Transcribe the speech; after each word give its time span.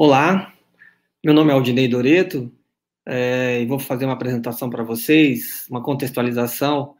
Olá, 0.00 0.54
meu 1.24 1.34
nome 1.34 1.50
é 1.50 1.54
Aldinei 1.54 1.88
Doreto 1.88 2.52
é, 3.04 3.60
e 3.60 3.66
vou 3.66 3.80
fazer 3.80 4.04
uma 4.04 4.14
apresentação 4.14 4.70
para 4.70 4.84
vocês, 4.84 5.66
uma 5.68 5.82
contextualização 5.82 6.94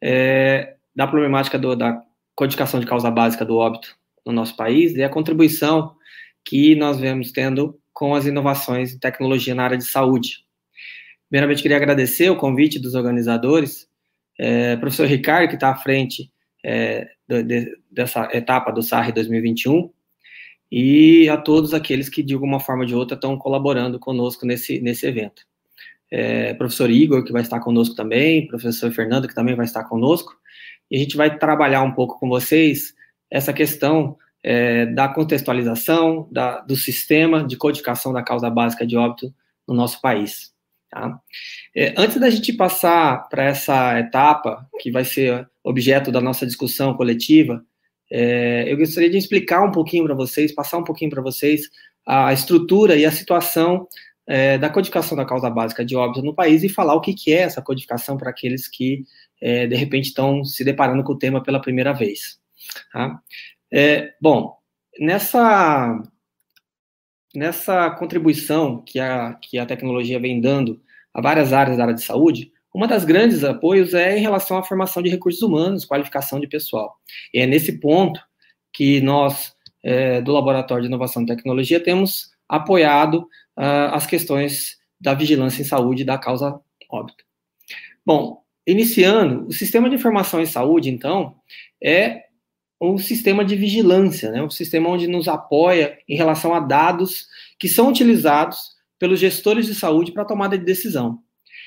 é, 0.00 0.76
da 0.94 1.04
problemática 1.04 1.58
do, 1.58 1.74
da 1.74 2.00
codificação 2.32 2.78
de 2.78 2.86
causa 2.86 3.10
básica 3.10 3.44
do 3.44 3.56
óbito 3.56 3.96
no 4.24 4.32
nosso 4.32 4.54
país 4.54 4.94
e 4.94 5.02
a 5.02 5.08
contribuição 5.08 5.96
que 6.44 6.76
nós 6.76 6.96
vemos 6.96 7.32
tendo 7.32 7.76
com 7.92 8.14
as 8.14 8.24
inovações 8.24 8.94
em 8.94 9.00
tecnologia 9.00 9.52
na 9.52 9.64
área 9.64 9.76
de 9.76 9.86
saúde. 9.86 10.44
Primeiramente, 11.28 11.60
queria 11.60 11.76
agradecer 11.76 12.30
o 12.30 12.36
convite 12.36 12.78
dos 12.78 12.94
organizadores, 12.94 13.88
é, 14.38 14.76
professor 14.76 15.08
Ricardo, 15.08 15.48
que 15.48 15.56
está 15.56 15.70
à 15.70 15.76
frente 15.76 16.30
é, 16.64 17.08
de, 17.28 17.76
dessa 17.90 18.28
etapa 18.32 18.70
do 18.70 18.80
SAR 18.80 19.12
2021, 19.12 19.90
e 20.76 21.28
a 21.28 21.36
todos 21.36 21.72
aqueles 21.72 22.08
que, 22.08 22.20
de 22.20 22.34
alguma 22.34 22.58
forma 22.58 22.82
ou 22.82 22.86
de 22.88 22.96
outra, 22.96 23.14
estão 23.14 23.38
colaborando 23.38 23.96
conosco 23.96 24.44
nesse, 24.44 24.80
nesse 24.80 25.06
evento. 25.06 25.46
É, 26.10 26.52
professor 26.54 26.90
Igor, 26.90 27.22
que 27.22 27.30
vai 27.30 27.42
estar 27.42 27.60
conosco 27.60 27.94
também, 27.94 28.48
professor 28.48 28.90
Fernando, 28.90 29.28
que 29.28 29.34
também 29.36 29.54
vai 29.54 29.66
estar 29.66 29.84
conosco, 29.84 30.36
e 30.90 30.96
a 30.96 30.98
gente 30.98 31.16
vai 31.16 31.38
trabalhar 31.38 31.84
um 31.84 31.92
pouco 31.92 32.18
com 32.18 32.28
vocês 32.28 32.92
essa 33.30 33.52
questão 33.52 34.16
é, 34.42 34.86
da 34.86 35.06
contextualização 35.06 36.28
da, 36.32 36.58
do 36.62 36.74
sistema 36.74 37.44
de 37.44 37.56
codificação 37.56 38.12
da 38.12 38.24
causa 38.24 38.50
básica 38.50 38.84
de 38.84 38.96
óbito 38.96 39.32
no 39.68 39.74
nosso 39.74 40.00
país. 40.00 40.52
Tá? 40.90 41.20
É, 41.72 41.94
antes 41.96 42.18
da 42.18 42.28
gente 42.28 42.52
passar 42.52 43.28
para 43.28 43.44
essa 43.44 43.96
etapa, 44.00 44.68
que 44.80 44.90
vai 44.90 45.04
ser 45.04 45.48
objeto 45.62 46.10
da 46.10 46.20
nossa 46.20 46.44
discussão 46.44 46.94
coletiva, 46.94 47.64
é, 48.10 48.70
eu 48.70 48.76
gostaria 48.76 49.10
de 49.10 49.18
explicar 49.18 49.64
um 49.64 49.72
pouquinho 49.72 50.04
para 50.04 50.14
vocês, 50.14 50.54
passar 50.54 50.78
um 50.78 50.84
pouquinho 50.84 51.10
para 51.10 51.22
vocês 51.22 51.68
a 52.06 52.32
estrutura 52.32 52.96
e 52.96 53.04
a 53.04 53.10
situação 53.10 53.88
é, 54.26 54.58
da 54.58 54.70
codificação 54.70 55.16
da 55.16 55.24
causa 55.24 55.50
básica 55.50 55.84
de 55.84 55.96
óbito 55.96 56.22
no 56.22 56.34
país 56.34 56.62
e 56.62 56.68
falar 56.68 56.94
o 56.94 57.00
que, 57.00 57.14
que 57.14 57.32
é 57.32 57.38
essa 57.38 57.62
codificação 57.62 58.16
para 58.16 58.30
aqueles 58.30 58.68
que, 58.68 59.04
é, 59.40 59.66
de 59.66 59.76
repente, 59.76 60.08
estão 60.08 60.44
se 60.44 60.64
deparando 60.64 61.02
com 61.02 61.12
o 61.12 61.18
tema 61.18 61.42
pela 61.42 61.60
primeira 61.60 61.92
vez. 61.92 62.38
Tá? 62.92 63.20
É, 63.72 64.14
bom, 64.20 64.56
nessa, 64.98 66.00
nessa 67.34 67.90
contribuição 67.90 68.82
que 68.82 68.98
a, 68.98 69.34
que 69.34 69.58
a 69.58 69.66
tecnologia 69.66 70.20
vem 70.20 70.40
dando 70.40 70.80
a 71.12 71.20
várias 71.20 71.52
áreas 71.52 71.76
da 71.76 71.84
área 71.84 71.94
de 71.94 72.04
saúde, 72.04 72.52
uma 72.74 72.88
das 72.88 73.04
grandes 73.04 73.44
apoios 73.44 73.94
é 73.94 74.18
em 74.18 74.20
relação 74.20 74.58
à 74.58 74.64
formação 74.64 75.00
de 75.00 75.08
recursos 75.08 75.40
humanos, 75.40 75.84
qualificação 75.84 76.40
de 76.40 76.48
pessoal. 76.48 76.96
E 77.32 77.38
é 77.38 77.46
nesse 77.46 77.78
ponto 77.78 78.20
que 78.72 79.00
nós, 79.00 79.54
é, 79.82 80.20
do 80.20 80.32
Laboratório 80.32 80.82
de 80.82 80.88
Inovação 80.88 81.22
e 81.22 81.26
Tecnologia, 81.26 81.78
temos 81.78 82.32
apoiado 82.48 83.20
uh, 83.56 83.92
as 83.92 84.06
questões 84.06 84.76
da 85.00 85.14
vigilância 85.14 85.62
em 85.62 85.64
saúde 85.64 86.02
e 86.02 86.04
da 86.04 86.18
causa 86.18 86.60
óbito. 86.90 87.24
Bom, 88.04 88.42
iniciando, 88.66 89.46
o 89.46 89.52
sistema 89.52 89.88
de 89.88 89.94
informação 89.94 90.40
em 90.40 90.46
saúde, 90.46 90.90
então, 90.90 91.36
é 91.82 92.24
um 92.80 92.98
sistema 92.98 93.44
de 93.44 93.56
vigilância, 93.56 94.30
né? 94.30 94.42
um 94.42 94.50
sistema 94.50 94.88
onde 94.88 95.06
nos 95.06 95.28
apoia 95.28 95.98
em 96.08 96.16
relação 96.16 96.52
a 96.52 96.60
dados 96.60 97.26
que 97.58 97.68
são 97.68 97.88
utilizados 97.88 98.74
pelos 98.98 99.20
gestores 99.20 99.66
de 99.66 99.74
saúde 99.74 100.12
para 100.12 100.24
tomada 100.24 100.58
de 100.58 100.64
decisão. 100.64 101.23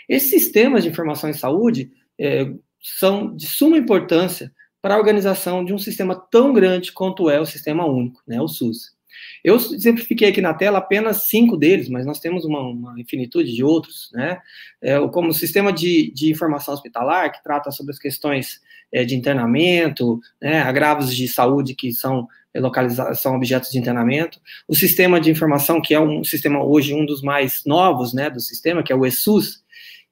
Esses 0.08 0.30
sistemas 0.30 0.84
de 0.84 0.90
informação 0.90 1.30
em 1.30 1.34
saúde 1.34 1.92
é, 2.20 2.50
são 2.82 3.36
de 3.36 3.46
suma 3.46 3.78
importância 3.78 4.52
para 4.82 4.96
a 4.96 4.98
organização 4.98 5.66
de 5.66 5.74
um 5.74 5.78
sistema 5.78 6.16
tão 6.16 6.54
grande 6.54 6.92
quanto 6.92 7.30
é 7.30 7.40
o 7.40 7.46
Sistema 7.46 7.86
Único, 7.86 8.22
né, 8.28 8.40
o 8.40 8.48
SUS. 8.48 8.96
Eu 9.44 9.56
exemplifiquei 9.56 10.30
aqui 10.30 10.42
na 10.42 10.54
tela 10.54 10.78
apenas 10.78 11.28
cinco 11.28 11.58
deles, 11.58 11.90
mas 11.90 12.06
nós 12.06 12.20
temos 12.20 12.46
uma, 12.46 12.62
uma 12.62 13.00
infinitude 13.00 13.54
de 13.54 13.64
outros, 13.64 14.10
né? 14.14 14.40
É, 14.82 15.00
como 15.08 15.30
o 15.30 15.34
sistema 15.34 15.74
de, 15.74 16.12
de 16.14 16.30
informação 16.30 16.74
hospitalar, 16.74 17.32
que 17.32 17.44
trata 17.44 17.72
sobre 17.72 17.92
as 17.92 18.00
questões 18.00 18.62
é, 18.92 19.04
de 19.04 19.16
internamento, 19.16 20.20
né, 20.42 20.62
agravos 20.62 21.16
de 21.16 21.28
saúde 21.28 21.76
que 21.76 21.92
são 21.92 22.28
localizados, 22.56 23.20
são 23.20 23.36
objetos 23.36 23.72
de 23.72 23.78
internamento. 23.78 24.40
O 24.68 24.76
sistema 24.76 25.20
de 25.20 25.30
informação, 25.30 25.82
que 25.82 25.94
é 25.94 26.00
um 26.00 26.24
sistema 26.24 26.64
hoje 26.64 26.94
um 26.94 27.06
dos 27.06 27.22
mais 27.22 27.64
novos, 27.66 28.14
né, 28.14 28.30
do 28.30 28.40
sistema, 28.40 28.84
que 28.84 28.92
é 28.92 28.96
o 28.96 29.06
ESUS, 29.06 29.64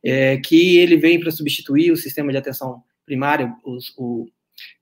é, 0.05 0.37
que 0.37 0.77
ele 0.77 0.97
vem 0.97 1.19
para 1.19 1.31
substituir 1.31 1.91
o 1.91 1.97
sistema 1.97 2.31
de 2.31 2.37
atenção 2.37 2.83
primária, 3.05 3.51
o, 3.97 4.27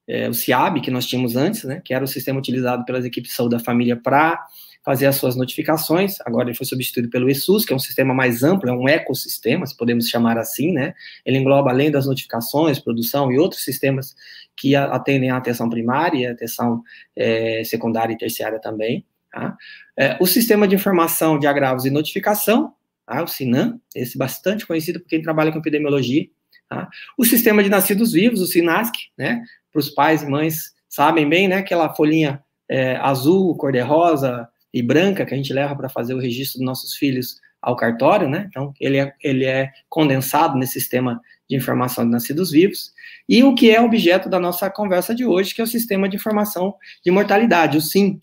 é, 0.07 0.27
o 0.27 0.33
CIAB, 0.33 0.81
que 0.81 0.91
nós 0.91 1.05
tínhamos 1.05 1.35
antes, 1.35 1.63
né, 1.63 1.81
que 1.83 1.93
era 1.93 2.03
o 2.03 2.07
sistema 2.07 2.39
utilizado 2.39 2.83
pelas 2.83 3.05
equipes 3.05 3.31
de 3.31 3.35
saúde 3.35 3.55
da 3.55 3.63
família 3.63 3.95
para 3.95 4.45
fazer 4.85 5.05
as 5.05 5.15
suas 5.15 5.37
notificações, 5.37 6.19
agora 6.25 6.49
ele 6.49 6.57
foi 6.57 6.65
substituído 6.65 7.09
pelo 7.09 7.29
ESUS, 7.29 7.63
que 7.63 7.71
é 7.71 7.75
um 7.75 7.79
sistema 7.79 8.13
mais 8.13 8.43
amplo, 8.43 8.69
é 8.69 8.73
um 8.73 8.89
ecossistema, 8.89 9.65
se 9.65 9.77
podemos 9.77 10.09
chamar 10.09 10.37
assim, 10.37 10.73
né, 10.73 10.93
ele 11.25 11.37
engloba 11.37 11.69
além 11.71 11.89
das 11.89 12.05
notificações, 12.05 12.79
produção 12.79 13.31
e 13.31 13.39
outros 13.39 13.63
sistemas 13.63 14.13
que 14.57 14.75
atendem 14.75 15.31
à 15.31 15.37
atenção 15.37 15.69
primária 15.69 16.17
e 16.17 16.27
atenção 16.27 16.83
é, 17.15 17.63
secundária 17.63 18.13
e 18.13 18.17
terciária 18.17 18.59
também, 18.59 19.05
tá? 19.31 19.55
é, 19.97 20.17
o 20.19 20.27
sistema 20.27 20.67
de 20.67 20.75
informação 20.75 21.39
de 21.39 21.47
agravos 21.47 21.85
e 21.85 21.89
notificação, 21.89 22.73
tá? 23.05 23.23
o 23.23 23.27
SINAM, 23.27 23.79
esse 23.95 24.17
bastante 24.17 24.65
conhecido 24.65 24.99
por 24.99 25.07
quem 25.07 25.21
trabalha 25.21 25.51
com 25.51 25.59
epidemiologia, 25.59 26.27
tá? 26.69 26.89
o 27.17 27.25
sistema 27.25 27.63
de 27.63 27.69
nascidos 27.69 28.13
vivos, 28.13 28.41
o 28.41 28.47
SINASC, 28.47 28.93
né, 29.17 29.41
para 29.71 29.79
os 29.79 29.89
pais 29.89 30.23
e 30.23 30.27
mães 30.27 30.73
sabem 30.89 31.27
bem, 31.27 31.47
né, 31.47 31.57
aquela 31.57 31.93
folhinha 31.93 32.43
é, 32.69 32.95
azul, 32.97 33.55
cor-de-rosa 33.57 34.47
e 34.73 34.81
branca 34.81 35.25
que 35.25 35.33
a 35.33 35.37
gente 35.37 35.53
leva 35.53 35.75
para 35.75 35.89
fazer 35.89 36.13
o 36.13 36.19
registro 36.19 36.59
dos 36.59 36.65
nossos 36.65 36.95
filhos 36.95 37.39
ao 37.61 37.75
cartório, 37.75 38.29
né, 38.29 38.45
então 38.49 38.73
ele 38.79 38.97
é, 38.97 39.13
ele 39.21 39.45
é 39.45 39.71
condensado 39.89 40.57
nesse 40.57 40.73
sistema 40.73 41.21
de 41.49 41.55
informação 41.55 42.05
de 42.05 42.11
nascidos 42.11 42.51
vivos, 42.51 42.93
e 43.27 43.43
o 43.43 43.55
que 43.55 43.71
é 43.71 43.81
objeto 43.81 44.29
da 44.29 44.39
nossa 44.39 44.69
conversa 44.69 45.15
de 45.15 45.25
hoje, 45.25 45.53
que 45.53 45.61
é 45.61 45.63
o 45.63 45.67
sistema 45.67 46.09
de 46.09 46.15
informação 46.15 46.75
de 47.03 47.11
mortalidade, 47.11 47.77
o 47.77 47.81
SIM. 47.81 48.19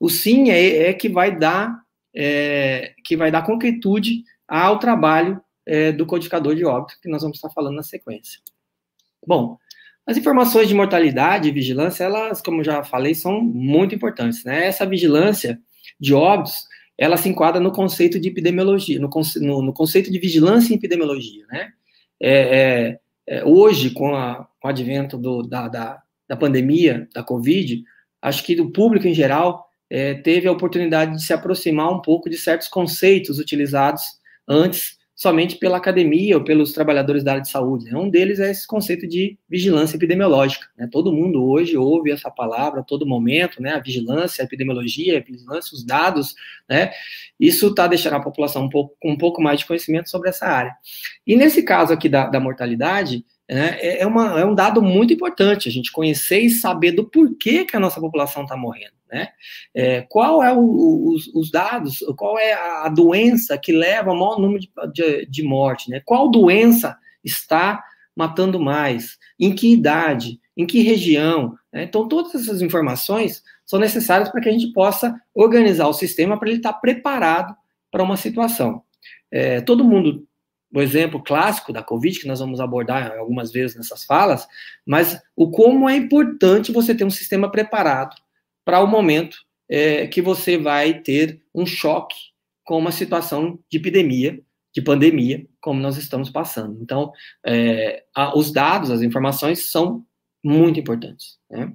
O 0.00 0.08
SIM 0.08 0.50
é, 0.50 0.88
é 0.88 0.92
que 0.92 1.08
vai 1.08 1.36
dar 1.36 1.81
é, 2.14 2.94
que 3.04 3.16
vai 3.16 3.30
dar 3.30 3.42
concretude 3.42 4.22
ao 4.46 4.78
trabalho 4.78 5.40
é, 5.66 5.92
do 5.92 6.06
codificador 6.06 6.54
de 6.54 6.64
óbito, 6.64 6.98
que 7.00 7.08
nós 7.08 7.22
vamos 7.22 7.38
estar 7.38 7.50
falando 7.50 7.76
na 7.76 7.82
sequência. 7.82 8.40
Bom, 9.26 9.56
as 10.06 10.16
informações 10.16 10.68
de 10.68 10.74
mortalidade 10.74 11.48
e 11.48 11.52
vigilância, 11.52 12.04
elas, 12.04 12.42
como 12.42 12.64
já 12.64 12.82
falei, 12.82 13.14
são 13.14 13.40
muito 13.40 13.94
importantes. 13.94 14.44
Né? 14.44 14.66
Essa 14.66 14.84
vigilância 14.84 15.60
de 15.98 16.12
óbitos, 16.12 16.66
ela 16.98 17.16
se 17.16 17.28
enquadra 17.28 17.60
no 17.60 17.72
conceito 17.72 18.18
de 18.18 18.28
epidemiologia, 18.28 18.98
no, 18.98 19.08
no, 19.36 19.62
no 19.62 19.72
conceito 19.72 20.10
de 20.10 20.18
vigilância 20.18 20.72
em 20.72 20.76
epidemiologia. 20.76 21.46
Né? 21.46 21.72
É, 22.20 22.58
é, 22.58 22.98
é, 23.28 23.44
hoje, 23.44 23.90
com, 23.90 24.14
a, 24.14 24.46
com 24.60 24.66
o 24.66 24.70
advento 24.70 25.16
do, 25.16 25.42
da, 25.42 25.68
da, 25.68 26.02
da 26.28 26.36
pandemia, 26.36 27.08
da 27.14 27.22
Covid, 27.22 27.84
acho 28.20 28.44
que 28.44 28.60
o 28.60 28.70
público 28.70 29.06
em 29.06 29.14
geral 29.14 29.68
é, 29.94 30.14
teve 30.14 30.48
a 30.48 30.52
oportunidade 30.52 31.16
de 31.16 31.22
se 31.22 31.34
aproximar 31.34 31.92
um 31.92 32.00
pouco 32.00 32.30
de 32.30 32.38
certos 32.38 32.66
conceitos 32.66 33.38
utilizados 33.38 34.02
antes 34.48 34.96
somente 35.14 35.56
pela 35.56 35.76
academia 35.76 36.38
ou 36.38 36.42
pelos 36.42 36.72
trabalhadores 36.72 37.22
da 37.22 37.32
área 37.32 37.42
de 37.42 37.50
saúde. 37.50 37.84
Né? 37.84 37.96
Um 37.96 38.08
deles 38.08 38.40
é 38.40 38.50
esse 38.50 38.66
conceito 38.66 39.06
de 39.06 39.38
vigilância 39.46 39.94
epidemiológica. 39.94 40.66
Né? 40.78 40.88
Todo 40.90 41.12
mundo 41.12 41.44
hoje 41.44 41.76
ouve 41.76 42.10
essa 42.10 42.30
palavra 42.30 42.80
a 42.80 42.82
todo 42.82 43.06
momento, 43.06 43.60
né? 43.60 43.74
a 43.74 43.80
vigilância, 43.80 44.42
a 44.42 44.46
epidemiologia, 44.46 45.18
a 45.18 45.22
vigilância, 45.22 45.76
os 45.76 45.84
dados, 45.84 46.34
né? 46.66 46.90
Isso 47.38 47.68
está 47.68 47.86
deixando 47.86 48.16
a 48.16 48.22
população 48.22 48.64
um 48.64 48.70
pouco, 48.70 48.96
com 48.98 49.12
um 49.12 49.18
pouco 49.18 49.42
mais 49.42 49.60
de 49.60 49.66
conhecimento 49.66 50.08
sobre 50.08 50.30
essa 50.30 50.46
área. 50.46 50.74
E 51.26 51.36
nesse 51.36 51.62
caso 51.62 51.92
aqui 51.92 52.08
da, 52.08 52.28
da 52.28 52.40
mortalidade, 52.40 53.24
é, 53.58 54.02
é, 54.02 54.06
uma, 54.06 54.40
é 54.40 54.44
um 54.44 54.54
dado 54.54 54.80
muito 54.80 55.12
importante 55.12 55.68
a 55.68 55.72
gente 55.72 55.90
conhecer 55.90 56.40
e 56.40 56.50
saber 56.50 56.92
do 56.92 57.04
porquê 57.04 57.64
que 57.64 57.76
a 57.76 57.80
nossa 57.80 58.00
população 58.00 58.44
está 58.44 58.56
morrendo. 58.56 58.94
Né? 59.10 59.28
É, 59.74 60.02
qual 60.02 60.42
é 60.42 60.52
o, 60.52 61.12
os, 61.12 61.26
os, 61.34 61.50
dados, 61.50 61.98
qual 62.16 62.38
é 62.38 62.54
a 62.54 62.88
doença 62.88 63.58
que 63.58 63.72
leva 63.72 64.10
ao 64.10 64.16
maior 64.16 64.40
número 64.40 64.60
de, 64.60 64.70
de, 64.92 65.26
de 65.26 65.42
morte? 65.42 65.90
Né? 65.90 66.00
Qual 66.04 66.30
doença 66.30 66.96
está 67.22 67.82
matando 68.16 68.58
mais? 68.58 69.18
Em 69.38 69.54
que 69.54 69.72
idade? 69.72 70.40
Em 70.56 70.66
que 70.66 70.80
região? 70.80 71.54
Né? 71.72 71.84
Então, 71.84 72.08
todas 72.08 72.34
essas 72.34 72.62
informações 72.62 73.42
são 73.66 73.78
necessárias 73.78 74.28
para 74.30 74.40
que 74.40 74.48
a 74.48 74.52
gente 74.52 74.72
possa 74.72 75.14
organizar 75.34 75.88
o 75.88 75.94
sistema 75.94 76.38
para 76.38 76.48
ele 76.48 76.58
estar 76.58 76.72
preparado 76.74 77.54
para 77.90 78.02
uma 78.02 78.16
situação. 78.16 78.82
É, 79.30 79.60
todo 79.60 79.84
mundo, 79.84 80.26
o 80.74 80.80
exemplo 80.80 81.22
clássico 81.22 81.72
da 81.72 81.82
Covid, 81.82 82.18
que 82.18 82.26
nós 82.26 82.40
vamos 82.40 82.60
abordar 82.60 83.12
algumas 83.18 83.52
vezes 83.52 83.76
nessas 83.76 84.04
falas, 84.04 84.46
mas 84.86 85.20
o 85.36 85.50
como 85.50 85.88
é 85.88 85.96
importante 85.96 86.72
você 86.72 86.94
ter 86.94 87.04
um 87.04 87.10
sistema 87.10 87.50
preparado 87.50 88.16
para 88.64 88.80
o 88.80 88.86
momento 88.86 89.36
é, 89.68 90.06
que 90.06 90.22
você 90.22 90.56
vai 90.56 91.00
ter 91.00 91.42
um 91.54 91.66
choque 91.66 92.16
com 92.64 92.78
uma 92.78 92.92
situação 92.92 93.58
de 93.70 93.78
epidemia, 93.78 94.40
de 94.74 94.80
pandemia, 94.80 95.46
como 95.60 95.80
nós 95.80 95.98
estamos 95.98 96.30
passando. 96.30 96.80
Então, 96.80 97.12
é, 97.44 98.04
a, 98.14 98.36
os 98.36 98.50
dados, 98.50 98.90
as 98.90 99.02
informações 99.02 99.70
são 99.70 100.04
muito 100.42 100.80
importantes. 100.80 101.38
Né? 101.50 101.72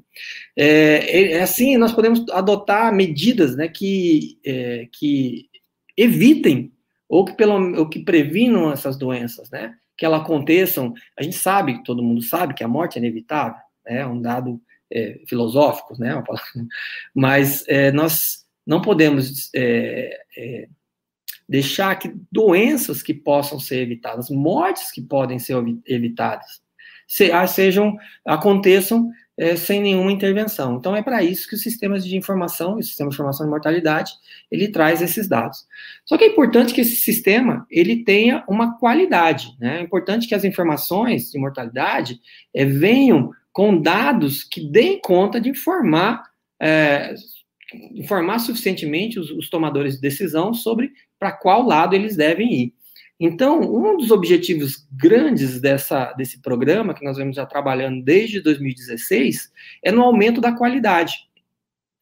É, 0.57 1.33
é, 1.33 1.41
assim, 1.41 1.77
nós 1.77 1.93
podemos 1.93 2.27
adotar 2.31 2.93
medidas 2.93 3.55
né, 3.55 3.67
que, 3.67 4.39
é, 4.45 4.87
que 4.91 5.47
evitem 5.95 6.73
ou 7.09 7.25
que, 7.25 7.33
pelo, 7.33 7.79
ou 7.79 7.87
que 7.87 7.99
previnam 7.99 8.71
essas 8.71 8.97
doenças, 8.97 9.49
né? 9.49 9.75
que 9.97 10.05
elas 10.05 10.21
aconteçam. 10.21 10.93
A 11.17 11.23
gente 11.23 11.35
sabe, 11.35 11.83
todo 11.83 12.03
mundo 12.03 12.21
sabe 12.21 12.53
que 12.53 12.63
a 12.63 12.67
morte 12.67 12.97
é 12.97 12.99
inevitável, 12.99 13.59
né? 13.85 14.01
é 14.01 14.05
um 14.07 14.21
dado 14.21 14.61
é, 14.91 15.19
filosófico, 15.27 15.99
né? 15.99 16.23
mas 17.13 17.67
é, 17.67 17.91
nós 17.91 18.45
não 18.65 18.81
podemos 18.81 19.49
é, 19.55 20.17
é, 20.37 20.67
deixar 21.49 21.95
que 21.95 22.13
doenças 22.31 23.01
que 23.01 23.13
possam 23.13 23.59
ser 23.59 23.81
evitadas, 23.81 24.29
mortes 24.29 24.91
que 24.91 25.01
podem 25.01 25.39
ser 25.39 25.55
evitadas, 25.85 26.61
se, 27.07 27.31
ah, 27.31 27.47
sejam 27.47 27.97
aconteçam 28.25 29.09
é, 29.37 29.55
sem 29.55 29.81
nenhuma 29.81 30.11
intervenção. 30.11 30.77
Então 30.77 30.95
é 30.95 31.01
para 31.01 31.23
isso 31.23 31.47
que 31.47 31.55
os 31.55 31.61
sistemas 31.61 32.03
de 32.03 32.17
informação, 32.17 32.77
o 32.77 32.83
sistema 32.83 33.09
de 33.09 33.15
informação 33.15 33.45
de 33.45 33.51
mortalidade, 33.51 34.11
ele 34.49 34.67
traz 34.69 35.01
esses 35.01 35.27
dados. 35.27 35.67
Só 36.05 36.17
que 36.17 36.23
é 36.23 36.27
importante 36.27 36.73
que 36.73 36.81
esse 36.81 36.95
sistema 36.95 37.65
ele 37.69 38.03
tenha 38.03 38.43
uma 38.47 38.77
qualidade, 38.77 39.55
né? 39.59 39.79
É 39.79 39.81
importante 39.81 40.27
que 40.27 40.35
as 40.35 40.43
informações 40.43 41.31
de 41.31 41.37
mortalidade 41.37 42.19
é, 42.53 42.65
venham 42.65 43.31
com 43.51 43.79
dados 43.79 44.43
que 44.43 44.61
deem 44.61 44.99
conta 44.99 45.39
de 45.39 45.49
informar 45.49 46.23
é, 46.59 47.13
informar 47.93 48.39
suficientemente 48.39 49.19
os, 49.19 49.29
os 49.31 49.49
tomadores 49.49 49.95
de 49.95 50.01
decisão 50.01 50.53
sobre 50.53 50.91
para 51.19 51.31
qual 51.31 51.63
lado 51.63 51.95
eles 51.95 52.15
devem 52.15 52.53
ir. 52.53 52.73
Então, 53.19 53.61
um 53.61 53.97
dos 53.97 54.11
objetivos 54.11 54.87
grandes 54.91 55.59
dessa, 55.59 56.13
desse 56.13 56.39
programa, 56.39 56.93
que 56.93 57.03
nós 57.03 57.17
vemos 57.17 57.35
já 57.35 57.45
trabalhando 57.45 58.03
desde 58.03 58.41
2016, 58.41 59.51
é 59.83 59.91
no 59.91 60.03
aumento 60.03 60.39
da 60.39 60.51
qualidade. 60.51 61.27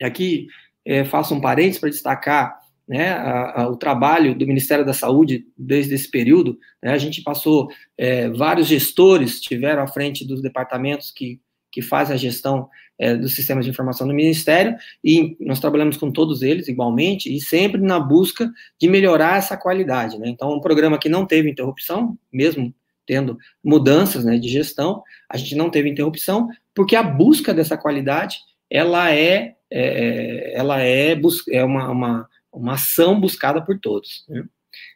Aqui 0.01 0.47
é, 0.83 1.05
faço 1.05 1.33
um 1.33 1.39
parênteses 1.39 1.79
para 1.79 1.89
destacar 1.89 2.59
né, 2.87 3.11
a, 3.11 3.61
a, 3.61 3.69
o 3.69 3.77
trabalho 3.77 4.35
do 4.35 4.45
Ministério 4.45 4.85
da 4.85 4.93
Saúde 4.93 5.47
desde 5.57 5.95
esse 5.95 6.09
período. 6.09 6.59
Né, 6.83 6.91
a 6.91 6.97
gente 6.97 7.23
passou, 7.23 7.69
é, 7.97 8.29
vários 8.29 8.67
gestores 8.67 9.39
tiveram 9.39 9.83
à 9.83 9.87
frente 9.87 10.27
dos 10.27 10.41
departamentos 10.41 11.11
que 11.11 11.39
que 11.75 11.81
faz 11.81 12.09
a 12.09 12.15
gestão 12.15 12.69
é, 12.97 13.13
dos 13.17 13.35
sistemas 13.35 13.65
de 13.65 13.71
informação 13.71 14.07
do 14.07 14.13
Ministério, 14.13 14.77
e 15.03 15.35
nós 15.41 15.59
trabalhamos 15.59 15.97
com 15.97 16.09
todos 16.09 16.41
eles 16.41 16.69
igualmente, 16.69 17.35
e 17.35 17.41
sempre 17.41 17.81
na 17.81 17.99
busca 17.99 18.49
de 18.79 18.87
melhorar 18.87 19.37
essa 19.37 19.57
qualidade. 19.57 20.17
Né? 20.17 20.29
Então, 20.29 20.53
um 20.53 20.61
programa 20.61 20.97
que 20.97 21.09
não 21.09 21.25
teve 21.25 21.51
interrupção, 21.51 22.17
mesmo 22.31 22.73
tendo 23.05 23.37
mudanças 23.61 24.23
né, 24.23 24.37
de 24.37 24.47
gestão, 24.47 25.03
a 25.29 25.35
gente 25.35 25.53
não 25.53 25.69
teve 25.69 25.89
interrupção, 25.89 26.47
porque 26.73 26.95
a 26.95 27.03
busca 27.03 27.53
dessa 27.53 27.77
qualidade, 27.77 28.37
ela 28.69 29.13
é, 29.13 29.55
é 29.69 30.53
ela 30.55 30.81
é, 30.81 31.13
é 31.51 31.63
uma, 31.65 31.89
uma, 31.89 32.29
uma 32.53 32.73
ação 32.75 33.19
buscada 33.19 33.61
por 33.61 33.77
todos. 33.81 34.23
Né? 34.29 34.45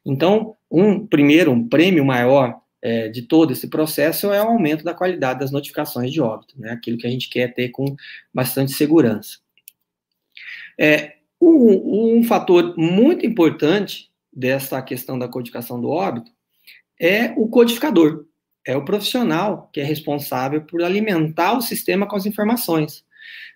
Então, 0.06 0.56
um 0.72 1.06
primeiro, 1.06 1.52
um 1.52 1.68
prêmio 1.68 2.06
maior 2.06 2.58
é, 2.82 3.10
de 3.10 3.24
todo 3.24 3.52
esse 3.52 3.68
processo 3.68 4.32
é 4.32 4.42
o 4.42 4.50
aumento 4.50 4.84
da 4.84 4.94
qualidade 4.94 5.40
das 5.40 5.52
notificações 5.52 6.12
de 6.12 6.22
óbito, 6.22 6.60
né? 6.60 6.72
Aquilo 6.72 6.98
que 6.98 7.08
a 7.08 7.10
gente 7.10 7.30
quer 7.30 7.54
ter 7.54 7.70
com 7.70 7.96
bastante 8.34 8.72
segurança. 8.72 9.40
É, 10.80 11.18
um, 11.42 12.18
um 12.18 12.24
fator 12.24 12.76
muito 12.78 13.26
importante 13.26 14.10
dessa 14.32 14.82
questão 14.82 15.18
da 15.20 15.28
codificação 15.28 15.80
do 15.80 15.90
óbito 15.90 16.32
é 17.00 17.34
o 17.38 17.48
codificador, 17.48 18.26
é 18.66 18.76
o 18.76 18.86
profissional 18.86 19.70
que 19.74 19.80
é 19.80 19.84
responsável 19.84 20.62
por 20.62 20.84
alimentar 20.84 21.58
o 21.58 21.62
sistema 21.62 22.08
com 22.08 22.16
as 22.16 22.26
informações. 22.26 23.04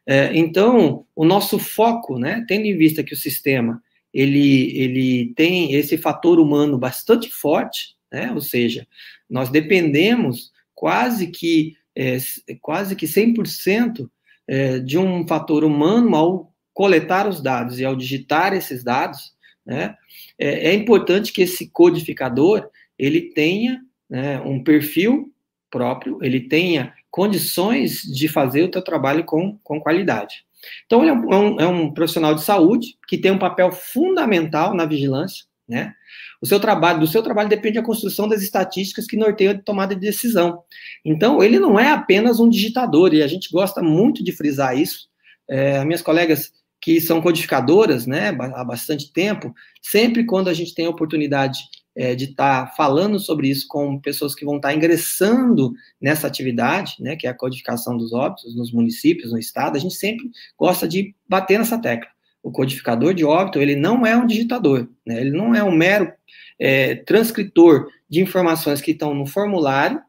É, 0.06 0.36
então, 0.36 1.06
o 1.16 1.24
nosso 1.24 1.58
foco, 1.58 2.20
né, 2.20 2.44
tendo 2.48 2.66
em 2.66 2.76
vista 2.76 3.04
que 3.04 3.14
o 3.14 3.18
sistema 3.18 3.82
ele, 4.14 4.78
ele 4.78 5.34
tem 5.36 5.74
esse 5.74 5.98
fator 5.98 6.40
humano 6.40 6.78
bastante 6.78 7.30
forte, 7.30 7.96
né? 8.14 8.32
Ou 8.32 8.40
seja, 8.40 8.88
nós 9.30 9.50
dependemos 9.50 10.52
quase 10.76 11.28
que 11.28 11.76
é, 11.96 12.18
quase 12.62 12.96
que 12.96 13.06
100% 13.06 14.10
é, 14.48 14.80
de 14.80 14.98
um 14.98 15.28
fator 15.28 15.64
humano 15.64 16.16
ao 16.16 16.54
coletar 16.74 17.28
os 17.28 17.42
dados 17.42 17.80
e 17.80 17.86
ao 17.86 17.96
digitar 17.96 18.54
esses 18.54 18.84
dados, 18.84 19.34
né? 19.66 19.96
É, 20.38 20.70
é 20.70 20.74
importante 20.74 21.32
que 21.32 21.42
esse 21.42 21.70
codificador 21.70 22.70
ele 22.98 23.34
tenha 23.34 23.82
né, 24.10 24.40
um 24.42 24.64
perfil 24.64 25.32
próprio, 25.70 26.20
ele 26.22 26.42
tenha 26.42 26.94
condições 27.10 28.02
de 28.02 28.28
fazer 28.28 28.64
o 28.64 28.70
teu 28.70 28.82
trabalho 28.82 29.24
com, 29.24 29.58
com 29.64 29.80
qualidade. 29.80 30.46
Então, 30.86 31.02
ele 31.02 31.12
é 31.12 31.14
um, 31.14 31.60
é 31.60 31.68
um, 31.68 31.92
profissional 31.92 32.34
de 32.34 32.44
saúde 32.44 32.98
que 33.08 33.18
tem 33.18 33.32
um 33.32 33.40
papel 33.40 33.72
fundamental 33.72 34.74
na 34.74 34.86
vigilância, 34.86 35.46
né? 35.68 35.94
O 36.42 36.46
seu 36.46 36.60
trabalho, 36.60 37.00
do 37.00 37.08
seu 37.08 37.24
trabalho 37.24 37.50
depende 37.50 37.78
a 37.78 37.84
construção 37.84 38.28
das 38.28 38.42
estatísticas 38.42 39.06
que 39.06 39.18
norteiam 39.18 39.54
a 39.54 39.58
tomada 39.58 39.96
de 39.96 40.02
decisão. 40.02 40.64
Então, 41.04 41.42
ele 41.42 41.60
não 41.60 41.80
é 41.80 41.92
apenas 41.92 42.40
um 42.40 42.50
digitador, 42.50 43.14
e 43.14 43.24
a 43.24 43.28
gente 43.28 43.50
gosta 43.52 43.82
muito 43.82 44.24
de 44.24 44.32
frisar 44.32 44.78
isso. 44.78 45.08
É, 45.50 45.84
minhas 45.86 46.02
colegas 46.02 46.52
que 46.82 47.00
são 47.00 47.22
codificadoras, 47.22 48.06
né, 48.06 48.30
há 48.30 48.64
bastante 48.64 49.12
tempo, 49.14 49.54
sempre 49.82 50.26
quando 50.26 50.50
a 50.50 50.54
gente 50.54 50.76
tem 50.76 50.86
a 50.86 50.90
oportunidade 50.90 51.60
é, 51.96 52.14
de 52.14 52.26
estar 52.26 52.66
tá 52.66 52.72
falando 52.76 53.20
sobre 53.20 53.48
isso 53.48 53.66
com 53.70 54.00
pessoas 54.00 54.36
que 54.36 54.44
vão 54.44 54.58
estar 54.58 54.68
tá 54.68 54.76
ingressando 54.76 55.72
nessa 56.02 56.28
atividade, 56.28 56.96
né, 57.00 57.16
que 57.16 57.26
é 57.26 57.30
a 57.30 57.34
codificação 57.34 57.96
dos 57.98 58.12
óbitos 58.12 58.54
nos 58.56 58.74
municípios, 58.74 59.32
no 59.32 59.40
estado, 59.40 59.78
a 59.78 59.80
gente 59.80 59.96
sempre 59.96 60.30
gosta 60.58 60.86
de 60.86 61.16
bater 61.30 61.58
nessa 61.58 61.78
tecla 61.78 62.13
o 62.44 62.52
codificador 62.52 63.14
de 63.14 63.24
óbito, 63.24 63.60
ele 63.60 63.76
não 63.76 64.06
é 64.06 64.16
um 64.18 64.28
digitador, 64.28 64.90
né? 65.06 65.22
ele 65.22 65.32
não 65.32 65.56
é 65.56 65.64
um 65.64 65.72
mero 65.72 66.12
é, 66.60 66.96
transcritor 66.96 67.88
de 68.10 68.22
informações 68.22 68.82
que 68.82 68.92
estão 68.92 69.16
no 69.16 69.26
formulário 69.26 70.02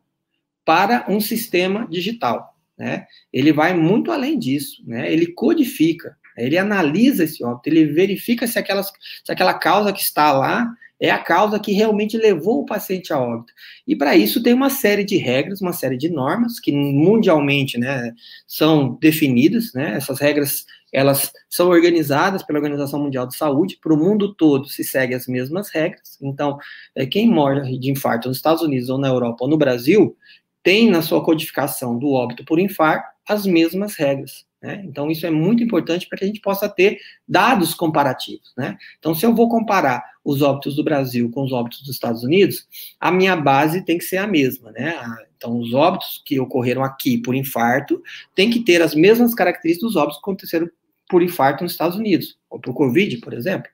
para 0.64 1.06
um 1.08 1.20
sistema 1.20 1.86
digital. 1.88 2.54
Né? 2.76 3.06
Ele 3.32 3.52
vai 3.52 3.72
muito 3.72 4.10
além 4.10 4.36
disso, 4.36 4.82
né? 4.84 5.10
ele 5.12 5.28
codifica, 5.28 6.16
ele 6.36 6.58
analisa 6.58 7.22
esse 7.22 7.44
óbito, 7.44 7.68
ele 7.68 7.86
verifica 7.86 8.46
se, 8.48 8.58
aquelas, 8.58 8.92
se 9.24 9.30
aquela 9.30 9.54
causa 9.54 9.92
que 9.92 10.02
está 10.02 10.32
lá 10.32 10.74
é 11.00 11.10
a 11.10 11.18
causa 11.18 11.60
que 11.60 11.72
realmente 11.72 12.16
levou 12.16 12.62
o 12.62 12.66
paciente 12.66 13.12
a 13.12 13.18
óbito. 13.18 13.52
E 13.86 13.94
para 13.94 14.16
isso 14.16 14.42
tem 14.42 14.54
uma 14.54 14.70
série 14.70 15.04
de 15.04 15.16
regras, 15.16 15.60
uma 15.60 15.72
série 15.72 15.96
de 15.96 16.08
normas 16.08 16.58
que 16.58 16.72
mundialmente 16.72 17.78
né, 17.78 18.12
são 18.46 18.96
definidas, 19.00 19.72
né? 19.72 19.96
essas 19.96 20.18
regras 20.18 20.64
elas 20.94 21.32
são 21.50 21.68
organizadas 21.70 22.44
pela 22.44 22.60
Organização 22.60 23.00
Mundial 23.00 23.26
de 23.26 23.36
Saúde, 23.36 23.78
para 23.82 23.92
o 23.92 23.96
mundo 23.96 24.32
todo 24.32 24.68
se 24.68 24.84
segue 24.84 25.12
as 25.12 25.26
mesmas 25.26 25.68
regras. 25.68 26.16
Então, 26.22 26.56
é, 26.94 27.04
quem 27.04 27.28
morre 27.28 27.76
de 27.78 27.90
infarto 27.90 28.28
nos 28.28 28.36
Estados 28.36 28.62
Unidos 28.62 28.88
ou 28.88 28.96
na 28.96 29.08
Europa 29.08 29.44
ou 29.44 29.50
no 29.50 29.58
Brasil 29.58 30.16
tem 30.62 30.88
na 30.88 31.02
sua 31.02 31.22
codificação 31.22 31.98
do 31.98 32.12
óbito 32.12 32.44
por 32.44 32.60
infarto 32.60 33.08
as 33.28 33.44
mesmas 33.44 33.96
regras. 33.96 34.46
Né? 34.62 34.82
Então, 34.86 35.10
isso 35.10 35.26
é 35.26 35.30
muito 35.30 35.62
importante 35.62 36.08
para 36.08 36.16
que 36.16 36.24
a 36.24 36.26
gente 36.26 36.40
possa 36.40 36.68
ter 36.68 36.98
dados 37.28 37.74
comparativos. 37.74 38.52
Né? 38.56 38.78
Então, 38.98 39.14
se 39.14 39.26
eu 39.26 39.34
vou 39.34 39.48
comparar 39.48 40.02
os 40.24 40.40
óbitos 40.40 40.76
do 40.76 40.84
Brasil 40.84 41.30
com 41.30 41.42
os 41.42 41.52
óbitos 41.52 41.80
dos 41.80 41.90
Estados 41.90 42.22
Unidos, 42.22 42.66
a 42.98 43.10
minha 43.10 43.36
base 43.36 43.84
tem 43.84 43.98
que 43.98 44.04
ser 44.04 44.16
a 44.18 44.26
mesma. 44.26 44.70
Né? 44.72 44.96
Então, 45.36 45.58
os 45.58 45.74
óbitos 45.74 46.22
que 46.24 46.40
ocorreram 46.40 46.82
aqui 46.82 47.18
por 47.18 47.34
infarto 47.34 48.02
têm 48.34 48.48
que 48.48 48.60
ter 48.60 48.80
as 48.80 48.94
mesmas 48.94 49.34
características 49.34 49.92
dos 49.92 49.96
óbitos 49.96 50.16
que 50.16 50.22
aconteceram 50.22 50.70
por 51.08 51.22
infarto 51.22 51.62
nos 51.62 51.72
Estados 51.72 51.96
Unidos, 51.96 52.38
ou 52.48 52.60
por 52.60 52.74
Covid, 52.74 53.18
por 53.18 53.32
exemplo. 53.34 53.70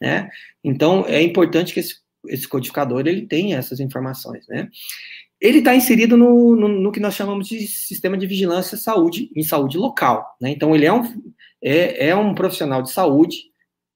Né? 0.00 0.28
Então, 0.62 1.04
é 1.06 1.22
importante 1.22 1.72
que 1.72 1.80
esse, 1.80 1.96
esse 2.28 2.46
codificador 2.46 3.06
ele 3.06 3.26
tenha 3.26 3.56
essas 3.56 3.80
informações, 3.80 4.46
né? 4.48 4.68
Ele 5.40 5.58
está 5.58 5.74
inserido 5.74 6.16
no, 6.16 6.56
no, 6.56 6.68
no, 6.68 6.92
que 6.92 7.00
nós 7.00 7.14
chamamos 7.14 7.48
de 7.48 7.66
sistema 7.66 8.16
de 8.16 8.26
vigilância 8.26 8.78
saúde, 8.78 9.30
em 9.36 9.42
saúde 9.42 9.76
local, 9.76 10.36
né? 10.40 10.50
Então, 10.50 10.74
ele 10.74 10.86
é 10.86 10.92
um, 10.92 11.02
é, 11.62 12.08
é 12.08 12.16
um 12.16 12.34
profissional 12.34 12.82
de 12.82 12.90
saúde 12.90 13.36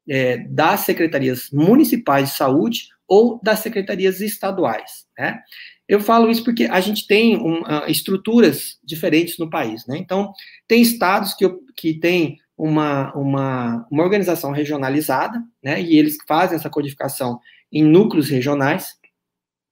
é, 0.09 0.39
das 0.39 0.81
secretarias 0.81 1.51
municipais 1.51 2.31
de 2.31 2.37
saúde 2.37 2.89
ou 3.07 3.41
das 3.43 3.61
secretarias 3.61 4.21
estaduais, 4.21 5.07
né? 5.19 5.41
Eu 5.89 6.01
falo 6.01 6.31
isso 6.31 6.45
porque 6.45 6.65
a 6.65 6.81
gente 6.81 7.07
tem 7.07 7.39
um, 7.39 7.63
uh, 7.63 7.89
estruturas 7.89 8.79
diferentes 8.85 9.39
no 9.39 9.49
país, 9.49 9.87
né? 9.87 9.97
Então, 9.97 10.33
tem 10.67 10.83
estados 10.83 11.33
que, 11.33 11.49
que 11.75 11.95
têm 11.95 12.39
uma, 12.57 13.13
uma, 13.15 13.87
uma 13.91 14.03
organização 14.03 14.51
regionalizada, 14.51 15.43
né? 15.63 15.81
E 15.81 15.97
eles 15.97 16.19
fazem 16.27 16.57
essa 16.57 16.69
codificação 16.69 17.41
em 17.73 17.83
núcleos 17.83 18.29
regionais. 18.29 18.97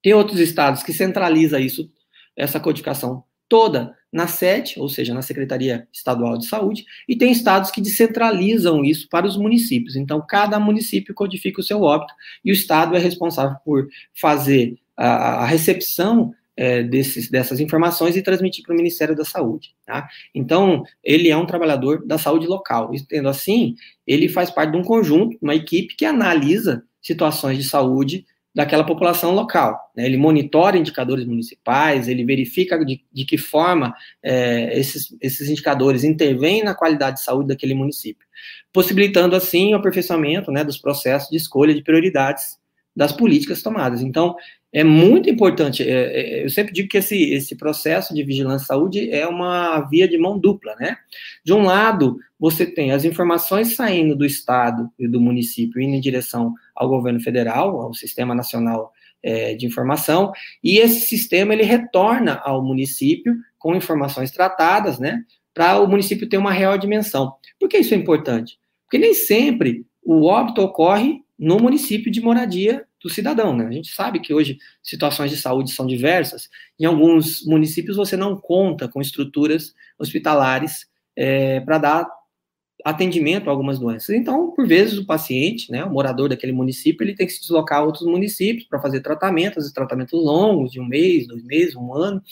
Tem 0.03 0.15
outros 0.15 0.41
estados 0.41 0.83
que 0.83 0.93
centraliza 0.93 1.61
isso, 1.61 1.91
essa 2.35 2.59
codificação 2.59 3.25
toda 3.49 3.95
na 4.11 4.27
sede, 4.27 4.75
ou 4.79 4.89
seja, 4.89 5.13
na 5.13 5.21
Secretaria 5.21 5.87
Estadual 5.93 6.39
de 6.39 6.47
Saúde, 6.47 6.85
e 7.07 7.15
tem 7.15 7.31
estados 7.31 7.71
que 7.71 7.83
descentralizam 7.83 8.83
isso 8.83 9.09
para 9.11 9.27
os 9.27 9.37
municípios. 9.37 9.97
Então, 9.97 10.25
cada 10.27 10.59
município 10.59 11.15
codifica 11.15 11.61
o 11.61 11.65
seu 11.65 11.83
óbito 11.83 12.15
e 12.43 12.51
o 12.51 12.55
estado 12.55 12.97
é 12.97 12.99
responsável 12.99 13.57
por 13.65 13.87
fazer 14.15 14.79
a, 14.97 15.45
recepção 15.45 16.33
é, 16.57 16.83
desses, 16.83 17.31
dessas 17.31 17.61
informações 17.61 18.17
e 18.17 18.23
transmitir 18.23 18.65
para 18.65 18.73
o 18.73 18.77
Ministério 18.77 19.15
da 19.15 19.25
Saúde. 19.25 19.75
Tá? 19.85 20.09
Então, 20.35 20.83
ele 21.05 21.29
é 21.29 21.37
um 21.37 21.47
trabalhador 21.47 22.05
da 22.07 22.19
saúde 22.19 22.47
local. 22.47 22.91
Tendo 23.09 23.29
assim, 23.29 23.75
ele 24.07 24.29
faz 24.29 24.51
parte 24.51 24.73
de 24.73 24.79
um 24.79 24.83
conjunto, 24.83 25.37
uma 25.43 25.55
equipe 25.55 25.95
que 25.95 26.05
analisa 26.05 26.83
situações 27.03 27.59
de 27.59 27.65
saúde 27.65 28.25
daquela 28.57 28.85
população 28.85 29.35
local. 29.35 29.79
Né? 29.95 30.07
Ele 30.07 30.17
monitora 30.17 30.79
indicadores 30.79 31.27
municipais, 31.27 32.09
ele 32.09 32.25
verifica 32.25 32.83
de, 32.83 33.05
de 33.13 33.25
que 33.27 33.37
forma 33.37 33.95
é, 34.23 34.79
esses, 34.79 35.15
esses 35.21 35.51
indicadores 35.51 36.05
intervêm 36.05 36.65
na 36.65 36.75
qualidade 36.75 37.19
de 37.19 37.23
saúde 37.23 37.49
daquele 37.49 37.75
município, 37.75 38.27
possibilitando, 38.73 39.37
assim, 39.37 39.75
o 39.75 39.77
aperfeiçoamento 39.77 40.51
né, 40.51 40.65
dos 40.65 40.79
processos 40.79 41.29
de 41.29 41.37
escolha 41.37 41.75
de 41.75 41.83
prioridades 41.83 42.57
das 42.97 43.13
políticas 43.13 43.63
tomadas. 43.63 44.01
Então, 44.01 44.35
é 44.73 44.83
muito 44.83 45.29
importante. 45.29 45.83
É, 45.83 45.91
é, 45.91 46.45
eu 46.45 46.51
sempre 46.51 46.73
digo 46.73 46.89
que 46.89 46.97
esse, 46.97 47.33
esse 47.33 47.55
processo 47.55 48.15
de 48.15 48.23
vigilância 48.23 48.65
à 48.65 48.67
saúde 48.69 49.11
é 49.11 49.27
uma 49.27 49.81
via 49.83 50.09
de 50.09 50.17
mão 50.17 50.39
dupla, 50.39 50.75
né? 50.77 50.97
De 51.45 51.53
um 51.53 51.63
lado, 51.63 52.19
você 52.39 52.65
tem 52.65 52.93
as 52.93 53.05
informações 53.05 53.75
saindo 53.77 54.17
do 54.17 54.25
Estado 54.25 54.91
e 54.99 55.07
do 55.07 55.21
município 55.21 55.81
indo 55.81 55.95
em 55.95 56.01
direção 56.01 56.55
ao 56.75 56.89
governo 56.89 57.21
federal, 57.21 57.81
ao 57.81 57.93
Sistema 57.93 58.35
Nacional 58.35 58.93
é, 59.23 59.55
de 59.55 59.67
Informação, 59.67 60.33
e 60.63 60.79
esse 60.79 61.01
sistema 61.01 61.53
ele 61.53 61.65
retorna 61.65 62.41
ao 62.45 62.63
município 62.65 63.35
com 63.59 63.75
informações 63.75 64.31
tratadas, 64.31 64.99
né? 64.99 65.23
Para 65.53 65.81
o 65.81 65.89
município 65.89 66.29
ter 66.29 66.39
uma 66.39 66.53
real 66.53 66.79
dimensão. 66.79 67.35
Por 67.59 67.69
que 67.69 67.79
isso 67.79 67.95
é 67.95 67.97
importante? 67.97 68.59
Porque 68.85 68.99
nem 68.99 69.15
sempre 69.15 69.85
o 70.03 70.27
óbito 70.27 70.63
ocorre 70.63 71.25
no 71.39 71.59
município 71.59 72.11
de 72.11 72.21
moradia 72.21 72.87
do 73.03 73.11
cidadão, 73.11 73.55
né? 73.55 73.67
A 73.67 73.71
gente 73.71 73.93
sabe 73.93 74.21
que 74.21 74.33
hoje 74.33 74.59
situações 74.83 75.31
de 75.31 75.37
saúde 75.37 75.71
são 75.71 75.87
diversas. 75.87 76.49
Em 76.81 76.85
alguns 76.87 77.45
municípios 77.45 77.97
você 77.97 78.17
não 78.17 78.37
conta 78.37 78.89
com 78.89 79.01
estruturas 79.01 79.75
hospitalares 79.99 80.87
é, 81.15 81.61
para 81.61 81.79
dar 81.79 82.09
atendimento 82.85 83.49
a 83.49 83.53
algumas 83.53 83.79
doenças. 83.79 84.11
Então, 84.11 84.53
por 84.53 84.67
vezes, 84.67 84.99
o 84.99 85.07
paciente, 85.07 85.71
né, 85.73 85.85
o 85.85 85.91
morador 85.91 86.29
daquele 86.29 86.53
município, 86.53 87.05
ele 87.05 87.17
tem 87.17 87.27
que 87.27 87.33
se 87.33 87.41
deslocar 87.41 87.81
a 87.81 87.85
outros 87.85 88.07
municípios 88.07 88.67
para 88.69 88.81
fazer 88.81 89.01
tratamentos, 89.01 89.73
tratamentos 89.73 90.23
longos, 90.23 90.71
de 90.71 90.81
um 90.81 90.87
mês, 90.87 91.27
dois 91.27 91.43
meses, 91.43 91.75
um 91.75 91.93
ano. 91.93 92.23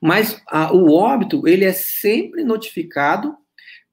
Mas 0.00 0.40
a, 0.48 0.72
o 0.72 0.92
óbito, 0.92 1.46
ele 1.46 1.64
é 1.64 1.72
sempre 1.72 2.44
notificado 2.44 3.36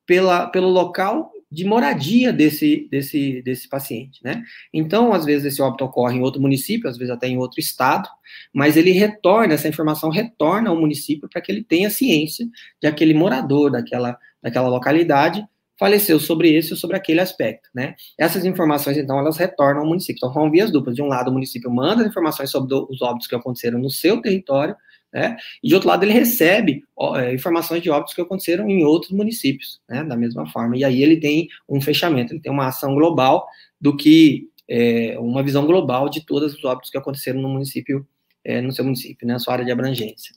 pela, 0.05 0.48
pelo 0.48 0.70
local 0.70 1.31
de 1.51 1.65
moradia 1.65 2.31
desse, 2.31 2.88
desse, 2.89 3.41
desse 3.41 3.67
paciente, 3.67 4.24
né? 4.24 4.41
Então, 4.74 5.12
às 5.12 5.25
vezes, 5.25 5.46
esse 5.46 5.62
óbito 5.62 5.84
ocorre 5.84 6.17
em 6.17 6.22
outro 6.22 6.41
município, 6.41 6.89
às 6.89 6.98
vezes 6.98 7.13
até 7.13 7.27
em 7.27 7.38
outro 7.38 7.60
estado, 7.60 8.08
mas 8.53 8.77
ele 8.77 8.91
retorna, 8.91 9.53
essa 9.53 9.67
informação 9.67 10.10
retorna 10.10 10.70
ao 10.70 10.79
município 10.79 11.27
para 11.27 11.41
que 11.41 11.51
ele 11.51 11.63
tenha 11.63 11.89
ciência 11.89 12.48
de 12.81 12.88
aquele 12.88 13.13
morador 13.13 13.70
daquela, 13.72 14.17
daquela 14.41 14.70
localidade 14.70 15.46
faleceu 15.77 16.20
sobre 16.20 16.53
esse 16.53 16.72
ou 16.72 16.77
sobre 16.77 16.96
aquele 16.96 17.20
aspecto, 17.20 17.67
né? 17.74 17.96
Essas 18.15 18.46
informações, 18.46 18.98
então, 18.98 19.17
elas 19.17 19.36
retornam 19.36 19.81
ao 19.81 19.88
município. 19.88 20.20
Então, 20.20 20.31
são 20.31 20.50
vias 20.51 20.72
duplas. 20.72 20.96
De 20.96 21.01
um 21.01 21.08
lado, 21.08 21.31
o 21.31 21.34
município 21.34 21.72
manda 21.72 22.03
as 22.03 22.08
informações 22.08 22.51
sobre 22.51 22.72
os 22.75 23.01
óbitos 23.01 23.27
que 23.27 23.34
aconteceram 23.36 23.79
no 23.79 23.89
seu 23.89 24.22
território, 24.22 24.75
né? 25.13 25.36
E 25.62 25.68
de 25.68 25.74
outro 25.74 25.89
lado, 25.89 26.03
ele 26.03 26.13
recebe 26.13 26.84
ó, 26.96 27.18
é, 27.18 27.34
informações 27.34 27.82
de 27.82 27.89
óbitos 27.89 28.13
que 28.13 28.22
aconteceram 28.22 28.70
em 28.70 28.84
outros 28.84 29.12
municípios, 29.12 29.82
né? 29.89 30.03
Da 30.03 30.15
mesma 30.15 30.48
forma. 30.48 30.77
E 30.77 30.84
aí 30.84 31.03
ele 31.03 31.18
tem 31.18 31.50
um 31.68 31.82
fechamento, 31.82 32.34
ele 32.34 32.41
tem 32.41 32.51
uma 32.51 32.68
ação 32.68 32.96
global 32.96 33.48
do 33.80 33.96
que 33.96 34.50
é, 34.70 35.18
uma 35.20 35.44
visão 35.44 35.65
global 35.65 36.08
de 36.10 36.25
todos 36.25 36.53
os 36.53 36.63
óbitos 36.63 36.89
que 36.89 36.98
aconteceram 36.98 37.41
no 37.41 37.50
município, 37.50 38.08
é, 38.44 38.62
no 38.62 38.72
seu 38.72 38.86
município, 38.86 39.27
né? 39.27 39.38
sua 39.38 39.53
área 39.53 39.65
de 39.65 39.72
abrangência. 39.72 40.34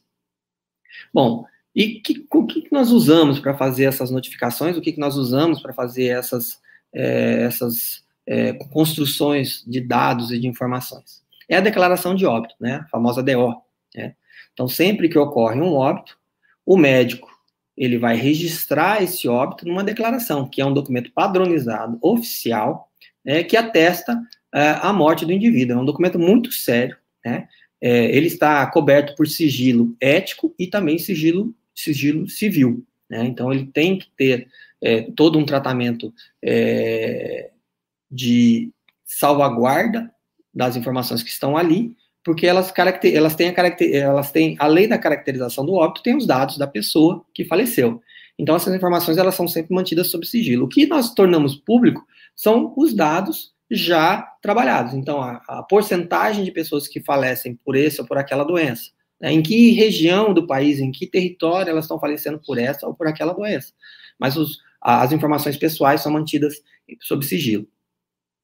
Bom, 1.13 1.45
e 1.75 2.01
que, 2.01 2.27
o 2.33 2.47
que 2.47 2.69
nós 2.71 2.91
usamos 2.91 3.39
para 3.39 3.57
fazer 3.57 3.85
essas 3.85 4.11
notificações? 4.11 4.77
O 4.77 4.81
que 4.81 4.99
nós 4.99 5.17
usamos 5.17 5.61
para 5.61 5.73
fazer 5.73 6.07
essas, 6.07 6.61
é, 6.93 7.43
essas 7.43 8.05
é, 8.27 8.53
construções 8.53 9.65
de 9.67 9.81
dados 9.81 10.31
e 10.31 10.39
de 10.39 10.47
informações? 10.47 11.23
É 11.49 11.57
a 11.57 11.61
declaração 11.61 12.15
de 12.15 12.25
óbito, 12.25 12.55
né? 12.61 12.77
A 12.77 12.89
famosa 12.89 13.23
DO. 13.23 13.55
Né? 13.95 14.15
Então, 14.55 14.67
sempre 14.67 15.09
que 15.09 15.19
ocorre 15.19 15.61
um 15.61 15.75
óbito, 15.75 16.17
o 16.65 16.77
médico 16.77 17.29
ele 17.77 17.99
vai 17.99 18.17
registrar 18.17 19.03
esse 19.03 19.29
óbito 19.29 19.67
numa 19.67 19.83
declaração, 19.83 20.49
que 20.49 20.61
é 20.63 20.67
um 20.67 20.73
documento 20.73 21.11
padronizado, 21.13 21.99
oficial, 22.01 22.89
né, 23.25 23.43
que 23.43 23.57
atesta 23.57 24.21
é, 24.55 24.79
a 24.81 24.93
morte 24.93 25.27
do 25.27 25.33
indivíduo. 25.33 25.77
É 25.77 25.81
um 25.81 25.85
documento 25.85 26.19
muito 26.19 26.53
sério, 26.53 26.97
né? 27.25 27.49
É, 27.81 28.17
ele 28.17 28.29
está 28.29 28.65
coberto 28.71 29.15
por 29.15 29.27
sigilo 29.27 29.95
ético 30.01 30.55
e 30.59 30.67
também 30.67 30.99
sigilo, 30.99 31.55
sigilo 31.75 32.27
civil. 32.29 32.87
Né? 33.11 33.27
Então, 33.27 33.53
ele 33.53 33.67
tem 33.67 33.99
que 33.99 34.09
ter 34.17 34.49
é, 34.81 35.03
todo 35.15 35.39
um 35.39 35.45
tratamento 35.45 36.15
é, 36.43 37.51
de 38.11 38.71
salvaguarda 39.05 40.11
das 40.55 40.77
informações 40.77 41.23
que 41.23 41.29
estão 41.29 41.57
ali, 41.57 41.95
porque 42.25 42.47
elas, 42.47 42.73
elas, 43.05 43.37
têm 43.37 43.49
a 43.49 43.99
elas 43.99 44.33
têm, 44.33 44.57
além 44.59 44.89
da 44.89 44.99
caracterização 44.99 45.65
do 45.65 45.75
óbito, 45.75 46.03
tem 46.03 46.17
os 46.17 46.27
dados 46.27 46.57
da 46.57 46.67
pessoa 46.67 47.25
que 47.35 47.45
faleceu. 47.45 48.01
Então, 48.39 48.57
essas 48.57 48.75
informações 48.75 49.19
elas 49.19 49.35
são 49.35 49.47
sempre 49.47 49.75
mantidas 49.75 50.11
sob 50.11 50.27
sigilo. 50.27 50.65
O 50.65 50.69
que 50.69 50.87
nós 50.87 51.13
tornamos 51.13 51.55
público 51.55 52.05
são 52.35 52.73
os 52.77 52.95
dados 52.95 53.53
já 53.71 54.23
trabalhados. 54.43 54.95
Então, 54.95 55.21
a, 55.21 55.43
a 55.47 55.63
porcentagem 55.63 56.45
de 56.45 56.51
pessoas 56.51 56.89
que 56.89 57.01
falecem 57.01 57.55
por 57.65 57.77
esse 57.77 58.01
ou 58.01 58.07
por 58.07 58.17
aquela 58.17 58.43
doença, 58.43 58.91
né, 59.21 59.31
em 59.31 59.43
que 59.43 59.73
região 59.73 60.33
do 60.33 60.47
país, 60.47 60.81
em 60.81 60.91
que 60.91 61.07
território 61.07 61.71
elas 61.71 61.85
estão 61.85 62.01
falecendo 62.01 62.41
por 62.45 62.59
essa 62.59 62.87
ou 62.87 62.95
por 62.95 63.07
aquela 63.07 63.35
doença. 63.35 63.73
Mas 64.19 64.37
os, 64.37 64.59
as 64.81 65.13
informações 65.13 65.57
pessoais 65.57 66.01
são 66.01 66.11
mantidas 66.11 66.55
sob 67.01 67.25
sigilo. 67.25 67.69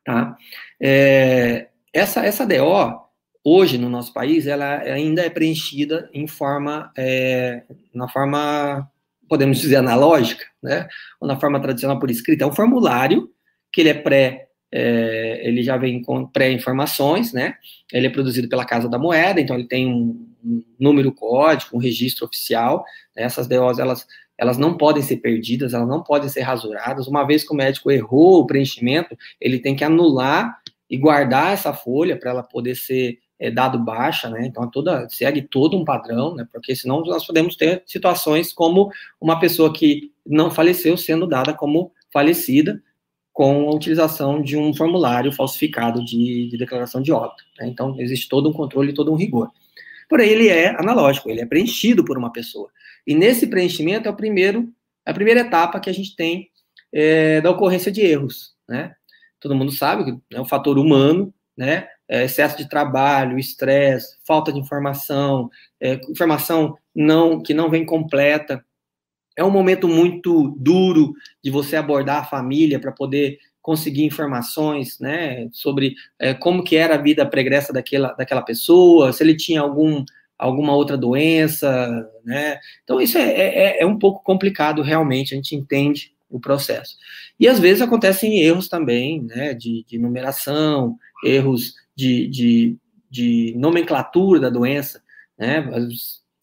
Tá? 0.05 0.37
É, 0.81 1.69
essa, 1.93 2.25
essa 2.25 2.47
DO, 2.47 3.10
hoje 3.45 3.79
no 3.79 3.89
nosso 3.89 4.13
país, 4.13 4.47
ela 4.47 4.79
ainda 4.81 5.23
é 5.23 5.31
preenchida 5.31 6.09
em 6.13 6.27
forma, 6.27 6.93
é, 6.97 7.63
na 7.95 8.09
forma, 8.09 8.89
podemos 9.29 9.59
dizer, 9.59 9.77
analógica, 9.77 10.45
né? 10.63 10.89
Ou 11.21 11.27
na 11.27 11.39
forma 11.39 11.61
tradicional 11.61 11.99
por 11.99 12.11
escrita. 12.11 12.45
É 12.45 12.47
um 12.47 12.53
formulário 12.53 13.31
que 13.73 13.81
ele 13.81 13.91
é 13.91 13.95
pré, 13.95 14.49
é, 14.73 15.41
ele 15.47 15.63
já 15.63 15.77
vem 15.77 16.03
com 16.03 16.27
pré-informações, 16.27 17.33
né? 17.33 17.55
Ele 17.93 18.07
é 18.07 18.11
produzido 18.11 18.49
pela 18.49 18.65
Casa 18.65 18.89
da 18.89 18.99
Moeda, 18.99 19.41
então 19.41 19.57
ele 19.57 19.67
tem 19.67 19.87
um, 19.87 20.31
número 20.79 21.13
código, 21.13 21.77
um 21.77 21.81
registro 21.81 22.27
oficial. 22.27 22.85
Né? 23.17 23.23
Essas 23.23 23.47
DOs, 23.47 23.79
elas, 23.79 24.07
elas 24.39 24.59
não 24.59 24.77
podem 24.77 25.03
ser 25.03 25.19
perdidas, 25.19 25.75
elas 25.75 25.89
não 25.89 26.03
podem 26.03 26.29
ser 26.29 26.41
rasuradas. 26.41 27.07
Uma 27.07 27.25
vez 27.25 27.45
que 27.45 27.53
o 27.53 27.57
médico 27.57 27.91
errou 27.91 28.41
o 28.41 28.47
preenchimento, 28.47 29.17
ele 29.41 29.59
tem 29.59 29.75
que 29.75 29.85
anular 29.85 30.59
e 30.89 30.97
guardar 30.97 31.53
essa 31.53 31.73
folha 31.73 32.19
para 32.19 32.31
ela 32.31 32.43
poder 32.43 32.75
ser 32.75 33.19
é, 33.41 33.51
dado 33.51 33.79
baixa, 33.79 34.29
né? 34.29 34.47
Então, 34.47 34.63
é 34.65 34.69
toda, 34.71 35.09
segue 35.09 35.41
todo 35.41 35.77
um 35.77 35.85
padrão, 35.85 36.35
né? 36.35 36.47
Porque 36.53 36.77
senão 36.77 37.01
nós 37.01 37.27
podemos 37.27 37.57
ter 37.57 37.83
situações 37.87 38.53
como 38.53 38.93
uma 39.19 39.41
pessoa 39.41 39.73
que 39.73 40.13
não 40.27 40.51
faleceu 40.51 40.97
sendo 40.97 41.27
dada 41.27 41.55
como 41.55 41.91
falecida 42.13 42.83
com 43.33 43.71
a 43.71 43.75
utilização 43.75 44.43
de 44.43 44.59
um 44.59 44.75
formulário 44.75 45.33
falsificado 45.33 46.05
de, 46.05 46.49
de 46.51 46.59
declaração 46.59 47.01
de 47.01 47.11
óbito. 47.11 47.43
Né? 47.59 47.69
Então, 47.69 47.99
existe 47.99 48.29
todo 48.29 48.51
um 48.51 48.53
controle, 48.53 48.93
todo 48.93 49.11
um 49.11 49.17
rigor. 49.17 49.51
Porém, 50.09 50.29
ele 50.29 50.49
é 50.49 50.69
analógico, 50.79 51.31
ele 51.31 51.41
é 51.41 51.47
preenchido 51.47 52.05
por 52.05 52.19
uma 52.19 52.31
pessoa. 52.31 52.69
E 53.07 53.15
nesse 53.15 53.47
preenchimento 53.47 54.07
é 54.07 54.11
o 54.11 54.17
primeiro, 54.17 54.69
a 55.07 55.15
primeira 55.15 55.41
etapa 55.41 55.81
que 55.81 55.89
a 55.89 55.95
gente 55.95 56.15
tem 56.15 56.51
é, 56.93 57.41
da 57.41 57.51
ocorrência 57.51 57.91
de 57.91 58.03
erros, 58.03 58.55
né? 58.69 58.95
Todo 59.41 59.55
mundo 59.55 59.73
sabe 59.73 60.05
que 60.05 60.37
é 60.37 60.41
um 60.41 60.45
fator 60.45 60.79
humano, 60.79 61.33
né? 61.57 61.89
É, 62.11 62.25
excesso 62.25 62.57
de 62.57 62.69
trabalho, 62.69 63.39
estresse, 63.39 64.17
falta 64.27 64.53
de 64.53 64.59
informação, 64.59 65.49
é, 65.81 65.95
informação 66.11 66.77
não 66.93 67.41
que 67.41 67.55
não 67.55 67.71
vem 67.71 67.87
completa. 67.87 68.65
É 69.39 69.45
um 69.45 69.51
momento 69.51 69.87
muito 69.87 70.53
duro 70.59 71.15
de 71.43 71.53
você 71.53 71.77
abordar 71.77 72.23
a 72.23 72.25
família 72.25 72.81
para 72.81 72.91
poder 72.91 73.39
conseguir 73.63 74.05
informações, 74.05 74.99
né, 74.99 75.49
sobre 75.53 75.95
é, 76.19 76.35
como 76.35 76.65
que 76.65 76.77
era 76.77 76.97
a 76.97 77.01
vida 77.01 77.25
pregressa 77.25 77.73
daquela, 77.73 78.13
daquela 78.15 78.43
pessoa, 78.43 79.13
se 79.13 79.23
ele 79.23 79.37
tinha 79.37 79.61
algum 79.61 80.05
alguma 80.37 80.75
outra 80.75 80.97
doença, 80.97 82.11
né? 82.25 82.59
Então 82.83 82.99
isso 82.99 83.19
é, 83.19 83.31
é, 83.31 83.83
é 83.83 83.87
um 83.87 83.99
pouco 83.99 84.25
complicado 84.25 84.81
realmente, 84.81 85.35
a 85.35 85.37
gente 85.37 85.55
entende 85.55 86.15
o 86.31 86.41
processo. 86.41 86.97
E 87.39 87.47
às 87.47 87.59
vezes 87.59 87.83
acontecem 87.83 88.41
erros 88.41 88.67
também, 88.67 89.23
né, 89.23 89.53
de, 89.53 89.85
de 89.87 89.99
numeração, 89.99 90.97
erros 91.23 91.75
de, 92.01 92.27
de, 92.29 92.77
de 93.11 93.55
nomenclatura 93.57 94.41
da 94.41 94.49
doença, 94.49 95.03
né? 95.39 95.69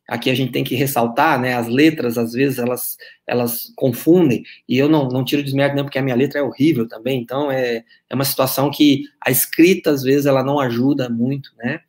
Aqui 0.08 0.30
a 0.30 0.36
gente 0.36 0.54
tem 0.54 0.64
que 0.64 0.76
ressaltar, 0.76 1.40
né? 1.40 1.54
As 1.56 1.68
letras, 1.68 2.18
às 2.18 2.32
vezes, 2.32 2.60
elas, 2.60 2.96
elas 3.26 3.74
confundem, 3.76 4.44
e 4.70 4.78
eu 4.78 4.88
não, 4.88 5.10
não 5.10 5.26
tiro 5.26 5.44
desmérito, 5.44 5.76
não, 5.76 5.84
porque 5.84 6.00
a 6.00 6.02
minha 6.02 6.16
letra 6.16 6.40
é 6.40 6.44
horrível 6.44 6.88
também, 6.88 7.20
então 7.20 7.52
é, 7.52 7.84
é 8.10 8.16
uma 8.16 8.24
situação 8.24 8.72
que 8.72 9.04
a 9.20 9.32
escrita, 9.32 9.90
às 9.92 10.04
vezes, 10.04 10.26
ela 10.26 10.44
não 10.44 10.60
ajuda 10.60 11.10
muito, 11.10 11.50
né? 11.58 11.82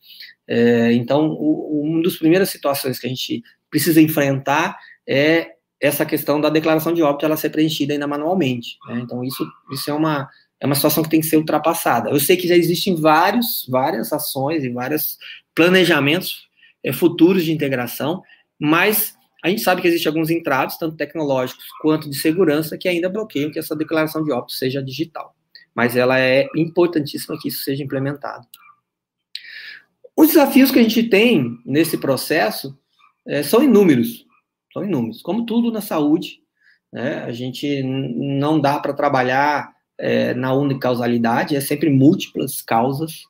É, 0.46 0.92
então, 0.94 1.28
o, 1.28 1.82
uma 1.82 2.02
das 2.02 2.16
primeiras 2.16 2.48
situações 2.48 2.98
que 2.98 3.06
a 3.06 3.10
gente 3.10 3.42
precisa 3.70 4.00
enfrentar 4.00 4.78
é 5.06 5.52
essa 5.80 6.04
questão 6.04 6.40
da 6.40 6.48
declaração 6.48 6.92
de 6.92 7.02
óbito 7.02 7.24
ela 7.24 7.36
ser 7.36 7.50
preenchida 7.50 7.92
ainda 7.92 8.06
manualmente. 8.06 8.78
Né? 8.88 9.00
Então, 9.00 9.22
isso, 9.22 9.46
isso 9.70 9.90
é, 9.90 9.94
uma, 9.94 10.28
é 10.60 10.66
uma 10.66 10.74
situação 10.74 11.02
que 11.02 11.10
tem 11.10 11.20
que 11.20 11.26
ser 11.26 11.36
ultrapassada. 11.36 12.10
Eu 12.10 12.18
sei 12.18 12.36
que 12.36 12.48
já 12.48 12.56
existem 12.56 12.94
vários, 12.94 13.64
várias 13.68 14.12
ações 14.12 14.64
e 14.64 14.68
vários 14.68 15.18
planejamentos 15.54 16.48
é, 16.82 16.92
futuros 16.92 17.44
de 17.44 17.52
integração, 17.52 18.22
mas 18.58 19.16
a 19.42 19.48
gente 19.48 19.62
sabe 19.62 19.80
que 19.80 19.88
existem 19.88 20.10
alguns 20.10 20.30
entraves, 20.30 20.76
tanto 20.76 20.96
tecnológicos 20.96 21.64
quanto 21.80 22.10
de 22.10 22.16
segurança, 22.16 22.76
que 22.76 22.88
ainda 22.88 23.08
bloqueiam 23.08 23.50
que 23.50 23.58
essa 23.58 23.76
declaração 23.76 24.24
de 24.24 24.32
óbito 24.32 24.52
seja 24.52 24.82
digital. 24.82 25.34
Mas 25.74 25.96
ela 25.96 26.18
é 26.18 26.48
importantíssima 26.56 27.38
que 27.40 27.48
isso 27.48 27.62
seja 27.62 27.84
implementado. 27.84 28.46
Os 30.16 30.28
desafios 30.28 30.72
que 30.72 30.80
a 30.80 30.82
gente 30.82 31.04
tem 31.04 31.60
nesse 31.64 31.96
processo 31.96 32.76
é, 33.24 33.44
são 33.44 33.62
inúmeros, 33.62 34.26
são 34.72 34.84
inúmeros. 34.84 35.22
Como 35.22 35.46
tudo 35.46 35.70
na 35.70 35.80
saúde, 35.80 36.40
né, 36.92 37.22
a 37.22 37.30
gente 37.30 37.82
não 37.84 38.60
dá 38.60 38.80
para 38.80 38.92
trabalhar 38.92 39.77
é, 39.98 40.32
na 40.34 40.52
unicausalidade, 40.54 41.56
é 41.56 41.60
sempre 41.60 41.90
múltiplas 41.90 42.62
causas 42.62 43.24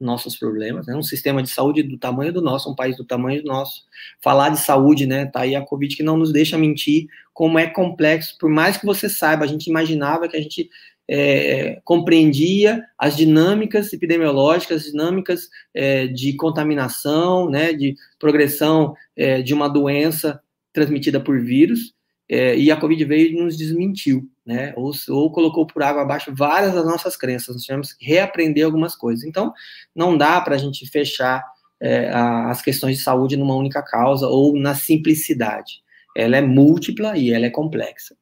nossos 0.00 0.36
problemas, 0.36 0.86
né? 0.86 0.96
Um 0.96 1.02
sistema 1.02 1.42
de 1.42 1.50
saúde 1.50 1.82
do 1.82 1.96
tamanho 1.96 2.32
do 2.32 2.42
nosso, 2.42 2.70
um 2.70 2.74
país 2.74 2.96
do 2.96 3.04
tamanho 3.04 3.42
do 3.42 3.48
nosso. 3.48 3.82
Falar 4.22 4.50
de 4.50 4.60
saúde, 4.60 5.06
né? 5.06 5.26
Tá 5.26 5.40
aí 5.40 5.54
a 5.54 5.64
Covid 5.64 5.96
que 5.96 6.02
não 6.02 6.16
nos 6.16 6.32
deixa 6.32 6.58
mentir 6.58 7.06
como 7.32 7.58
é 7.58 7.66
complexo. 7.66 8.36
Por 8.38 8.50
mais 8.50 8.76
que 8.76 8.86
você 8.86 9.08
saiba, 9.08 9.44
a 9.44 9.48
gente 9.48 9.68
imaginava 9.68 10.28
que 10.28 10.36
a 10.36 10.40
gente 10.40 10.68
é, 11.08 11.80
compreendia 11.84 12.82
as 12.98 13.16
dinâmicas 13.16 13.92
epidemiológicas, 13.92 14.82
as 14.82 14.90
dinâmicas 14.90 15.48
é, 15.72 16.06
de 16.06 16.34
contaminação, 16.34 17.48
né? 17.48 17.72
De 17.72 17.94
progressão 18.18 18.94
é, 19.16 19.42
de 19.42 19.54
uma 19.54 19.68
doença 19.68 20.40
transmitida 20.72 21.20
por 21.20 21.40
vírus. 21.40 21.94
É, 22.28 22.56
e 22.58 22.70
a 22.70 22.76
Covid 22.76 23.04
veio 23.04 23.30
e 23.30 23.42
nos 23.42 23.56
desmentiu 23.56 24.28
né? 24.46 24.72
Ou, 24.76 24.92
ou 25.08 25.32
colocou 25.32 25.66
por 25.66 25.82
água 25.82 26.02
abaixo 26.02 26.34
várias 26.34 26.74
das 26.74 26.84
nossas 26.84 27.16
crenças. 27.16 27.54
Nós 27.54 27.64
tivemos 27.64 27.92
que 27.92 28.04
reaprender 28.04 28.64
algumas 28.64 28.94
coisas. 28.94 29.24
Então, 29.24 29.52
não 29.94 30.16
dá 30.16 30.40
para 30.40 30.54
a 30.54 30.58
gente 30.58 30.86
fechar 30.86 31.44
é, 31.80 32.10
a, 32.10 32.50
as 32.50 32.62
questões 32.62 32.98
de 32.98 33.02
saúde 33.02 33.36
numa 33.36 33.56
única 33.56 33.82
causa 33.82 34.26
ou 34.26 34.56
na 34.58 34.74
simplicidade. 34.74 35.82
Ela 36.16 36.36
é 36.36 36.40
múltipla 36.40 37.16
e 37.16 37.32
ela 37.32 37.46
é 37.46 37.50
complexa. 37.50 38.14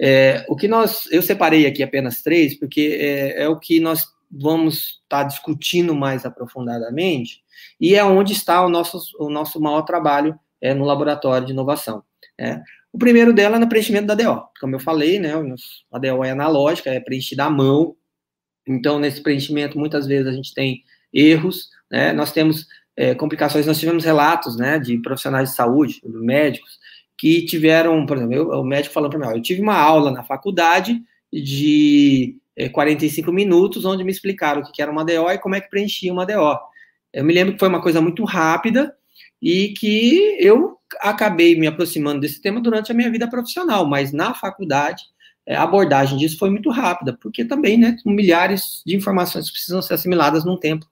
É, 0.00 0.44
o 0.48 0.54
que 0.54 0.68
nós, 0.68 1.08
eu 1.10 1.20
separei 1.20 1.66
aqui 1.66 1.82
apenas 1.82 2.22
três, 2.22 2.58
porque 2.58 2.98
é, 3.00 3.42
é 3.42 3.48
o 3.48 3.58
que 3.58 3.80
nós 3.80 4.04
vamos 4.30 5.00
estar 5.02 5.22
tá 5.22 5.24
discutindo 5.24 5.94
mais 5.94 6.24
aprofundadamente 6.24 7.42
e 7.80 7.94
é 7.94 8.04
onde 8.04 8.32
está 8.32 8.64
o 8.64 8.68
nosso, 8.68 9.00
o 9.18 9.30
nosso 9.30 9.60
maior 9.60 9.82
trabalho 9.82 10.38
é, 10.60 10.74
no 10.74 10.84
laboratório 10.84 11.46
de 11.46 11.52
inovação. 11.52 12.02
É. 12.38 12.60
O 12.92 12.98
primeiro 12.98 13.32
dela 13.32 13.56
é 13.56 13.58
no 13.58 13.68
preenchimento 13.68 14.06
da 14.06 14.14
DO. 14.14 14.42
Como 14.60 14.74
eu 14.74 14.80
falei, 14.80 15.18
né, 15.18 15.32
a 15.92 15.98
DO 15.98 16.24
é 16.24 16.30
analógica, 16.30 16.90
é 16.90 17.00
preenchida 17.00 17.44
à 17.44 17.50
mão. 17.50 17.96
Então, 18.66 18.98
nesse 18.98 19.22
preenchimento, 19.22 19.78
muitas 19.78 20.06
vezes 20.06 20.26
a 20.26 20.32
gente 20.32 20.54
tem 20.54 20.82
erros, 21.12 21.70
né, 21.90 22.12
nós 22.12 22.32
temos 22.32 22.66
é, 22.96 23.14
complicações, 23.14 23.66
nós 23.66 23.78
tivemos 23.78 24.04
relatos, 24.04 24.56
né, 24.56 24.78
de 24.78 24.98
profissionais 24.98 25.50
de 25.50 25.56
saúde, 25.56 26.00
médicos, 26.04 26.78
que 27.16 27.44
tiveram, 27.46 28.04
por 28.06 28.16
exemplo, 28.16 28.34
eu, 28.34 28.48
o 28.50 28.64
médico 28.64 28.94
falando 28.94 29.10
para 29.10 29.30
mim, 29.30 29.36
eu 29.36 29.42
tive 29.42 29.60
uma 29.60 29.76
aula 29.76 30.10
na 30.10 30.22
faculdade 30.22 31.02
de 31.32 32.36
é, 32.56 32.68
45 32.68 33.32
minutos, 33.32 33.84
onde 33.84 34.04
me 34.04 34.10
explicaram 34.10 34.60
o 34.60 34.72
que 34.72 34.82
era 34.82 34.90
uma 34.90 35.04
DO 35.04 35.30
e 35.30 35.38
como 35.38 35.54
é 35.54 35.60
que 35.60 35.70
preenchia 35.70 36.12
uma 36.12 36.26
DO. 36.26 36.58
Eu 37.12 37.24
me 37.24 37.32
lembro 37.32 37.54
que 37.54 37.58
foi 37.58 37.68
uma 37.68 37.82
coisa 37.82 38.00
muito 38.00 38.24
rápida 38.24 38.94
e 39.40 39.74
que 39.74 40.36
eu 40.40 40.76
acabei 41.00 41.58
me 41.58 41.66
aproximando 41.66 42.20
desse 42.20 42.40
tema 42.40 42.60
durante 42.60 42.90
a 42.90 42.94
minha 42.94 43.10
vida 43.10 43.28
profissional, 43.28 43.86
mas 43.86 44.12
na 44.12 44.34
faculdade 44.34 45.02
é, 45.48 45.54
a 45.56 45.62
abordagem 45.62 46.18
disso 46.18 46.38
foi 46.38 46.50
muito 46.50 46.70
rápida, 46.70 47.16
porque 47.22 47.42
também, 47.42 47.78
né, 47.78 47.96
milhares 48.04 48.82
de 48.84 48.94
informações 48.94 49.50
precisam 49.50 49.80
ser 49.80 49.94
assimiladas 49.94 50.44
num 50.44 50.58
tempo 50.58 50.86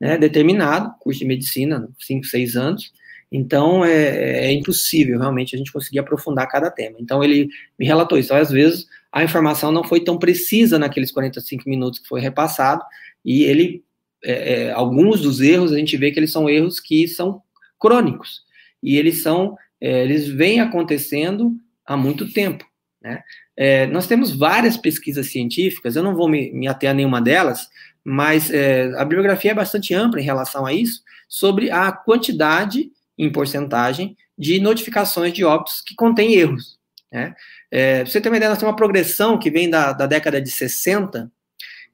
né, 0.00 0.18
determinado, 0.18 0.92
curso 0.98 1.20
de 1.20 1.26
medicina, 1.26 1.88
5, 2.00 2.26
6 2.26 2.56
anos, 2.56 2.92
então 3.30 3.84
é, 3.84 4.46
é, 4.46 4.52
impossível 4.52 5.16
realmente 5.20 5.54
a 5.54 5.58
gente 5.58 5.72
conseguir 5.72 6.00
aprofundar 6.00 6.48
cada 6.48 6.68
tema. 6.68 6.96
Então 6.98 7.22
ele 7.22 7.48
me 7.78 7.86
relatou 7.86 8.18
isso, 8.18 8.34
às 8.34 8.50
vezes 8.50 8.86
a 9.12 9.22
informação 9.22 9.70
não 9.70 9.84
foi 9.84 10.00
tão 10.00 10.18
precisa 10.18 10.76
naqueles 10.76 11.12
45 11.12 11.68
minutos 11.68 12.00
que 12.00 12.08
foi 12.08 12.20
repassado, 12.20 12.82
e 13.24 13.44
ele, 13.44 13.84
é, 14.24 14.54
é, 14.54 14.72
alguns 14.72 15.20
dos 15.20 15.40
erros, 15.40 15.72
a 15.72 15.78
gente 15.78 15.96
vê 15.96 16.10
que 16.10 16.18
eles 16.18 16.32
são 16.32 16.50
erros 16.50 16.80
que 16.80 17.06
são 17.06 17.40
crônicos, 17.80 18.42
e 18.82 18.96
eles 18.96 19.22
são, 19.22 19.56
é, 19.80 20.02
eles 20.02 20.28
vêm 20.28 20.60
acontecendo 20.60 21.52
há 21.86 21.96
muito 21.96 22.32
tempo. 22.32 22.64
Né? 23.02 23.22
É, 23.56 23.86
nós 23.86 24.06
temos 24.06 24.30
várias 24.30 24.76
pesquisas 24.76 25.30
científicas, 25.30 25.96
eu 25.96 26.02
não 26.02 26.14
vou 26.14 26.28
me, 26.28 26.52
me 26.52 26.68
ater 26.68 26.90
a 26.90 26.94
nenhuma 26.94 27.20
delas, 27.20 27.68
mas 28.04 28.50
é, 28.50 28.92
a 28.96 29.04
bibliografia 29.04 29.52
é 29.52 29.54
bastante 29.54 29.94
ampla 29.94 30.20
em 30.20 30.24
relação 30.24 30.66
a 30.66 30.72
isso, 30.72 31.02
sobre 31.28 31.70
a 31.70 31.90
quantidade, 31.92 32.90
em 33.16 33.30
porcentagem, 33.30 34.16
de 34.36 34.60
notificações 34.60 35.32
de 35.32 35.44
óbitos 35.44 35.82
que 35.82 35.94
contêm 35.94 36.34
erros. 36.34 36.78
Né? 37.12 37.34
É, 37.70 38.04
você 38.04 38.20
ter 38.20 38.28
uma 38.28 38.36
ideia, 38.36 38.50
nós 38.50 38.58
temos 38.58 38.72
uma 38.72 38.76
progressão 38.76 39.38
que 39.38 39.50
vem 39.50 39.68
da, 39.68 39.92
da 39.92 40.06
década 40.06 40.40
de 40.40 40.50
60, 40.50 41.30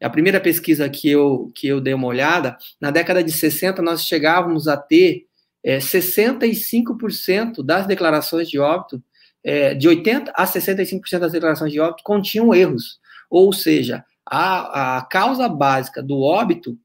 a 0.00 0.10
primeira 0.10 0.40
pesquisa 0.40 0.88
que 0.88 1.08
eu, 1.08 1.50
que 1.54 1.66
eu 1.66 1.80
dei 1.80 1.94
uma 1.94 2.06
olhada, 2.06 2.56
na 2.80 2.90
década 2.90 3.24
de 3.24 3.32
60 3.32 3.80
nós 3.82 4.04
chegávamos 4.04 4.68
a 4.68 4.76
ter 4.76 5.25
é, 5.66 5.78
65% 5.78 7.60
das 7.64 7.88
declarações 7.88 8.48
de 8.48 8.56
óbito, 8.56 9.02
é, 9.42 9.74
de 9.74 9.88
80% 9.88 10.30
a 10.32 10.46
65% 10.46 11.18
das 11.18 11.32
declarações 11.32 11.72
de 11.72 11.80
óbito 11.80 12.04
continham 12.04 12.54
erros. 12.54 13.00
Ou 13.28 13.52
seja, 13.52 14.04
a, 14.24 14.98
a 14.98 15.02
causa 15.02 15.48
básica 15.48 16.00
do 16.00 16.20
óbito 16.22 16.78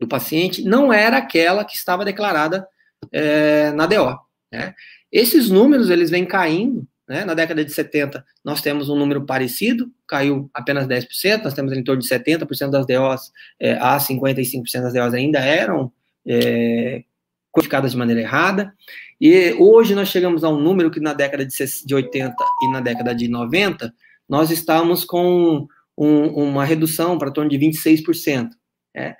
do 0.00 0.08
paciente 0.08 0.64
não 0.64 0.90
era 0.90 1.18
aquela 1.18 1.66
que 1.66 1.76
estava 1.76 2.02
declarada 2.02 2.66
é, 3.12 3.72
na 3.72 3.84
DO. 3.84 4.18
Né? 4.50 4.74
Esses 5.12 5.50
números, 5.50 5.90
eles 5.90 6.08
vêm 6.08 6.24
caindo, 6.24 6.88
né? 7.06 7.26
na 7.26 7.34
década 7.34 7.62
de 7.62 7.70
70 7.70 8.24
nós 8.42 8.62
temos 8.62 8.88
um 8.88 8.96
número 8.96 9.26
parecido, 9.26 9.92
caiu 10.06 10.48
apenas 10.54 10.86
10%, 10.86 11.42
nós 11.44 11.52
temos 11.52 11.74
em 11.74 11.84
torno 11.84 12.00
de 12.00 12.08
70% 12.08 12.70
das 12.70 12.86
DOs, 12.86 13.30
é, 13.60 13.72
a 13.72 13.98
55% 13.98 14.80
das 14.80 14.94
DOs 14.94 15.12
ainda 15.12 15.40
eram 15.40 15.92
é, 16.26 17.02
codificadas 17.58 17.92
de 17.92 17.98
maneira 17.98 18.20
errada. 18.20 18.72
E 19.20 19.52
hoje 19.58 19.94
nós 19.94 20.08
chegamos 20.08 20.44
a 20.44 20.48
um 20.48 20.60
número 20.60 20.90
que 20.90 21.00
na 21.00 21.12
década 21.12 21.44
de 21.44 21.94
80 21.94 22.34
e 22.62 22.72
na 22.72 22.80
década 22.80 23.14
de 23.14 23.28
90, 23.28 23.92
nós 24.28 24.50
estamos 24.50 25.04
com 25.04 25.66
um, 25.96 26.26
uma 26.28 26.64
redução 26.64 27.18
para 27.18 27.30
torno 27.30 27.50
de 27.50 27.58
26%. 27.58 28.50
É. 28.94 29.16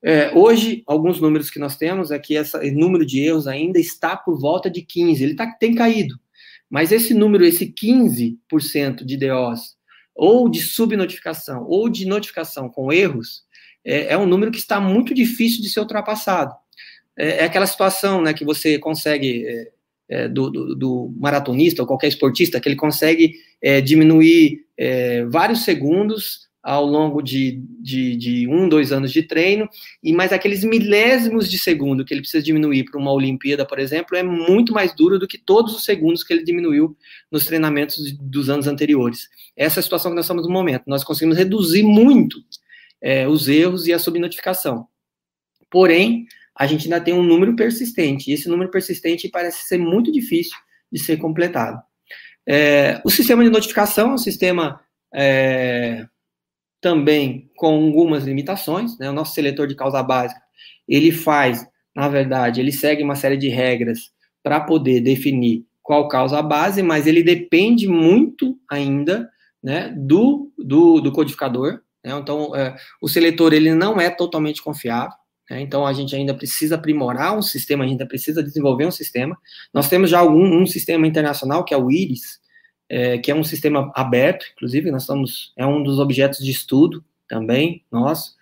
É, 0.00 0.32
hoje, 0.32 0.84
alguns 0.86 1.20
números 1.20 1.50
que 1.50 1.58
nós 1.58 1.76
temos 1.76 2.10
é 2.12 2.18
que 2.18 2.34
esse 2.34 2.70
número 2.70 3.04
de 3.04 3.20
erros 3.20 3.48
ainda 3.48 3.80
está 3.80 4.16
por 4.16 4.38
volta 4.38 4.70
de 4.70 4.82
15%, 4.82 5.20
ele 5.20 5.34
tá, 5.34 5.50
tem 5.58 5.74
caído. 5.74 6.14
Mas 6.70 6.92
esse 6.92 7.14
número, 7.14 7.44
esse 7.44 7.66
15% 7.66 9.04
de 9.04 9.16
DOs, 9.16 9.76
ou 10.14 10.48
de 10.48 10.60
subnotificação, 10.60 11.64
ou 11.66 11.88
de 11.88 12.06
notificação 12.06 12.68
com 12.68 12.92
erros, 12.92 13.42
é, 13.84 14.12
é 14.12 14.18
um 14.18 14.26
número 14.26 14.52
que 14.52 14.58
está 14.58 14.78
muito 14.78 15.12
difícil 15.14 15.62
de 15.62 15.70
ser 15.70 15.80
ultrapassado 15.80 16.54
é, 17.18 17.38
é 17.38 17.44
aquela 17.44 17.66
situação 17.66 18.22
né, 18.22 18.32
que 18.32 18.44
você 18.44 18.78
consegue, 18.78 19.44
é, 19.44 19.70
é, 20.08 20.28
do, 20.28 20.48
do, 20.48 20.74
do, 20.76 21.14
maratonista 21.18 21.82
ou 21.82 21.88
qualquer 21.88 22.06
esportista, 22.06 22.60
que 22.60 22.68
ele 22.68 22.76
consegue 22.76 23.34
é, 23.60 23.80
diminuir 23.80 24.64
é, 24.76 25.24
vários 25.24 25.64
segundos 25.64 26.46
ao 26.62 26.84
longo 26.84 27.22
de, 27.22 27.62
de, 27.80 28.16
de, 28.16 28.48
um, 28.48 28.68
dois 28.68 28.92
anos 28.92 29.10
de 29.10 29.22
treino, 29.22 29.68
e 30.02 30.12
mais 30.12 30.32
aqueles 30.32 30.62
milésimos 30.64 31.50
de 31.50 31.58
segundo 31.58 32.04
que 32.04 32.12
ele 32.12 32.20
precisa 32.20 32.42
diminuir 32.42 32.84
para 32.84 33.00
uma 33.00 33.12
Olimpíada, 33.12 33.64
por 33.64 33.78
exemplo, 33.78 34.16
é 34.16 34.22
muito 34.22 34.72
mais 34.72 34.94
duro 34.94 35.18
do 35.18 35.26
que 35.26 35.38
todos 35.38 35.74
os 35.74 35.84
segundos 35.84 36.22
que 36.22 36.32
ele 36.32 36.44
diminuiu 36.44 36.96
nos 37.32 37.46
treinamentos 37.46 38.12
dos 38.20 38.50
anos 38.50 38.66
anteriores. 38.66 39.28
Essa 39.56 39.78
é 39.78 39.80
a 39.80 39.82
situação 39.82 40.10
que 40.10 40.16
nós 40.16 40.26
estamos 40.26 40.46
no 40.46 40.52
momento. 40.52 40.82
Nós 40.86 41.02
conseguimos 41.04 41.38
reduzir 41.38 41.84
muito 41.84 42.38
os 43.30 43.48
erros 43.48 43.86
e 43.86 43.92
a 43.92 43.98
subnotificação. 43.98 44.86
Porém, 45.70 46.26
a 46.58 46.66
gente 46.66 46.84
ainda 46.84 47.00
tem 47.00 47.14
um 47.14 47.22
número 47.22 47.54
persistente, 47.54 48.30
e 48.30 48.34
esse 48.34 48.48
número 48.48 48.70
persistente 48.70 49.28
parece 49.28 49.66
ser 49.66 49.78
muito 49.78 50.10
difícil 50.10 50.56
de 50.90 50.98
ser 50.98 51.16
completado. 51.16 51.80
É, 52.48 53.00
o 53.04 53.10
sistema 53.10 53.44
de 53.44 53.50
notificação 53.50 54.10
é 54.10 54.14
um 54.14 54.18
sistema 54.18 54.80
é, 55.14 56.04
também 56.80 57.48
com 57.56 57.86
algumas 57.86 58.24
limitações, 58.24 58.98
né? 58.98 59.08
o 59.08 59.12
nosso 59.12 59.34
seletor 59.34 59.68
de 59.68 59.76
causa 59.76 60.02
básica, 60.02 60.40
ele 60.88 61.12
faz, 61.12 61.64
na 61.94 62.08
verdade, 62.08 62.60
ele 62.60 62.72
segue 62.72 63.04
uma 63.04 63.14
série 63.14 63.36
de 63.36 63.48
regras 63.48 64.10
para 64.42 64.60
poder 64.60 65.00
definir 65.00 65.64
qual 65.82 66.08
causa 66.08 66.42
base, 66.42 66.82
mas 66.82 67.06
ele 67.06 67.22
depende 67.22 67.86
muito 67.86 68.58
ainda 68.68 69.30
né, 69.62 69.94
do, 69.96 70.52
do, 70.58 71.00
do 71.00 71.12
codificador, 71.12 71.80
né? 72.04 72.12
então 72.18 72.54
é, 72.56 72.74
o 73.00 73.08
seletor 73.08 73.52
ele 73.52 73.74
não 73.74 74.00
é 74.00 74.10
totalmente 74.10 74.62
confiável, 74.62 75.16
Né? 75.50 75.60
Então, 75.60 75.86
a 75.86 75.92
gente 75.92 76.14
ainda 76.14 76.34
precisa 76.34 76.74
aprimorar 76.74 77.36
um 77.36 77.42
sistema, 77.42 77.84
ainda 77.84 78.06
precisa 78.06 78.42
desenvolver 78.42 78.86
um 78.86 78.90
sistema. 78.90 79.36
Nós 79.72 79.88
temos 79.88 80.10
já 80.10 80.18
algum, 80.18 80.44
um 80.44 80.66
sistema 80.66 81.06
internacional, 81.06 81.64
que 81.64 81.74
é 81.74 81.76
o 81.76 81.90
IRIS, 81.90 82.40
é, 82.88 83.18
que 83.18 83.30
é 83.30 83.34
um 83.34 83.44
sistema 83.44 83.92
aberto, 83.94 84.46
inclusive, 84.54 84.90
nós 84.90 85.02
estamos, 85.02 85.52
é 85.56 85.66
um 85.66 85.82
dos 85.82 85.98
objetos 85.98 86.38
de 86.38 86.50
estudo 86.50 87.04
também, 87.28 87.84
nosso, 87.92 88.36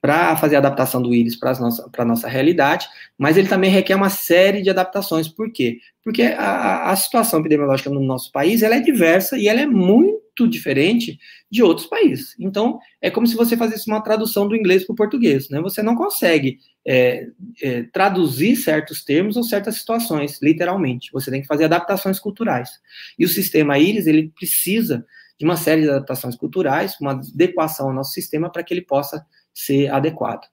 para 0.00 0.34
fazer 0.36 0.56
a 0.56 0.60
adaptação 0.60 1.02
do 1.02 1.14
íris 1.14 1.36
para 1.36 1.50
a 1.50 1.60
nossa, 1.60 1.90
nossa 2.06 2.28
realidade, 2.28 2.88
mas 3.18 3.36
ele 3.36 3.48
também 3.48 3.70
requer 3.70 3.94
uma 3.94 4.08
série 4.08 4.62
de 4.62 4.70
adaptações. 4.70 5.28
Por 5.28 5.52
quê? 5.52 5.78
Porque 6.02 6.22
a, 6.22 6.90
a 6.90 6.96
situação 6.96 7.40
epidemiológica 7.40 7.90
no 7.90 8.00
nosso 8.00 8.32
país 8.32 8.62
ela 8.62 8.76
é 8.76 8.80
diversa 8.80 9.36
e 9.36 9.46
ela 9.46 9.60
é 9.60 9.66
muito 9.66 10.20
diferente 10.48 11.18
de 11.50 11.62
outros 11.62 11.86
países. 11.86 12.34
Então, 12.38 12.78
é 13.00 13.10
como 13.10 13.26
se 13.26 13.34
você 13.34 13.56
fizesse 13.56 13.88
uma 13.88 14.00
tradução 14.00 14.46
do 14.46 14.56
inglês 14.56 14.84
para 14.84 14.92
o 14.92 14.96
português. 14.96 15.48
Né? 15.48 15.60
Você 15.60 15.82
não 15.82 15.94
consegue 15.94 16.58
é, 16.86 17.26
é, 17.62 17.82
traduzir 17.84 18.56
certos 18.56 19.04
termos 19.04 19.36
ou 19.36 19.44
certas 19.44 19.76
situações, 19.76 20.40
literalmente. 20.42 21.10
Você 21.12 21.30
tem 21.30 21.40
que 21.40 21.46
fazer 21.46 21.64
adaptações 21.64 22.18
culturais. 22.18 22.70
E 23.18 23.24
o 23.24 23.28
sistema 23.28 23.78
íris, 23.78 24.06
ele 24.06 24.32
precisa 24.34 25.04
de 25.38 25.44
uma 25.44 25.56
série 25.56 25.82
de 25.82 25.88
adaptações 25.88 26.36
culturais, 26.36 26.96
uma 27.00 27.12
adequação 27.12 27.88
ao 27.88 27.94
nosso 27.94 28.12
sistema 28.12 28.50
para 28.50 28.62
que 28.62 28.74
ele 28.74 28.82
possa 28.82 29.24
ser 29.54 29.88
adequado. 29.88 30.46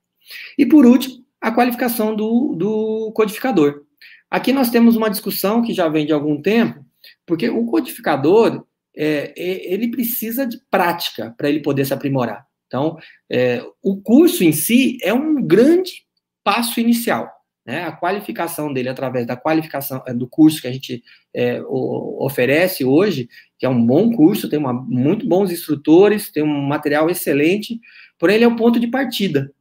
E 0.57 0.65
por 0.65 0.85
último, 0.85 1.25
a 1.41 1.51
qualificação 1.51 2.15
do, 2.15 2.55
do 2.55 3.11
codificador. 3.13 3.83
Aqui 4.29 4.51
nós 4.51 4.69
temos 4.69 4.95
uma 4.95 5.09
discussão 5.09 5.61
que 5.61 5.73
já 5.73 5.87
vem 5.87 6.05
de 6.05 6.13
algum 6.13 6.41
tempo, 6.41 6.85
porque 7.25 7.49
o 7.49 7.65
codificador 7.65 8.65
é, 8.97 9.33
ele 9.35 9.91
precisa 9.91 10.45
de 10.45 10.59
prática 10.71 11.33
para 11.37 11.49
ele 11.49 11.61
poder 11.61 11.85
se 11.85 11.93
aprimorar. 11.93 12.45
Então, 12.65 12.97
é, 13.31 13.63
o 13.81 14.01
curso 14.01 14.43
em 14.43 14.51
si 14.51 14.97
é 15.01 15.13
um 15.13 15.41
grande 15.41 16.05
passo 16.43 16.79
inicial. 16.79 17.31
Né? 17.65 17.83
A 17.83 17.91
qualificação 17.91 18.73
dele 18.73 18.89
através 18.89 19.25
da 19.25 19.37
qualificação 19.37 20.03
é, 20.07 20.13
do 20.13 20.27
curso 20.27 20.61
que 20.61 20.67
a 20.67 20.71
gente 20.71 21.03
é, 21.33 21.61
o, 21.61 22.25
oferece 22.25 22.83
hoje, 22.83 23.29
que 23.57 23.65
é 23.65 23.69
um 23.69 23.85
bom 23.85 24.11
curso, 24.11 24.49
tem 24.49 24.57
uma, 24.57 24.73
muito 24.73 25.27
bons 25.27 25.51
instrutores, 25.51 26.31
tem 26.31 26.43
um 26.43 26.61
material 26.61 27.09
excelente, 27.09 27.79
Porém, 28.17 28.35
ele 28.35 28.45
é 28.45 28.47
o 28.47 28.55
ponto 28.55 28.79
de 28.79 28.87
partida. 28.87 29.51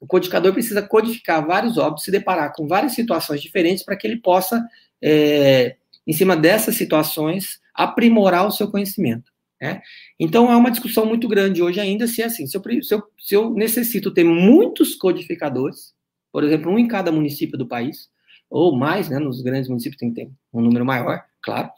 O 0.00 0.06
codificador 0.06 0.52
precisa 0.52 0.82
codificar 0.82 1.46
vários 1.46 1.78
óbitos, 1.78 2.04
se 2.04 2.10
deparar 2.10 2.52
com 2.54 2.66
várias 2.66 2.92
situações 2.92 3.40
diferentes 3.40 3.84
para 3.84 3.96
que 3.96 4.06
ele 4.06 4.16
possa, 4.16 4.66
é, 5.00 5.76
em 6.06 6.12
cima 6.12 6.36
dessas 6.36 6.74
situações, 6.74 7.60
aprimorar 7.74 8.46
o 8.46 8.50
seu 8.50 8.70
conhecimento. 8.70 9.30
Né? 9.60 9.80
Então, 10.18 10.50
há 10.50 10.56
uma 10.56 10.70
discussão 10.70 11.06
muito 11.06 11.28
grande 11.28 11.62
hoje 11.62 11.78
ainda 11.78 12.06
se 12.06 12.20
é 12.20 12.26
assim, 12.26 12.46
se 12.46 12.56
eu, 12.56 12.62
se, 12.82 12.94
eu, 12.94 13.02
se 13.18 13.34
eu 13.34 13.50
necessito 13.54 14.12
ter 14.12 14.24
muitos 14.24 14.94
codificadores, 14.96 15.94
por 16.32 16.42
exemplo, 16.42 16.70
um 16.70 16.78
em 16.78 16.88
cada 16.88 17.12
município 17.12 17.56
do 17.56 17.68
país, 17.68 18.10
ou 18.50 18.76
mais, 18.76 19.08
né, 19.08 19.18
nos 19.18 19.40
grandes 19.40 19.68
municípios 19.68 19.98
tem 19.98 20.12
ter 20.12 20.30
um 20.52 20.60
número 20.60 20.84
maior, 20.84 21.22
claro, 21.42 21.70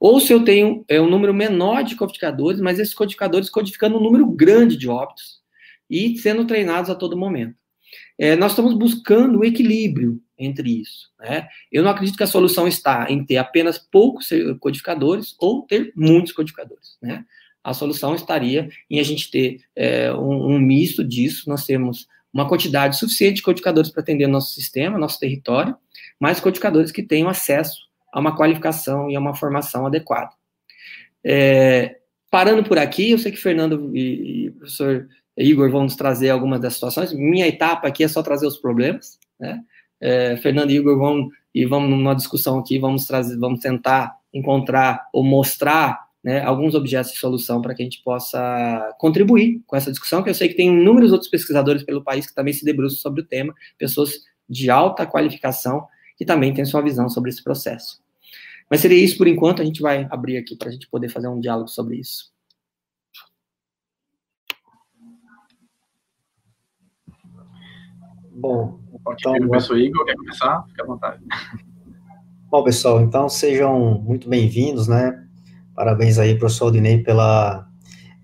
ou 0.00 0.20
se 0.20 0.32
eu 0.32 0.44
tenho 0.44 0.84
é, 0.88 1.00
um 1.00 1.10
número 1.10 1.34
menor 1.34 1.82
de 1.82 1.96
codificadores, 1.96 2.60
mas 2.60 2.78
esses 2.78 2.94
codificadores 2.94 3.50
codificando 3.50 3.98
um 3.98 4.02
número 4.02 4.26
grande 4.26 4.76
de 4.76 4.88
óbitos, 4.88 5.38
e 5.90 6.16
sendo 6.18 6.46
treinados 6.46 6.90
a 6.90 6.94
todo 6.94 7.16
momento. 7.16 7.56
É, 8.18 8.36
nós 8.36 8.52
estamos 8.52 8.74
buscando 8.74 9.38
o 9.38 9.44
equilíbrio 9.44 10.20
entre 10.38 10.80
isso. 10.80 11.10
Né? 11.18 11.48
Eu 11.70 11.82
não 11.82 11.90
acredito 11.90 12.16
que 12.16 12.22
a 12.22 12.28
solução 12.28 12.68
está 12.68 13.10
em 13.10 13.24
ter 13.24 13.36
apenas 13.36 13.78
poucos 13.78 14.28
codificadores 14.60 15.34
ou 15.38 15.62
ter 15.62 15.92
muitos 15.96 16.32
codificadores. 16.32 16.96
Né? 17.02 17.24
A 17.62 17.74
solução 17.74 18.14
estaria 18.14 18.68
em 18.88 19.00
a 19.00 19.02
gente 19.02 19.30
ter 19.30 19.60
é, 19.74 20.12
um, 20.12 20.54
um, 20.54 20.58
misto 20.58 21.04
disso. 21.04 21.48
Nós 21.48 21.66
temos 21.66 22.06
uma 22.32 22.48
quantidade 22.48 22.96
suficiente 22.96 23.36
de 23.36 23.42
codificadores 23.42 23.90
para 23.90 24.02
atender 24.02 24.26
nosso 24.26 24.54
sistema, 24.54 24.98
nosso 24.98 25.18
território, 25.18 25.76
mas 26.20 26.40
codificadores 26.40 26.92
que 26.92 27.02
tenham 27.02 27.28
acesso 27.28 27.88
a 28.12 28.20
uma 28.20 28.36
qualificação 28.36 29.10
e 29.10 29.16
a 29.16 29.20
uma 29.20 29.34
formação 29.34 29.86
adequada. 29.86 30.30
É, 31.24 31.98
parando 32.30 32.62
por 32.62 32.78
aqui, 32.78 33.10
eu 33.10 33.18
sei 33.18 33.32
que 33.32 33.38
Fernando 33.38 33.94
e, 33.94 34.46
e 34.46 34.50
professor 34.52 35.08
Igor 35.36 35.70
vão 35.70 35.84
nos 35.84 35.96
trazer 35.96 36.30
algumas 36.30 36.60
das 36.60 36.74
situações. 36.74 37.12
Minha 37.12 37.46
etapa 37.46 37.86
aqui 37.86 38.02
é 38.02 38.08
só 38.08 38.22
trazer 38.22 38.46
os 38.46 38.56
problemas, 38.56 39.18
né? 39.38 39.60
É, 40.00 40.36
Fernando 40.36 40.70
e 40.70 40.76
Igor 40.76 40.98
vão 40.98 41.28
e 41.54 41.64
vamos 41.64 41.90
numa 41.90 42.14
discussão 42.14 42.58
aqui, 42.58 42.78
vamos 42.78 43.06
trazer, 43.06 43.36
vamos 43.38 43.60
tentar 43.60 44.16
encontrar 44.32 45.08
ou 45.12 45.24
mostrar 45.24 46.08
né, 46.22 46.42
alguns 46.42 46.74
objetos 46.74 47.12
de 47.12 47.18
solução 47.18 47.62
para 47.62 47.74
que 47.74 47.82
a 47.82 47.84
gente 47.84 48.02
possa 48.02 48.94
contribuir 48.98 49.62
com 49.66 49.76
essa 49.76 49.90
discussão, 49.90 50.22
que 50.22 50.30
eu 50.30 50.34
sei 50.34 50.48
que 50.48 50.54
tem 50.54 50.68
inúmeros 50.68 51.12
outros 51.12 51.30
pesquisadores 51.30 51.82
pelo 51.82 52.02
país 52.02 52.26
que 52.26 52.34
também 52.34 52.52
se 52.52 52.64
debruçam 52.64 52.98
sobre 52.98 53.22
o 53.22 53.26
tema, 53.26 53.54
pessoas 53.78 54.24
de 54.48 54.70
alta 54.70 55.06
qualificação 55.06 55.86
que 56.16 56.24
também 56.24 56.52
têm 56.52 56.64
sua 56.64 56.82
visão 56.82 57.08
sobre 57.08 57.30
esse 57.30 57.42
processo. 57.42 58.02
Mas 58.70 58.80
seria 58.80 59.02
isso 59.02 59.16
por 59.16 59.26
enquanto, 59.26 59.62
a 59.62 59.64
gente 59.64 59.80
vai 59.80 60.06
abrir 60.10 60.36
aqui 60.36 60.56
para 60.56 60.68
a 60.68 60.72
gente 60.72 60.88
poder 60.88 61.08
fazer 61.08 61.28
um 61.28 61.40
diálogo 61.40 61.68
sobre 61.68 61.96
isso. 61.96 62.30
Bom, 68.30 68.78
então, 69.12 69.34
o 69.34 69.48
professor 69.48 69.78
Igor 69.78 70.04
quer 70.04 70.14
começar? 70.14 70.64
Fique 70.68 70.82
à 70.82 70.84
vontade. 70.84 71.22
Bom, 72.50 72.64
pessoal, 72.64 73.00
então 73.00 73.28
sejam 73.28 74.00
muito 74.00 74.28
bem-vindos, 74.28 74.88
né? 74.88 75.24
Parabéns 75.74 76.18
aí, 76.18 76.38
professor 76.38 76.66
Aldinei, 76.66 77.02
pela 77.02 77.68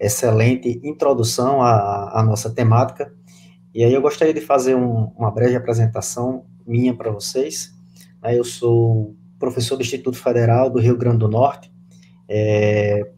excelente 0.01 0.81
introdução 0.83 1.63
à, 1.63 2.21
à 2.21 2.23
nossa 2.23 2.51
temática. 2.51 3.13
E 3.75 3.85
aí 3.85 3.93
eu 3.93 4.03
gostaria 4.03 4.33
de 4.33 4.41
fazer 4.41 4.75
um, 4.75 5.13
uma 5.17 5.31
breve 5.31 5.57
apresentação 5.57 6.45
minha 6.67 6.95
para 6.95 7.11
vocês. 7.11 7.75
Eu 8.23 8.45
sou 8.45 9.15
professor 9.39 9.77
do 9.77 9.83
Instituto 9.83 10.17
Federal 10.17 10.71
do 10.71 10.81
Rio 10.81 10.97
Grande 10.97 11.19
do 11.19 11.29
Norte. 11.29 11.73
É, 12.29 13.13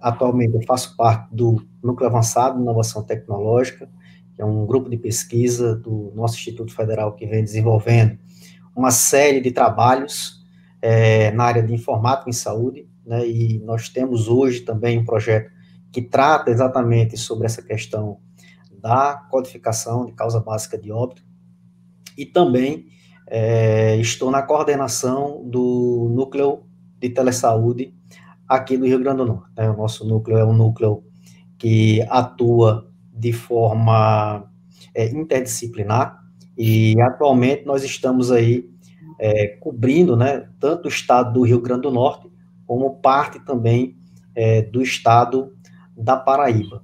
atualmente 0.00 0.54
eu 0.54 0.62
faço 0.62 0.96
parte 0.96 1.34
do 1.34 1.60
Núcleo 1.82 2.08
Avançado 2.08 2.56
de 2.56 2.62
Inovação 2.62 3.02
Tecnológica, 3.02 3.88
que 4.34 4.42
é 4.42 4.44
um 4.44 4.66
grupo 4.66 4.88
de 4.88 4.96
pesquisa 4.96 5.76
do 5.76 6.12
nosso 6.14 6.36
Instituto 6.36 6.74
Federal 6.74 7.14
que 7.14 7.26
vem 7.26 7.44
desenvolvendo 7.44 8.18
uma 8.74 8.90
série 8.90 9.40
de 9.40 9.50
trabalhos 9.50 10.42
é, 10.80 11.30
na 11.32 11.44
área 11.44 11.62
de 11.62 11.72
informática 11.72 12.28
em 12.28 12.32
saúde, 12.32 12.88
né, 13.04 13.26
e 13.26 13.58
nós 13.60 13.88
temos 13.88 14.28
hoje 14.28 14.60
também 14.60 14.98
um 14.98 15.04
projeto 15.04 15.50
que 15.92 16.00
trata 16.00 16.50
exatamente 16.50 17.16
sobre 17.16 17.46
essa 17.46 17.62
questão 17.62 18.18
da 18.80 19.14
codificação 19.30 20.06
de 20.06 20.12
causa 20.12 20.40
básica 20.40 20.78
de 20.78 20.90
óbito, 20.90 21.22
e 22.16 22.26
também 22.26 22.86
é, 23.28 23.96
estou 23.96 24.30
na 24.30 24.42
coordenação 24.42 25.42
do 25.48 26.10
núcleo 26.14 26.64
de 26.98 27.10
telesaúde 27.10 27.94
aqui 28.48 28.76
do 28.76 28.86
Rio 28.86 28.98
Grande 28.98 29.18
do 29.18 29.26
Norte. 29.26 29.50
Né, 29.56 29.70
o 29.70 29.76
nosso 29.76 30.06
núcleo 30.06 30.38
é 30.38 30.44
um 30.44 30.52
núcleo 30.52 31.04
que 31.58 32.02
atua 32.08 32.91
de 33.22 33.32
forma 33.32 34.50
é, 34.92 35.08
interdisciplinar, 35.10 36.20
e 36.58 37.00
atualmente 37.00 37.64
nós 37.64 37.84
estamos 37.84 38.32
aí 38.32 38.68
é, 39.16 39.46
cobrindo, 39.60 40.16
né, 40.16 40.48
tanto 40.58 40.86
o 40.86 40.88
estado 40.88 41.34
do 41.34 41.42
Rio 41.42 41.60
Grande 41.60 41.82
do 41.82 41.92
Norte, 41.92 42.28
como 42.66 42.96
parte 42.96 43.38
também 43.38 43.96
é, 44.34 44.60
do 44.62 44.82
estado 44.82 45.52
da 45.96 46.16
Paraíba. 46.16 46.82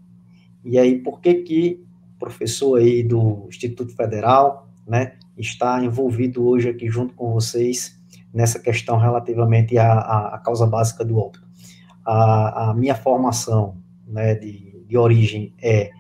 E 0.65 0.79
aí, 0.79 1.03
por 1.03 1.21
que 1.21 1.35
que 1.35 1.85
o 2.15 2.19
professor 2.21 2.79
aí 2.79 3.03
do 3.03 3.47
Instituto 3.49 3.93
Federal, 3.97 4.69
né, 4.87 5.15
está 5.37 5.83
envolvido 5.85 6.47
hoje 6.47 6.69
aqui 6.69 6.89
junto 6.89 7.15
com 7.15 7.33
vocês 7.33 8.01
nessa 8.33 8.61
questão 8.61 8.97
relativamente 8.97 9.77
à, 9.77 10.35
à 10.35 10.39
causa 10.39 10.69
básica 10.69 11.05
do 11.05 11.19
óbito? 11.19 11.45
A, 12.05 12.71
a 12.71 12.75
minha 12.75 12.95
formação, 12.95 13.77
né, 14.07 14.37
de, 14.37 14.85
de 14.87 14.97
origem 14.97 15.53
é 15.61 15.98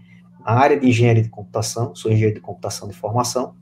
a 0.48 0.54
área 0.54 0.80
de 0.80 0.88
engenharia 0.88 1.22
de 1.22 1.28
computação, 1.28 1.94
sou 1.94 2.11
engenheiro 2.11 2.37
de 2.37 2.40
computação 2.40 2.88
de 2.88 2.94
formação, 2.94 3.54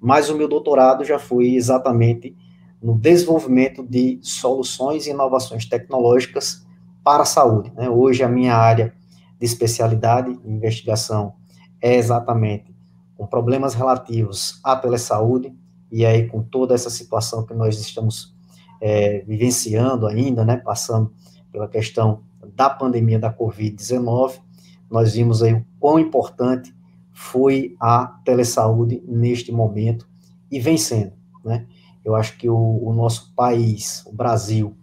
mas 0.00 0.30
o 0.30 0.36
meu 0.36 0.46
doutorado 0.46 1.04
já 1.04 1.18
foi 1.18 1.56
exatamente 1.56 2.36
no 2.80 2.96
desenvolvimento 2.96 3.84
de 3.84 4.20
soluções 4.22 5.04
e 5.04 5.10
inovações 5.10 5.66
tecnológicas 5.66 6.64
para 7.02 7.24
a 7.24 7.26
saúde. 7.26 7.72
Né? 7.74 7.90
Hoje, 7.90 8.22
a 8.22 8.28
minha 8.28 8.54
área 8.54 8.94
de 9.36 9.44
especialidade 9.44 10.32
de 10.32 10.48
investigação 10.48 11.34
é 11.82 11.96
exatamente 11.96 12.72
com 13.16 13.26
problemas 13.26 13.74
relativos 13.74 14.60
à 14.62 14.76
telesaúde, 14.76 15.52
e 15.90 16.06
aí 16.06 16.28
com 16.28 16.40
toda 16.40 16.72
essa 16.72 16.88
situação 16.88 17.44
que 17.44 17.52
nós 17.52 17.80
estamos 17.80 18.32
é, 18.80 19.24
vivenciando 19.26 20.06
ainda, 20.06 20.44
né, 20.44 20.56
passando 20.56 21.12
pela 21.50 21.66
questão 21.66 22.22
da 22.54 22.70
pandemia 22.70 23.18
da 23.18 23.34
Covid-19, 23.34 24.46
nós 24.90 25.14
vimos 25.14 25.42
aí 25.42 25.54
o 25.54 25.64
quão 25.78 25.98
importante 25.98 26.74
foi 27.12 27.76
a 27.80 28.06
telesaúde 28.24 29.02
neste 29.06 29.50
momento 29.52 30.08
e 30.50 30.60
vencendo, 30.60 31.12
né? 31.44 31.66
Eu 32.04 32.14
acho 32.14 32.38
que 32.38 32.48
o, 32.48 32.56
o 32.56 32.92
nosso 32.94 33.34
país, 33.34 34.04
o 34.06 34.12
Brasil, 34.12 34.76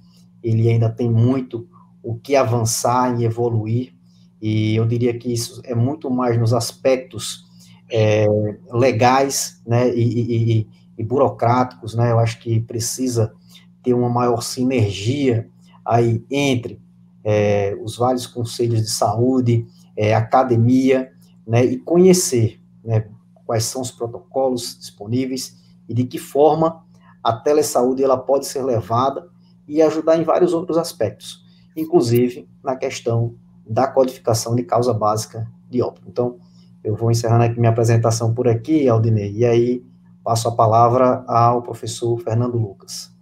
ele 0.44 0.70
ainda 0.70 0.90
tem 0.90 1.10
muito 1.10 1.68
o 2.04 2.16
que 2.16 2.36
avançar 2.36 3.20
e 3.20 3.26
evoluir, 3.26 3.96
e 4.40 4.76
eu 4.76 4.86
diria 4.86 5.18
que 5.18 5.34
isso 5.34 5.60
é 5.64 5.74
muito 5.74 6.10
mais 6.12 6.38
nos 6.40 6.54
aspectos 6.54 7.46
é, 7.90 8.28
legais 8.72 9.62
né, 9.66 9.90
e, 9.96 10.60
e, 10.62 10.68
e, 10.98 11.04
burocráticos, 11.04 11.96
né, 11.96 12.12
eu 12.12 12.20
acho 12.20 12.40
que 12.40 12.60
precisa 12.60 13.34
ter 13.82 13.94
uma 13.94 14.10
maior 14.10 14.42
sinergia 14.42 15.50
aí 15.84 16.24
entre 16.30 16.80
é, 17.24 17.76
os 17.82 17.98
vários 17.98 18.28
conselhos 18.28 18.82
de 18.82 18.90
saúde, 18.90 19.66
é, 19.96 20.14
academia, 20.14 21.12
né, 21.46 21.64
e 21.64 21.78
conhecer 21.78 22.60
né, 22.84 23.08
quais 23.46 23.66
são 23.66 23.82
os 23.82 23.92
protocolos 23.92 24.78
disponíveis 24.78 25.58
e 25.88 25.94
de 25.94 26.04
que 26.04 26.18
forma 26.18 26.84
a 27.24 27.34
telesaúde 27.34 28.04
ela 28.04 28.18
pode 28.18 28.46
ser 28.46 28.64
levada 28.64 29.28
e 29.68 29.82
ajudar 29.82 30.18
em 30.18 30.24
vários 30.24 30.54
outros 30.54 30.78
aspectos, 30.78 31.44
inclusive 31.76 32.48
na 32.64 32.76
questão 32.76 33.36
da 33.66 33.88
codificação 33.88 34.56
de 34.56 34.64
causa 34.64 34.94
básica 34.94 35.50
de 35.70 35.82
óbito. 35.82 36.08
Então, 36.08 36.38
eu 36.84 36.96
vou 36.96 37.10
encerrando 37.10 37.44
aqui 37.44 37.60
minha 37.60 37.72
apresentação 37.72 38.34
por 38.34 38.48
aqui, 38.48 38.88
Aldinei, 38.88 39.32
e 39.32 39.46
aí 39.46 39.84
passo 40.24 40.48
a 40.48 40.56
palavra 40.56 41.24
ao 41.28 41.62
professor 41.64 42.20
Fernando 42.20 42.58
Lucas. 42.58 43.15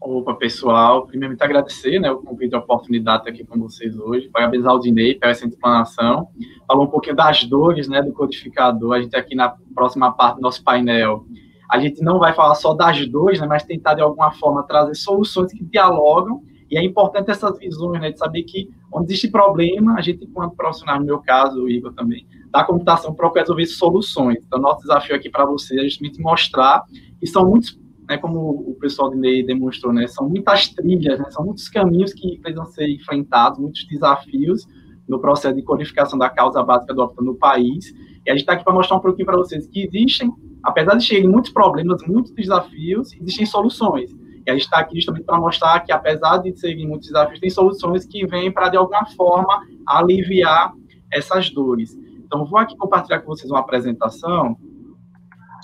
Opa, 0.00 0.34
pessoal, 0.34 1.06
primeiramente 1.06 1.42
agradecer 1.42 1.98
né, 1.98 2.10
o 2.10 2.18
convite 2.18 2.54
a 2.54 2.58
oportunidade 2.58 3.24
de 3.24 3.30
estar 3.30 3.42
aqui 3.42 3.44
com 3.44 3.58
vocês 3.60 3.98
hoje, 3.98 4.28
parabenizar 4.28 4.72
o 4.72 4.78
Dinei 4.78 5.16
pela 5.16 5.32
essa 5.32 5.44
explanação, 5.44 6.28
falar 6.68 6.82
um 6.84 6.86
pouquinho 6.86 7.16
das 7.16 7.44
dores 7.44 7.88
né, 7.88 8.00
do 8.00 8.12
codificador, 8.12 8.94
a 8.94 9.02
gente 9.02 9.16
aqui 9.16 9.34
na 9.34 9.56
próxima 9.74 10.12
parte 10.12 10.36
do 10.36 10.42
nosso 10.42 10.62
painel, 10.62 11.26
a 11.68 11.80
gente 11.80 12.00
não 12.00 12.18
vai 12.18 12.32
falar 12.32 12.54
só 12.54 12.74
das 12.74 13.06
dores, 13.08 13.40
né, 13.40 13.46
mas 13.46 13.64
tentar 13.64 13.94
de 13.94 14.00
alguma 14.00 14.30
forma 14.30 14.62
trazer 14.62 14.94
soluções 14.94 15.52
que 15.52 15.64
dialogam 15.64 16.42
e 16.70 16.76
é 16.76 16.84
importante 16.84 17.30
essas 17.30 17.58
visões, 17.58 18.00
né, 18.00 18.12
de 18.12 18.18
saber 18.18 18.44
que 18.44 18.70
onde 18.92 19.06
existe 19.06 19.28
problema, 19.28 19.94
a 19.94 20.00
gente, 20.00 20.24
enquanto 20.24 20.54
profissional, 20.54 21.00
no 21.00 21.06
meu 21.06 21.18
caso, 21.18 21.64
o 21.64 21.68
Igor 21.68 21.92
também, 21.92 22.26
da 22.50 22.62
computação, 22.62 23.14
procura 23.14 23.42
resolver 23.42 23.66
soluções. 23.66 24.38
Então, 24.46 24.60
nosso 24.60 24.82
desafio 24.82 25.16
aqui 25.16 25.28
para 25.28 25.44
vocês 25.44 25.80
é 25.80 25.84
justamente 25.84 26.20
mostrar 26.20 26.84
que 27.18 27.26
são 27.26 27.48
muitos, 27.48 27.78
né, 28.08 28.16
como 28.16 28.40
o 28.40 28.74
pessoal 28.80 29.10
de 29.10 29.16
MEI 29.16 29.44
demonstrou, 29.44 29.92
né, 29.92 30.06
são 30.06 30.28
muitas 30.28 30.68
trilhas, 30.68 31.18
né, 31.18 31.26
são 31.30 31.44
muitos 31.44 31.68
caminhos 31.68 32.12
que 32.14 32.38
precisam 32.38 32.66
ser 32.66 32.88
enfrentados, 32.88 33.58
muitos 33.58 33.86
desafios 33.86 34.66
no 35.06 35.20
processo 35.20 35.54
de 35.54 35.62
codificação 35.62 36.18
da 36.18 36.28
causa 36.28 36.62
básica 36.62 36.94
do 36.94 37.02
óbito 37.02 37.22
no 37.22 37.34
país. 37.34 37.92
E 38.26 38.30
a 38.30 38.32
gente 38.32 38.40
está 38.40 38.52
aqui 38.54 38.64
para 38.64 38.74
mostrar 38.74 38.96
um 38.96 39.00
pouquinho 39.00 39.26
para 39.26 39.36
vocês 39.36 39.66
que 39.66 39.84
existem, 39.86 40.30
apesar 40.62 40.96
de 40.96 41.08
terem 41.08 41.28
muitos 41.28 41.50
problemas, 41.50 42.02
muitos 42.06 42.32
desafios, 42.32 43.12
existem 43.14 43.46
soluções. 43.46 44.10
E 44.46 44.50
a 44.50 44.54
gente 44.54 44.64
está 44.64 44.78
aqui 44.78 44.96
justamente 44.96 45.24
para 45.24 45.38
mostrar 45.38 45.80
que, 45.80 45.92
apesar 45.92 46.38
de 46.38 46.54
serem 46.58 46.86
muitos 46.86 47.08
desafios, 47.08 47.40
tem 47.40 47.50
soluções 47.50 48.06
que 48.06 48.26
vêm 48.26 48.52
para, 48.52 48.68
de 48.68 48.76
alguma 48.76 49.04
forma, 49.16 49.62
aliviar 49.86 50.72
essas 51.12 51.50
dores. 51.50 51.96
Então, 52.24 52.44
vou 52.44 52.58
aqui 52.58 52.76
compartilhar 52.76 53.20
com 53.20 53.26
vocês 53.26 53.50
uma 53.50 53.60
apresentação 53.60 54.56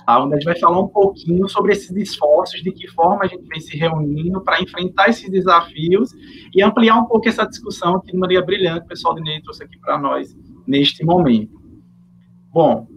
onde 0.07 0.33
a 0.33 0.37
gente 0.37 0.45
vai 0.45 0.59
falar 0.59 0.79
um 0.79 0.87
pouquinho 0.87 1.47
sobre 1.49 1.73
esses 1.73 1.91
esforços, 1.95 2.61
de 2.61 2.71
que 2.71 2.87
forma 2.89 3.23
a 3.23 3.27
gente 3.27 3.45
vem 3.47 3.59
se 3.59 3.75
reunindo 3.77 4.41
para 4.41 4.61
enfrentar 4.61 5.09
esses 5.09 5.29
desafios 5.29 6.11
e 6.53 6.61
ampliar 6.61 6.97
um 6.97 7.05
pouco 7.05 7.27
essa 7.27 7.45
discussão 7.45 7.99
que 8.01 8.15
maneira 8.15 8.45
brilhante 8.45 8.85
o 8.85 8.87
pessoal 8.87 9.15
de 9.15 9.21
Ney 9.21 9.41
trouxe 9.41 9.63
aqui 9.63 9.79
para 9.79 9.97
nós 9.97 10.35
neste 10.67 11.03
momento. 11.03 11.59
Bom, 12.51 12.87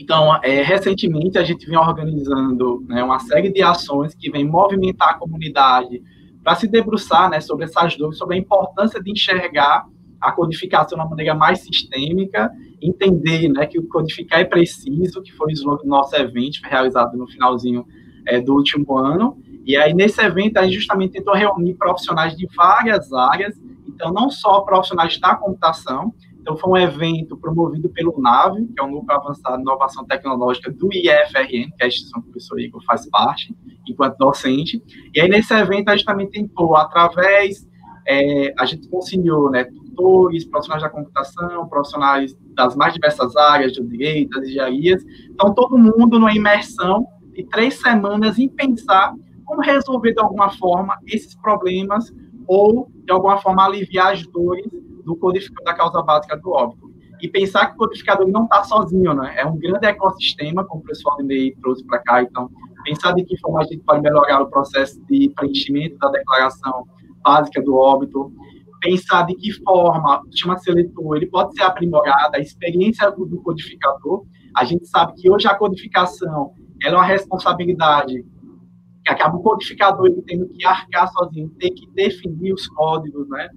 então, 0.00 0.38
é, 0.42 0.62
recentemente, 0.62 1.38
a 1.38 1.44
gente 1.44 1.66
vem 1.66 1.76
organizando 1.76 2.84
né, 2.88 3.02
uma 3.04 3.18
série 3.18 3.52
de 3.52 3.62
ações 3.62 4.14
que 4.14 4.30
vem 4.30 4.44
movimentar 4.46 5.10
a 5.10 5.18
comunidade 5.18 6.02
para 6.42 6.54
se 6.54 6.66
debruçar 6.66 7.28
né, 7.28 7.40
sobre 7.40 7.66
essas 7.66 7.96
dúvidas, 7.96 8.18
sobre 8.18 8.36
a 8.36 8.38
importância 8.38 9.02
de 9.02 9.10
enxergar 9.10 9.84
a 10.20 10.32
codificação 10.32 10.96
de 10.98 11.02
uma 11.02 11.08
maneira 11.08 11.34
mais 11.34 11.60
sistêmica, 11.60 12.50
entender 12.80 13.48
né, 13.48 13.66
que 13.66 13.78
o 13.78 13.88
codificar 13.88 14.40
é 14.40 14.44
preciso, 14.44 15.22
que 15.22 15.32
foi 15.32 15.48
o 15.48 15.50
slogan 15.52 15.82
do 15.82 15.88
nosso 15.88 16.14
evento, 16.16 16.60
realizado 16.62 17.16
no 17.16 17.26
finalzinho 17.26 17.86
é, 18.26 18.40
do 18.40 18.54
último 18.54 18.98
ano. 18.98 19.38
E 19.64 19.76
aí, 19.76 19.94
nesse 19.94 20.20
evento, 20.20 20.58
a 20.58 20.64
gente 20.64 20.76
justamente 20.76 21.12
tentou 21.12 21.34
reunir 21.34 21.74
profissionais 21.74 22.36
de 22.36 22.46
várias 22.54 23.12
áreas, 23.12 23.60
então, 23.86 24.12
não 24.12 24.30
só 24.30 24.60
profissionais 24.60 25.18
da 25.18 25.34
computação, 25.34 26.14
então, 26.40 26.56
foi 26.56 26.70
um 26.70 26.76
evento 26.76 27.36
promovido 27.36 27.88
pelo 27.90 28.18
NAVE, 28.18 28.66
que 28.66 28.80
é 28.80 28.82
um 28.82 28.90
Núcleo 28.90 29.18
Avançado 29.18 29.56
de 29.56 29.62
Inovação 29.62 30.06
Tecnológica 30.06 30.72
do 30.72 30.88
IFRN, 30.92 31.70
que 31.70 31.74
é 31.80 31.84
a 31.84 31.88
instituição 31.88 32.22
que 32.22 32.28
o 32.28 32.32
professor 32.32 32.58
Igor 32.58 32.82
faz 32.84 33.08
parte, 33.10 33.54
enquanto 33.86 34.16
docente. 34.16 34.82
E 35.14 35.20
aí, 35.20 35.28
nesse 35.28 35.52
evento, 35.52 35.90
a 35.90 35.96
gente 35.96 36.06
também 36.06 36.30
tentou, 36.30 36.76
através, 36.76 37.68
é, 38.08 38.54
a 38.58 38.64
gente 38.64 38.88
conciliou, 38.88 39.50
né, 39.50 39.66
profissionais 40.50 40.82
da 40.82 40.88
computação, 40.88 41.68
profissionais 41.68 42.36
das 42.54 42.74
mais 42.76 42.94
diversas 42.94 43.36
áreas, 43.36 43.72
do 43.74 43.86
direito, 43.86 44.38
das 44.38 44.48
engenharias. 44.48 45.04
Então, 45.30 45.54
todo 45.54 45.78
mundo 45.78 46.18
numa 46.18 46.32
imersão 46.32 47.06
de 47.32 47.44
três 47.46 47.74
semanas 47.74 48.38
em 48.38 48.48
pensar 48.48 49.14
como 49.44 49.62
resolver, 49.62 50.12
de 50.12 50.20
alguma 50.20 50.50
forma, 50.50 50.96
esses 51.06 51.34
problemas 51.34 52.12
ou, 52.46 52.88
de 53.04 53.12
alguma 53.12 53.38
forma, 53.38 53.64
aliviar 53.64 54.12
as 54.12 54.26
dores 54.26 54.66
do 55.04 55.16
codificador 55.16 55.64
da 55.64 55.74
causa 55.74 56.02
básica 56.02 56.36
do 56.36 56.50
óbito. 56.50 56.90
E 57.20 57.28
pensar 57.28 57.66
que 57.66 57.74
o 57.74 57.78
codificador 57.78 58.28
não 58.28 58.44
está 58.44 58.64
sozinho, 58.64 59.12
né? 59.12 59.34
É 59.36 59.44
um 59.44 59.58
grande 59.58 59.86
ecossistema, 59.86 60.64
como 60.64 60.82
o 60.82 60.84
pessoal 60.84 61.16
do 61.16 61.24
MEI 61.24 61.54
trouxe 61.60 61.84
para 61.84 61.98
cá. 61.98 62.22
Então, 62.22 62.48
pensar 62.84 63.12
de 63.12 63.24
que 63.24 63.38
forma 63.38 63.60
a 63.60 63.64
gente 63.64 63.80
pode 63.80 64.00
melhorar 64.00 64.40
o 64.40 64.50
processo 64.50 65.00
de 65.06 65.30
preenchimento 65.36 65.98
da 65.98 66.10
declaração 66.10 66.86
básica 67.22 67.60
do 67.60 67.76
óbito, 67.76 68.32
pensar 68.80 69.26
de 69.26 69.34
que 69.34 69.52
forma 69.62 70.20
o 70.22 70.32
sistema 70.32 70.58
seletor 70.58 71.16
ele 71.16 71.26
pode 71.26 71.54
ser 71.54 71.62
aprimorado, 71.62 72.36
a 72.36 72.40
experiência 72.40 73.10
do 73.10 73.40
codificador. 73.42 74.24
A 74.56 74.64
gente 74.64 74.86
sabe 74.86 75.14
que 75.14 75.30
hoje 75.30 75.46
a 75.46 75.54
codificação 75.54 76.52
ela 76.82 76.94
é 76.94 76.98
uma 76.98 77.04
responsabilidade 77.04 78.24
que 79.04 79.12
acaba 79.12 79.36
o 79.36 79.42
codificador 79.42 80.06
ele 80.06 80.22
tendo 80.26 80.48
que 80.48 80.64
arcar 80.66 81.08
sozinho, 81.12 81.50
ter 81.58 81.70
que 81.70 81.86
definir 81.92 82.52
os 82.52 82.66
códigos, 82.68 83.28
né? 83.28 83.48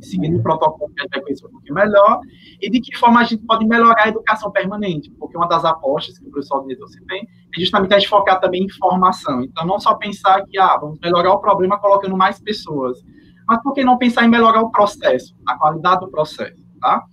seguindo 0.00 0.38
o 0.38 0.42
protocolo 0.42 0.92
que 0.94 1.18
a 1.18 1.20
gente 1.20 1.46
um 1.46 1.50
pouquinho 1.50 1.74
melhor, 1.74 2.20
e 2.60 2.70
de 2.70 2.80
que 2.80 2.96
forma 2.96 3.20
a 3.20 3.24
gente 3.24 3.44
pode 3.44 3.64
melhorar 3.66 4.04
a 4.04 4.08
educação 4.08 4.50
permanente, 4.50 5.10
porque 5.18 5.36
uma 5.36 5.46
das 5.46 5.64
apostas 5.64 6.18
que 6.18 6.26
o 6.26 6.30
professor 6.30 6.66
Denison 6.66 6.86
tem 7.06 7.22
é 7.56 7.60
justamente 7.60 7.94
a 7.94 7.98
gente 7.98 8.08
focar 8.08 8.40
também 8.40 8.64
em 8.64 8.70
formação. 8.70 9.42
Então, 9.42 9.66
não 9.66 9.78
só 9.78 9.94
pensar 9.94 10.44
que, 10.46 10.58
ah, 10.58 10.76
vamos 10.78 10.98
melhorar 11.00 11.32
o 11.32 11.40
problema 11.40 11.78
colocando 11.78 12.16
mais 12.16 12.40
pessoas, 12.40 12.98
mas 13.46 13.62
por 13.62 13.72
que 13.72 13.84
não 13.84 13.98
pensar 13.98 14.24
em 14.24 14.28
melhorar 14.28 14.62
o 14.62 14.70
processo, 14.70 15.34
a 15.46 15.56
qualidade 15.58 16.00
do 16.00 16.10
processo, 16.10 16.62
tá? 16.80 17.04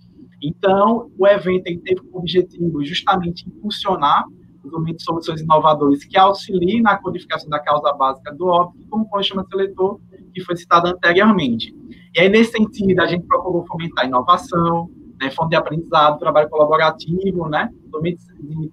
Então, 0.42 1.10
o 1.18 1.26
evento 1.26 1.64
teve 1.64 2.00
como 2.00 2.18
objetivo 2.18 2.82
justamente 2.84 3.46
impulsionar 3.46 4.24
o 4.26 4.62
desenvolvimento 4.62 4.98
de 4.98 5.04
soluções 5.04 5.40
inovadoras 5.40 6.04
que 6.04 6.18
auxiliem 6.18 6.82
na 6.82 6.96
codificação 6.96 7.48
da 7.48 7.58
causa 7.58 7.92
básica 7.92 8.34
do 8.34 8.46
óbito, 8.46 8.86
como 8.88 9.08
o 9.10 9.22
chama 9.22 9.44
seletor, 9.50 10.00
que 10.32 10.42
foi 10.42 10.56
citado 10.56 10.88
anteriormente. 10.88 11.74
E 12.14 12.20
aí, 12.20 12.28
nesse 12.28 12.52
sentido, 12.52 13.00
a 13.00 13.06
gente 13.06 13.26
procurou 13.26 13.66
fomentar 13.66 14.06
inovação, 14.06 14.90
né, 15.20 15.30
fonte 15.30 15.50
de 15.50 15.56
aprendizado, 15.56 16.18
trabalho 16.18 16.48
colaborativo, 16.48 17.48
né, 17.48 17.68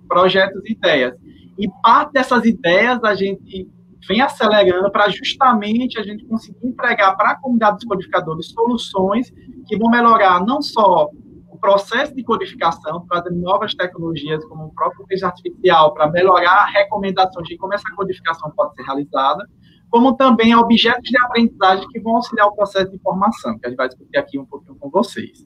projetos 0.08 0.62
e 0.66 0.72
ideias. 0.72 1.14
E 1.58 1.68
parte 1.82 2.14
dessas 2.14 2.46
ideias 2.46 3.04
a 3.04 3.16
gente 3.16 3.68
vem 4.08 4.22
acelerando 4.22 4.92
para 4.92 5.10
justamente 5.10 6.00
a 6.00 6.04
gente 6.04 6.26
conseguir 6.26 6.68
entregar 6.68 7.16
para 7.16 7.32
a 7.32 7.40
comunidade 7.40 7.78
dos 7.78 7.86
codificadores 7.86 8.48
soluções 8.52 9.32
que 9.66 9.78
vão 9.78 9.90
melhorar 9.90 10.46
não 10.46 10.62
só 10.62 11.10
o 11.50 11.58
processo 11.58 12.16
de 12.16 12.24
codificação, 12.24 13.06
trazendo 13.10 13.38
novas 13.38 13.74
tecnologias, 13.74 14.46
como 14.46 14.66
o 14.66 14.74
próprio 14.74 15.04
inteligência 15.04 15.28
artificial, 15.28 15.94
para 15.94 16.10
melhorar 16.12 16.66
recomendações 16.66 17.48
de 17.48 17.58
como 17.58 17.74
essa 17.74 17.90
codificação 17.96 18.52
pode 18.52 18.76
ser 18.76 18.84
realizada, 18.84 19.44
como 19.90 20.16
também 20.16 20.56
objetos 20.56 21.10
de 21.10 21.18
aprendizagem 21.24 21.88
que 21.90 22.00
vão 22.00 22.18
auxiliar 22.18 22.48
o 22.48 22.56
processo 22.56 22.92
de 22.92 23.00
formação, 23.00 23.58
que 23.58 23.66
a 23.66 23.70
gente 23.70 23.78
vai 23.78 23.88
discutir 23.88 24.18
aqui 24.18 24.38
um 24.38 24.46
pouquinho 24.46 24.76
com 24.76 24.90
vocês. 24.90 25.46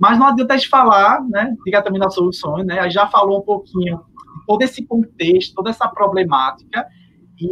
Mas 0.00 0.18
não 0.18 0.26
adianta 0.26 0.54
a 0.54 0.56
gente 0.56 0.68
falar, 0.68 1.22
né, 1.28 1.54
diretamente 1.64 2.02
das 2.02 2.14
soluções, 2.14 2.64
né, 2.66 2.78
a 2.78 2.84
gente 2.84 2.94
já 2.94 3.06
falou 3.06 3.40
um 3.40 3.44
pouquinho 3.44 4.00
todo 4.46 4.62
esse 4.62 4.84
contexto, 4.86 5.54
toda 5.54 5.70
essa 5.70 5.88
problemática, 5.88 6.86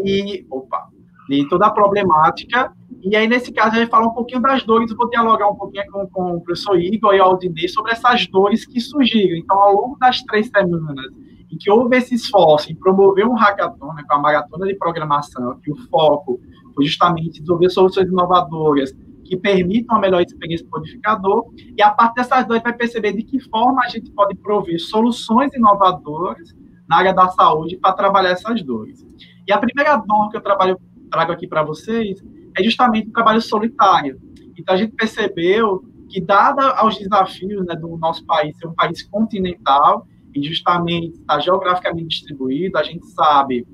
e, 0.04 0.46
opa, 0.50 0.88
de 1.28 1.48
toda 1.48 1.66
a 1.66 1.70
problemática, 1.70 2.72
e 3.02 3.16
aí, 3.16 3.26
nesse 3.26 3.52
caso, 3.52 3.76
a 3.76 3.80
gente 3.80 3.90
fala 3.90 4.06
um 4.06 4.14
pouquinho 4.14 4.40
das 4.40 4.62
dores, 4.62 4.90
eu 4.90 4.96
vou 4.96 5.10
dialogar 5.10 5.48
um 5.48 5.56
pouquinho 5.56 5.84
com, 5.90 6.06
com 6.06 6.36
o 6.36 6.40
professor 6.40 6.78
Igor 6.78 7.14
e 7.14 7.20
o 7.20 7.24
Aldinei 7.24 7.68
sobre 7.68 7.92
essas 7.92 8.26
dores 8.28 8.64
que 8.64 8.80
surgiram. 8.80 9.36
Então, 9.36 9.58
ao 9.58 9.74
longo 9.74 9.98
das 9.98 10.22
três 10.22 10.48
semanas 10.48 11.06
em 11.50 11.58
que 11.58 11.70
houve 11.70 11.96
esse 11.96 12.14
esforço 12.14 12.72
em 12.72 12.74
promover 12.74 13.26
um 13.26 13.34
hackathon, 13.34 13.92
né, 13.92 14.04
com 14.08 14.14
a 14.14 14.18
maratona 14.18 14.66
de 14.66 14.74
programação, 14.74 15.58
que 15.60 15.70
o 15.70 15.76
foco 15.88 16.40
foi 16.74 16.86
justamente 16.86 17.32
desenvolver 17.32 17.68
soluções 17.70 18.08
inovadoras 18.08 18.92
que 19.24 19.36
permitam 19.36 19.96
uma 19.96 20.00
melhor 20.00 20.22
experiência 20.22 20.64
do 20.64 20.70
codificador, 20.70 21.52
e 21.76 21.82
a 21.82 21.90
partir 21.90 22.16
dessas 22.16 22.46
duas 22.46 22.62
vai 22.62 22.72
perceber 22.72 23.12
de 23.12 23.22
que 23.22 23.40
forma 23.40 23.82
a 23.84 23.88
gente 23.88 24.10
pode 24.12 24.34
prover 24.36 24.78
soluções 24.78 25.52
inovadoras 25.54 26.54
na 26.88 26.98
área 26.98 27.12
da 27.12 27.28
saúde 27.28 27.76
para 27.76 27.92
trabalhar 27.92 28.30
essas 28.30 28.62
dores. 28.62 29.04
E 29.46 29.52
a 29.52 29.58
primeira 29.58 29.96
dor 29.96 30.30
que 30.30 30.36
eu 30.36 30.40
trabalho, 30.40 30.78
trago 31.10 31.32
aqui 31.32 31.46
para 31.46 31.62
vocês 31.62 32.22
é 32.56 32.62
justamente 32.62 33.08
o 33.08 33.12
trabalho 33.12 33.40
solitário. 33.40 34.20
Então, 34.58 34.74
a 34.74 34.78
gente 34.78 34.92
percebeu 34.92 35.82
que, 36.08 36.20
dada 36.20 36.70
aos 36.72 36.98
desafios 36.98 37.64
né, 37.66 37.74
do 37.74 37.96
nosso 37.96 38.24
país 38.26 38.56
ser 38.58 38.68
um 38.68 38.74
país 38.74 39.02
continental 39.02 40.06
e 40.34 40.42
justamente 40.42 41.18
está 41.18 41.38
geograficamente 41.40 42.08
distribuído, 42.08 42.78
a 42.78 42.82
gente 42.82 43.06
sabe 43.08 43.66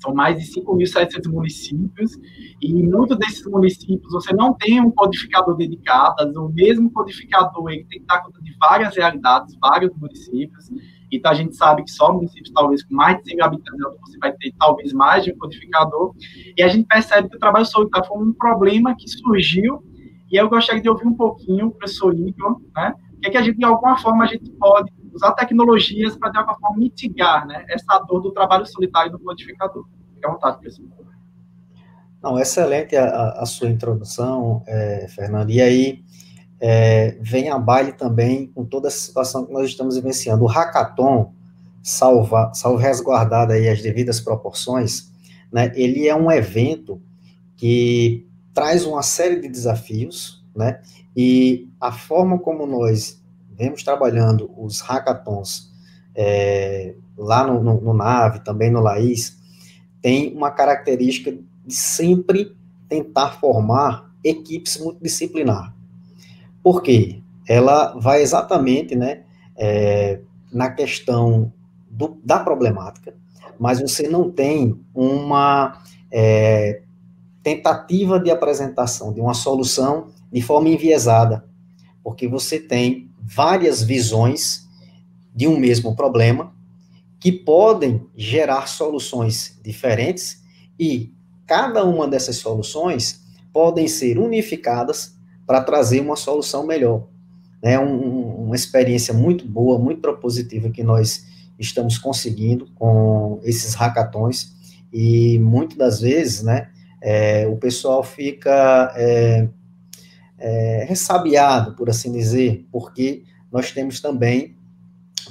são 0.00 0.14
mais 0.14 0.38
de 0.38 0.60
5.700 0.60 1.30
municípios, 1.30 2.18
e 2.60 2.72
em 2.72 2.88
muitos 2.88 3.18
desses 3.18 3.44
municípios 3.46 4.10
você 4.10 4.32
não 4.34 4.54
tem 4.54 4.80
um 4.80 4.90
codificador 4.90 5.54
dedicado, 5.56 6.40
o 6.40 6.48
mesmo 6.48 6.90
codificador 6.90 7.70
ele 7.70 7.84
tem 7.84 8.00
que 8.00 8.06
dar 8.06 8.22
conta 8.22 8.40
de 8.42 8.56
várias 8.58 8.96
realidades, 8.96 9.54
vários 9.60 9.94
municípios, 9.96 10.70
então 11.12 11.30
a 11.30 11.34
gente 11.34 11.56
sabe 11.56 11.82
que 11.82 11.90
só 11.90 12.12
municípios 12.12 12.52
talvez 12.52 12.84
com 12.84 12.94
mais 12.94 13.18
de 13.18 13.24
100 13.24 13.36
mil 13.36 13.44
habitantes 13.44 13.80
você 14.00 14.18
vai 14.18 14.32
ter 14.32 14.52
talvez 14.58 14.92
mais 14.92 15.24
de 15.24 15.32
um 15.32 15.38
codificador, 15.38 16.14
e 16.56 16.62
a 16.62 16.68
gente 16.68 16.86
percebe 16.86 17.28
que 17.28 17.36
o 17.36 17.40
trabalho 17.40 17.66
solitário 17.66 18.08
foi 18.08 18.18
um 18.18 18.32
problema 18.32 18.94
que 18.96 19.08
surgiu, 19.08 19.82
e 20.30 20.36
eu 20.36 20.48
gostaria 20.48 20.82
de 20.82 20.88
ouvir 20.88 21.06
um 21.06 21.14
pouquinho 21.14 21.66
o 21.66 21.70
professor 21.72 22.14
Igor, 22.14 22.60
né, 22.76 22.94
que 23.20 23.28
é 23.28 23.30
que 23.30 23.36
a 23.36 23.42
gente, 23.42 23.58
de 23.58 23.64
alguma 23.64 23.98
forma, 23.98 24.24
a 24.24 24.26
gente 24.26 24.50
pode 24.52 24.90
usar 25.12 25.32
tecnologias 25.32 26.16
para, 26.16 26.30
de 26.30 26.38
alguma 26.38 26.58
forma, 26.58 26.78
mitigar 26.78 27.46
né, 27.46 27.64
essa 27.68 27.98
dor 28.08 28.20
do 28.20 28.32
trabalho 28.32 28.64
solitário 28.66 29.12
do 29.12 29.18
codificador. 29.18 29.84
Fique 30.14 30.26
à 30.26 30.30
vontade, 30.30 30.58
professor. 30.58 30.86
Não, 32.22 32.38
excelente 32.38 32.96
a, 32.96 33.30
a 33.32 33.46
sua 33.46 33.68
introdução, 33.68 34.62
é, 34.66 35.06
Fernando. 35.08 35.50
E 35.50 35.60
aí, 35.60 36.02
é, 36.60 37.16
vem 37.20 37.48
a 37.48 37.58
baile 37.58 37.92
também 37.92 38.46
com 38.48 38.64
toda 38.64 38.88
a 38.88 38.90
situação 38.90 39.46
que 39.46 39.52
nós 39.52 39.66
estamos 39.66 39.96
vivenciando. 39.96 40.44
O 40.44 40.46
hackathon, 40.46 41.32
salva, 41.82 42.52
salvo 42.54 42.76
resguardado 42.76 43.52
aí 43.52 43.68
as 43.68 43.80
devidas 43.80 44.20
proporções, 44.20 45.10
né, 45.50 45.72
ele 45.74 46.06
é 46.06 46.14
um 46.14 46.30
evento 46.30 47.00
que 47.56 48.26
traz 48.52 48.84
uma 48.84 49.02
série 49.02 49.40
de 49.40 49.48
desafios, 49.48 50.44
né, 50.54 50.80
e 51.16 51.68
a 51.80 51.90
forma 51.90 52.38
como 52.38 52.66
nós 52.66 53.20
vemos 53.50 53.82
trabalhando 53.82 54.50
os 54.56 54.80
hackathons 54.80 55.70
é, 56.14 56.94
lá 57.16 57.46
no, 57.46 57.62
no, 57.62 57.80
no, 57.80 57.94
NAVE, 57.94 58.44
também 58.44 58.70
no 58.70 58.80
LAIS, 58.80 59.38
tem 60.02 60.34
uma 60.34 60.50
característica 60.50 61.32
de 61.32 61.74
sempre 61.74 62.56
tentar 62.88 63.32
formar 63.32 64.10
equipes 64.24 64.78
multidisciplinar. 64.78 65.74
Por 66.62 66.82
quê? 66.82 67.22
Ela 67.48 67.98
vai 67.98 68.22
exatamente 68.22 68.94
né, 68.94 69.24
é, 69.56 70.20
na 70.52 70.70
questão 70.70 71.52
do, 71.90 72.18
da 72.24 72.38
problemática, 72.38 73.14
mas 73.58 73.80
você 73.80 74.08
não 74.08 74.30
tem 74.30 74.78
uma 74.94 75.82
é, 76.10 76.82
tentativa 77.42 78.18
de 78.18 78.30
apresentação 78.30 79.12
de 79.12 79.20
uma 79.20 79.34
solução 79.34 80.08
de 80.32 80.40
forma 80.40 80.68
enviesada, 80.68 81.44
porque 82.02 82.28
você 82.28 82.58
tem 82.58 83.10
várias 83.20 83.82
visões 83.82 84.68
de 85.34 85.46
um 85.46 85.58
mesmo 85.58 85.94
problema 85.94 86.52
que 87.18 87.30
podem 87.30 88.06
gerar 88.16 88.66
soluções 88.66 89.58
diferentes 89.62 90.42
e 90.78 91.12
cada 91.46 91.84
uma 91.84 92.08
dessas 92.08 92.36
soluções 92.36 93.20
podem 93.52 93.86
ser 93.86 94.18
unificadas 94.18 95.19
para 95.50 95.60
trazer 95.60 95.98
uma 95.98 96.14
solução 96.14 96.64
melhor. 96.64 97.08
É 97.60 97.76
um, 97.76 98.44
uma 98.44 98.54
experiência 98.54 99.12
muito 99.12 99.44
boa, 99.44 99.80
muito 99.80 100.00
propositiva 100.00 100.70
que 100.70 100.80
nós 100.80 101.26
estamos 101.58 101.98
conseguindo 101.98 102.68
com 102.76 103.40
esses 103.42 103.74
hackathons 103.74 104.54
e 104.92 105.40
muitas 105.40 105.76
das 105.76 106.00
vezes, 106.02 106.44
né, 106.44 106.70
é, 107.02 107.48
o 107.48 107.56
pessoal 107.56 108.04
fica 108.04 108.94
é, 108.94 109.48
é, 110.38 110.84
ressabiado, 110.88 111.74
por 111.74 111.90
assim 111.90 112.12
dizer, 112.12 112.64
porque 112.70 113.24
nós 113.50 113.72
temos 113.72 114.00
também, 114.00 114.54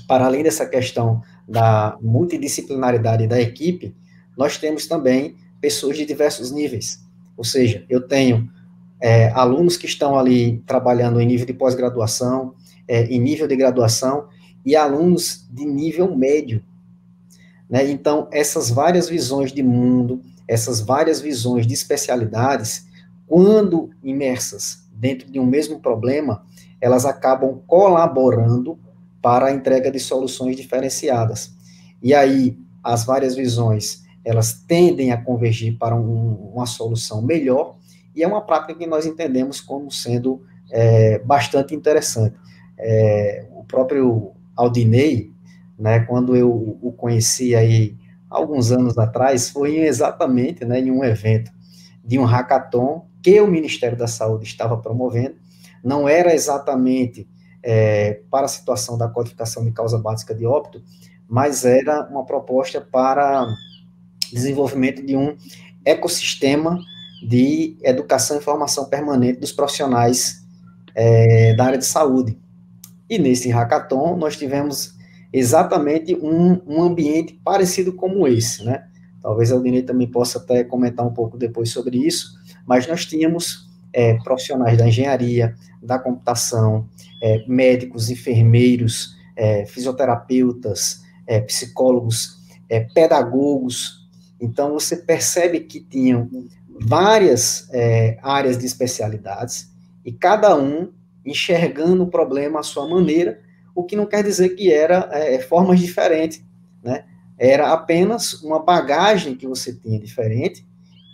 para 0.05 0.25
além 0.25 0.43
dessa 0.43 0.65
questão 0.65 1.21
da 1.47 1.97
multidisciplinaridade 2.01 3.25
da 3.25 3.39
equipe, 3.39 3.95
nós 4.37 4.57
temos 4.57 4.85
também 4.85 5.37
pessoas 5.61 5.95
de 5.95 6.05
diversos 6.05 6.51
níveis. 6.51 6.99
Ou 7.37 7.45
seja, 7.45 7.85
eu 7.89 8.05
tenho 8.05 8.51
é, 9.01 9.29
alunos 9.29 9.77
que 9.77 9.85
estão 9.85 10.17
ali 10.17 10.61
trabalhando 10.65 11.21
em 11.21 11.25
nível 11.25 11.45
de 11.45 11.53
pós-graduação, 11.53 12.53
é, 12.87 13.05
em 13.05 13.19
nível 13.19 13.47
de 13.47 13.55
graduação, 13.55 14.27
e 14.65 14.75
alunos 14.75 15.47
de 15.49 15.65
nível 15.65 16.15
médio. 16.15 16.63
Né? 17.69 17.89
Então, 17.89 18.27
essas 18.31 18.69
várias 18.69 19.07
visões 19.07 19.53
de 19.53 19.63
mundo, 19.63 20.21
essas 20.47 20.81
várias 20.81 21.21
visões 21.21 21.65
de 21.65 21.73
especialidades, 21.73 22.87
quando 23.25 23.91
imersas 24.03 24.83
dentro 24.91 25.31
de 25.31 25.39
um 25.39 25.45
mesmo 25.45 25.79
problema, 25.79 26.43
elas 26.81 27.05
acabam 27.05 27.61
colaborando 27.67 28.77
para 29.21 29.47
a 29.47 29.51
entrega 29.51 29.91
de 29.91 29.99
soluções 29.99 30.55
diferenciadas. 30.55 31.53
E 32.01 32.13
aí, 32.13 32.57
as 32.83 33.05
várias 33.05 33.35
visões, 33.35 34.03
elas 34.25 34.53
tendem 34.67 35.11
a 35.11 35.17
convergir 35.21 35.77
para 35.77 35.95
um, 35.95 36.51
uma 36.53 36.65
solução 36.65 37.21
melhor, 37.21 37.77
e 38.19 38.23
é 38.23 38.27
uma 38.27 38.41
prática 38.41 38.75
que 38.75 38.85
nós 38.85 39.05
entendemos 39.05 39.61
como 39.61 39.89
sendo 39.89 40.43
é, 40.69 41.19
bastante 41.19 41.73
interessante. 41.73 42.35
É, 42.77 43.47
o 43.55 43.63
próprio 43.63 44.33
Aldinei, 44.57 45.31
né, 45.77 46.01
quando 46.01 46.35
eu 46.35 46.77
o 46.81 46.91
conheci 46.91 47.55
aí 47.55 47.95
alguns 48.29 48.73
anos 48.73 48.97
atrás, 48.97 49.49
foi 49.49 49.77
exatamente 49.77 50.65
né, 50.65 50.81
em 50.81 50.91
um 50.91 51.01
evento 51.01 51.49
de 52.03 52.19
um 52.19 52.25
hackathon 52.25 53.05
que 53.23 53.39
o 53.39 53.47
Ministério 53.47 53.97
da 53.97 54.07
Saúde 54.07 54.43
estava 54.43 54.75
promovendo, 54.75 55.35
não 55.81 56.05
era 56.05 56.35
exatamente 56.35 57.25
é, 57.63 58.21
para 58.29 58.47
a 58.47 58.49
situação 58.49 58.97
da 58.97 59.07
codificação 59.07 59.63
de 59.63 59.71
causa 59.71 59.97
básica 59.97 60.35
de 60.35 60.45
óbito, 60.45 60.83
mas 61.25 61.63
era 61.63 62.05
uma 62.09 62.25
proposta 62.25 62.81
para 62.81 63.47
desenvolvimento 64.29 65.05
de 65.05 65.15
um 65.15 65.37
ecossistema 65.85 66.77
de 67.21 67.77
educação 67.83 68.37
e 68.37 68.41
formação 68.41 68.85
permanente 68.85 69.39
dos 69.39 69.51
profissionais 69.51 70.45
é, 70.95 71.53
da 71.55 71.65
área 71.65 71.77
de 71.77 71.85
saúde. 71.85 72.37
E 73.09 73.17
nesse 73.17 73.49
hackathon 73.49 74.15
nós 74.17 74.37
tivemos 74.37 74.93
exatamente 75.31 76.15
um, 76.15 76.61
um 76.65 76.81
ambiente 76.81 77.39
parecido 77.43 77.93
como 77.93 78.27
esse, 78.27 78.63
né? 78.63 78.85
Talvez 79.21 79.51
a 79.51 79.55
Aldinei 79.55 79.81
também 79.81 80.07
possa 80.07 80.39
até 80.39 80.63
comentar 80.63 81.05
um 81.05 81.13
pouco 81.13 81.37
depois 81.37 81.69
sobre 81.71 81.97
isso, 81.97 82.33
mas 82.65 82.87
nós 82.87 83.05
tínhamos 83.05 83.69
é, 83.91 84.15
profissionais 84.23 84.77
da 84.77 84.87
engenharia, 84.87 85.55
da 85.81 85.99
computação, 85.99 86.87
é, 87.21 87.43
médicos, 87.47 88.09
enfermeiros, 88.09 89.15
é, 89.35 89.65
fisioterapeutas, 89.65 91.01
é, 91.27 91.41
psicólogos, 91.41 92.37
é, 92.69 92.81
pedagogos. 92.81 94.07
Então, 94.39 94.73
você 94.73 94.97
percebe 94.97 95.61
que 95.61 95.81
tinham 95.81 96.29
várias 96.81 97.67
é, 97.71 98.17
áreas 98.21 98.57
de 98.57 98.65
especialidades 98.65 99.71
e 100.05 100.11
cada 100.11 100.55
um 100.55 100.91
enxergando 101.25 102.03
o 102.03 102.09
problema 102.09 102.59
à 102.59 102.63
sua 102.63 102.87
maneira, 102.87 103.41
o 103.75 103.83
que 103.83 103.95
não 103.95 104.05
quer 104.05 104.23
dizer 104.23 104.49
que 104.49 104.71
era 104.71 105.09
formas 105.47 105.79
diferentes, 105.79 106.43
né? 106.83 107.05
Era 107.37 107.71
apenas 107.71 108.33
uma 108.43 108.59
bagagem 108.59 109.35
que 109.35 109.47
você 109.47 109.73
tinha 109.73 109.97
diferente 109.97 110.65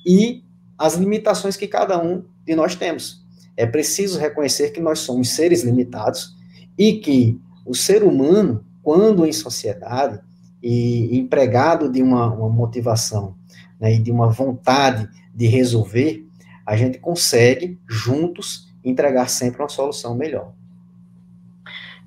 e 0.06 0.44
as 0.78 0.96
limitações 0.96 1.56
que 1.56 1.68
cada 1.68 2.02
um 2.02 2.24
de 2.44 2.56
nós 2.56 2.76
temos. 2.76 3.24
É 3.56 3.66
preciso 3.66 4.20
reconhecer 4.20 4.72
que 4.72 4.82
nós 4.82 5.00
somos 5.00 5.30
seres 5.30 5.64
limitados 5.64 6.36
e 6.78 6.94
que 6.94 7.40
o 7.66 7.76
ser 7.76 8.04
humano, 8.04 8.66
quando 8.82 9.26
em 9.26 9.32
sociedade 9.32 10.20
e 10.62 11.16
empregado 11.18 11.92
de 11.92 12.02
uma, 12.02 12.34
uma 12.34 12.50
motivação 12.50 13.36
né, 13.80 13.94
e 13.94 14.00
de 14.00 14.12
uma 14.12 14.28
vontade 14.28 15.08
de 15.36 15.46
resolver, 15.48 16.26
a 16.66 16.78
gente 16.78 16.98
consegue, 16.98 17.78
juntos, 17.88 18.74
entregar 18.84 19.28
sempre 19.28 19.62
uma 19.62 19.70
solução 19.70 20.16
melhor. 20.16 20.54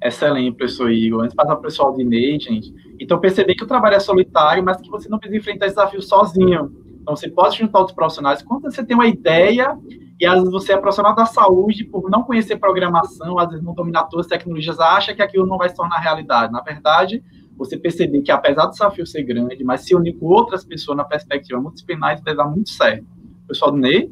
Excelente, 0.03 0.57
professor 0.57 0.91
Igor. 0.91 1.21
Antes 1.21 1.33
de 1.33 1.37
passar 1.37 1.51
para 1.51 1.59
o 1.59 1.63
pessoal 1.63 1.95
de 1.95 2.05
Ney, 2.05 2.39
gente. 2.41 2.73
Então, 3.01 3.21
perceber 3.21 3.55
que 3.55 3.65
o 3.65 3.67
trabalho 3.67 3.97
é 3.97 4.01
solitário, 4.01 4.63
mas 4.63 4.81
que 4.81 4.89
você 4.89 5.09
não 5.09 5.19
precisa 5.19 5.39
enfrentar 5.39 5.67
esse 5.67 5.75
desafio 5.75 6.01
sozinho. 6.01 6.73
Então, 7.03 7.17
você 7.17 7.29
pode 7.29 7.59
juntar 7.59 7.81
outros 7.81 7.95
profissionais. 7.95 8.43
Quando 8.43 8.63
você 8.63 8.85
tem 8.85 8.95
uma 8.95 9.07
ideia, 9.07 9.77
e 10.21 10.27
às 10.27 10.35
vezes 10.35 10.51
você 10.51 10.73
é 10.73 10.77
profissional 10.77 11.15
da 11.15 11.27
saúde, 11.27 11.85
por 11.85 12.09
não 12.11 12.23
conhecer 12.23 12.57
programação, 12.57 13.39
às 13.39 13.49
vezes 13.49 13.65
não 13.65 13.75
dominar 13.75 14.05
todas 14.05 14.27
as 14.27 14.31
tecnologias, 14.31 14.79
acha 14.79 15.15
que 15.15 15.23
aquilo 15.23 15.47
não 15.47 15.59
vai 15.59 15.69
se 15.69 15.75
tornar 15.75 15.99
realidade. 15.99 16.53
Na 16.53 16.61
verdade, 16.61 17.23
você 17.57 17.77
perceber 17.77 18.23
que, 18.23 18.31
apesar 18.31 18.67
do 18.67 18.73
desafio 18.73 19.07
ser 19.07 19.25
grande, 19.25 19.65
mas 19.65 19.81
se 19.81 19.95
unir 19.95 20.17
com 20.17 20.27
outras 20.27 20.65
pessoas 20.65 20.97
na 20.97 21.05
perspectiva 21.05 21.61
multidisciplinar, 21.61 22.15
isso 22.15 22.25
vai 22.25 22.37
dar 22.37 22.47
muito 22.47 22.71
certo. 22.71 23.18
Pessoal 23.49 23.73
do 23.73 23.79
Ney? 23.79 24.11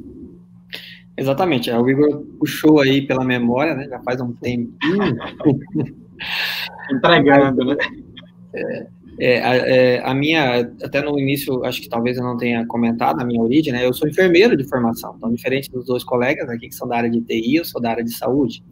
Exatamente. 1.16 1.70
É, 1.70 1.78
o 1.78 1.88
Igor 1.88 2.24
puxou 2.38 2.80
aí 2.80 3.06
pela 3.06 3.24
memória, 3.24 3.74
né? 3.74 3.86
Já 3.88 4.00
faz 4.00 4.20
um 4.20 4.32
tempinho. 4.32 5.16
Entregando, 6.90 7.64
né? 7.64 7.76
É, 8.54 8.86
É, 9.18 9.42
a, 9.42 9.56
é, 9.56 9.98
a, 10.04 10.14
minha, 10.14 10.60
até 10.82 11.00
no 11.00 11.18
início, 11.18 11.64
acho 11.64 11.80
que 11.80 11.88
talvez 11.88 12.18
eu 12.18 12.22
não 12.22 12.36
tenha 12.36 12.66
comentado 12.66 13.20
a 13.20 13.24
minha 13.24 13.40
origem, 13.40 13.72
né? 13.72 13.86
Eu 13.86 13.94
sou 13.94 14.06
enfermeiro 14.06 14.56
de 14.56 14.64
formação, 14.64 15.14
então, 15.16 15.32
diferente 15.32 15.70
dos 15.70 15.86
dois 15.86 16.04
colegas 16.04 16.48
aqui 16.50 16.68
que 16.68 16.74
são 16.74 16.86
da 16.86 16.98
área 16.98 17.10
de 17.10 17.22
TI, 17.22 17.56
eu 17.56 17.64
sou 17.64 17.80
da 17.80 17.90
área 17.90 18.04
de 18.04 18.14
saúde. 18.14 18.62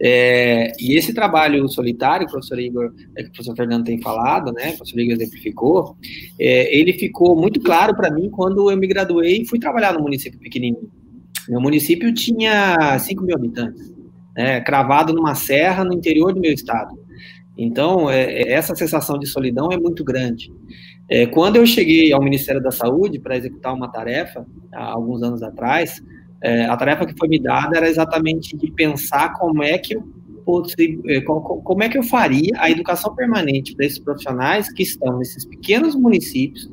É, 0.00 0.72
e 0.80 0.96
esse 0.96 1.14
trabalho 1.14 1.68
solitário, 1.68 2.26
o 2.26 2.30
professor 2.30 2.58
Igor, 2.58 2.92
é, 3.16 3.22
que 3.22 3.28
o 3.28 3.32
professor 3.32 3.56
Fernando 3.56 3.84
tem 3.84 4.00
falado, 4.00 4.52
né, 4.52 4.70
o 4.70 4.76
professor 4.76 5.00
Igor 5.00 5.14
exemplificou, 5.14 5.96
é, 6.38 6.76
ele 6.76 6.92
ficou 6.92 7.36
muito 7.36 7.60
claro 7.60 7.94
para 7.94 8.10
mim 8.10 8.28
quando 8.28 8.70
eu 8.70 8.76
me 8.76 8.86
graduei 8.86 9.42
e 9.42 9.46
fui 9.46 9.58
trabalhar 9.58 9.92
no 9.92 10.00
município 10.00 10.38
pequenininho. 10.38 10.90
Meu 11.48 11.60
município 11.60 12.12
tinha 12.12 12.98
5 12.98 13.22
mil 13.22 13.36
habitantes, 13.36 13.92
né, 14.36 14.60
cravado 14.60 15.12
numa 15.12 15.34
serra 15.34 15.84
no 15.84 15.92
interior 15.92 16.32
do 16.32 16.40
meu 16.40 16.52
estado. 16.52 16.98
Então, 17.56 18.10
é, 18.10 18.50
essa 18.50 18.74
sensação 18.74 19.18
de 19.18 19.26
solidão 19.26 19.70
é 19.70 19.76
muito 19.76 20.02
grande. 20.02 20.50
É, 21.08 21.26
quando 21.26 21.56
eu 21.56 21.66
cheguei 21.66 22.12
ao 22.12 22.22
Ministério 22.22 22.62
da 22.62 22.70
Saúde 22.70 23.20
para 23.20 23.36
executar 23.36 23.74
uma 23.74 23.88
tarefa, 23.88 24.44
há 24.72 24.92
alguns 24.92 25.22
anos 25.22 25.42
atrás, 25.42 26.02
é, 26.44 26.66
a 26.66 26.76
tarefa 26.76 27.06
que 27.06 27.14
foi 27.18 27.26
me 27.26 27.38
dada 27.38 27.76
era 27.76 27.88
exatamente 27.88 28.54
de 28.54 28.70
pensar 28.70 29.32
como 29.32 29.62
é 29.62 29.78
que 29.78 29.96
eu 29.96 30.04
é, 31.08 31.22
como 31.22 31.82
é 31.82 31.88
que 31.88 31.96
eu 31.96 32.02
faria 32.02 32.52
a 32.58 32.70
educação 32.70 33.14
permanente 33.14 33.74
para 33.74 33.86
esses 33.86 33.98
profissionais 33.98 34.70
que 34.70 34.82
estão 34.82 35.16
nesses 35.16 35.46
pequenos 35.46 35.94
municípios, 35.94 36.70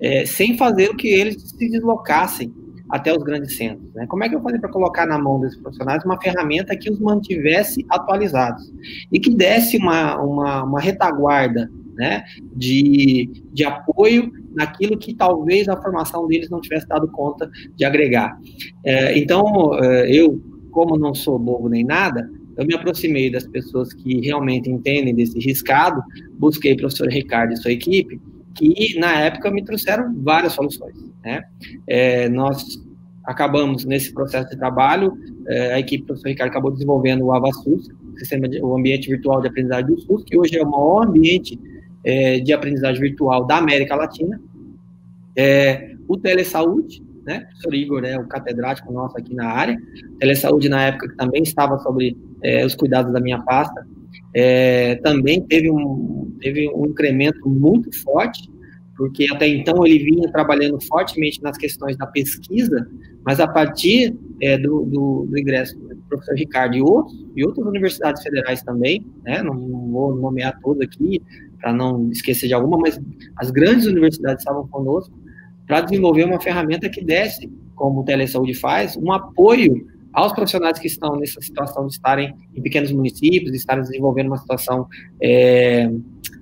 é, 0.00 0.24
sem 0.24 0.56
fazer 0.56 0.90
o 0.90 0.96
que 0.96 1.08
eles 1.08 1.42
se 1.42 1.68
deslocassem 1.68 2.54
até 2.88 3.12
os 3.12 3.24
grandes 3.24 3.56
centros. 3.56 3.92
Né? 3.92 4.06
Como 4.06 4.22
é 4.22 4.28
que 4.28 4.36
eu 4.36 4.40
faria 4.40 4.60
para 4.60 4.70
colocar 4.70 5.04
na 5.04 5.18
mão 5.18 5.40
desses 5.40 5.58
profissionais 5.58 6.04
uma 6.04 6.20
ferramenta 6.20 6.76
que 6.76 6.88
os 6.88 7.00
mantivesse 7.00 7.84
atualizados 7.90 8.72
e 9.10 9.18
que 9.18 9.34
desse 9.34 9.78
uma, 9.78 10.16
uma, 10.22 10.62
uma 10.62 10.80
retaguarda 10.80 11.68
né, 11.96 12.22
de, 12.54 13.28
de 13.52 13.64
apoio 13.64 14.30
naquilo 14.54 14.96
que 14.96 15.14
talvez 15.14 15.68
a 15.68 15.80
formação 15.80 16.26
deles 16.26 16.50
não 16.50 16.60
tivesse 16.60 16.86
dado 16.88 17.08
conta 17.08 17.50
de 17.76 17.84
agregar. 17.84 18.38
É, 18.84 19.18
então, 19.18 19.74
é, 19.82 20.10
eu, 20.10 20.40
como 20.70 20.98
não 20.98 21.14
sou 21.14 21.38
bobo 21.38 21.68
nem 21.68 21.84
nada, 21.84 22.28
eu 22.56 22.66
me 22.66 22.74
aproximei 22.74 23.30
das 23.30 23.46
pessoas 23.46 23.92
que 23.92 24.20
realmente 24.20 24.70
entendem 24.70 25.14
desse 25.14 25.38
riscado, 25.38 26.02
busquei 26.34 26.72
o 26.74 26.76
professor 26.76 27.08
Ricardo 27.08 27.52
e 27.52 27.56
sua 27.56 27.72
equipe, 27.72 28.20
que 28.54 28.98
na 28.98 29.20
época 29.20 29.50
me 29.50 29.64
trouxeram 29.64 30.14
várias 30.22 30.52
soluções. 30.52 30.94
Né? 31.24 31.42
É, 31.86 32.28
nós 32.28 32.82
acabamos 33.24 33.84
nesse 33.84 34.12
processo 34.12 34.50
de 34.50 34.56
trabalho, 34.56 35.16
é, 35.48 35.74
a 35.74 35.80
equipe 35.80 36.02
do 36.02 36.06
professor 36.08 36.28
Ricardo 36.28 36.50
acabou 36.50 36.70
desenvolvendo 36.70 37.24
o 37.24 37.32
AvaSUS, 37.32 37.88
sistema 38.18 38.48
de, 38.48 38.60
o 38.60 38.76
ambiente 38.76 39.08
virtual 39.08 39.40
de 39.40 39.48
aprendizagem 39.48 39.86
do 39.86 40.00
SUS, 40.00 40.24
que 40.24 40.36
hoje 40.36 40.56
é 40.56 40.62
o 40.62 40.70
maior 40.70 41.06
ambiente 41.06 41.58
é, 42.04 42.40
de 42.40 42.52
aprendizagem 42.52 43.00
virtual 43.00 43.46
da 43.46 43.58
América 43.58 43.94
Latina, 43.94 44.40
é, 45.36 45.94
o 46.08 46.16
Telesaúde, 46.16 47.02
né, 47.24 47.38
o 47.38 47.46
professor 47.46 47.74
Igor 47.74 48.04
é 48.04 48.18
o 48.18 48.26
catedrático 48.26 48.92
nosso 48.92 49.16
aqui 49.16 49.34
na 49.34 49.46
área, 49.46 49.78
Telesaúde 50.18 50.68
na 50.68 50.84
época 50.84 51.08
que 51.08 51.16
também 51.16 51.42
estava 51.42 51.78
sobre 51.78 52.16
é, 52.42 52.64
os 52.66 52.74
cuidados 52.74 53.12
da 53.12 53.20
minha 53.20 53.40
pasta, 53.42 53.86
é, 54.34 54.96
também 54.96 55.42
teve 55.42 55.70
um, 55.70 56.36
teve 56.40 56.68
um 56.74 56.86
incremento 56.86 57.48
muito 57.48 57.92
forte, 58.02 58.50
porque 58.96 59.26
até 59.30 59.48
então 59.48 59.86
ele 59.86 59.98
vinha 59.98 60.30
trabalhando 60.30 60.78
fortemente 60.80 61.42
nas 61.42 61.56
questões 61.56 61.96
da 61.96 62.06
pesquisa, 62.06 62.88
mas 63.24 63.40
a 63.40 63.46
partir 63.46 64.14
é, 64.40 64.58
do, 64.58 64.84
do, 64.84 65.26
do, 65.28 65.38
ingresso 65.38 65.78
do 65.78 65.96
professor 66.08 66.34
Ricardo 66.34 66.76
e 66.76 66.82
outros, 66.82 67.26
e 67.36 67.44
outras 67.44 67.66
universidades 67.66 68.22
federais 68.22 68.62
também, 68.62 69.06
né, 69.24 69.42
não, 69.42 69.54
vou 69.90 70.14
nomear 70.14 70.58
todas 70.62 70.82
aqui, 70.82 71.22
para 71.62 71.72
não 71.72 72.10
esquecer 72.10 72.48
de 72.48 72.54
alguma, 72.54 72.76
mas 72.76 73.00
as 73.36 73.50
grandes 73.50 73.86
universidades 73.86 74.40
estavam 74.40 74.66
conosco 74.66 75.16
para 75.66 75.80
desenvolver 75.80 76.24
uma 76.24 76.40
ferramenta 76.40 76.90
que 76.90 77.02
desse, 77.02 77.50
como 77.74 78.00
o 78.00 78.04
Telesaúde 78.04 78.52
faz, 78.52 78.96
um 78.96 79.12
apoio 79.12 79.86
aos 80.12 80.32
profissionais 80.32 80.78
que 80.78 80.88
estão 80.88 81.16
nessa 81.16 81.40
situação 81.40 81.86
de 81.86 81.94
estarem 81.94 82.34
em 82.54 82.60
pequenos 82.60 82.92
municípios, 82.92 83.52
de 83.52 83.56
estarem 83.56 83.82
desenvolvendo 83.82 84.26
uma 84.26 84.36
situação 84.36 84.86
é, 85.22 85.90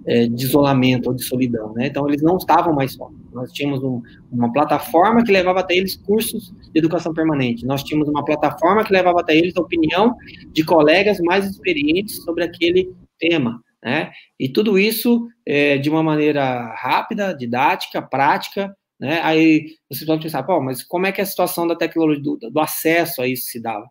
é, 0.07 0.27
de 0.27 0.45
isolamento 0.45 1.09
ou 1.09 1.15
de 1.15 1.23
solidão, 1.23 1.73
né? 1.75 1.87
Então, 1.87 2.09
eles 2.09 2.23
não 2.23 2.37
estavam 2.37 2.75
mais 2.75 2.95
só. 2.95 3.09
Nós 3.33 3.53
tínhamos 3.53 3.83
um, 3.85 4.03
uma 4.33 4.53
plataforma 4.53 5.23
que 5.23 5.31
levava 5.31 5.61
até 5.61 5.77
eles 5.77 5.97
cursos 5.97 6.53
de 6.73 6.79
educação 6.79 7.15
permanente. 7.15 7.65
Nós 7.65 7.85
tínhamos 7.85 8.09
uma 8.09 8.25
plataforma 8.25 8.83
que 8.83 8.93
levava 8.93 9.21
até 9.21 9.37
eles 9.37 9.57
a 9.57 9.61
opinião 9.61 10.17
de 10.53 10.65
colegas 10.65 11.21
mais 11.21 11.47
experientes 11.47 12.17
sobre 12.25 12.43
aquele 12.43 12.93
tema, 13.21 13.63
né? 13.83 14.13
E 14.39 14.49
tudo 14.49 14.79
isso 14.79 15.27
é, 15.47 15.79
de 15.79 15.89
uma 15.89 16.03
maneira 16.03 16.75
rápida, 16.75 17.35
didática, 17.35 18.03
prática, 18.03 18.77
né? 19.01 19.21
Aí 19.23 19.77
você 19.89 20.05
pode 20.05 20.23
pensar, 20.23 20.43
pô, 20.43 20.61
mas 20.61 20.83
como 20.83 21.07
é 21.07 21.13
que 21.13 21.21
é 21.21 21.25
a 21.25 21.27
situação 21.27 21.67
da 21.67 21.75
tecnologia, 21.75 22.23
do, 22.23 22.37
do 22.37 22.61
acesso 22.61 23.23
a 23.23 23.27
isso 23.27 23.47
se 23.47 23.61
dava? 23.61 23.89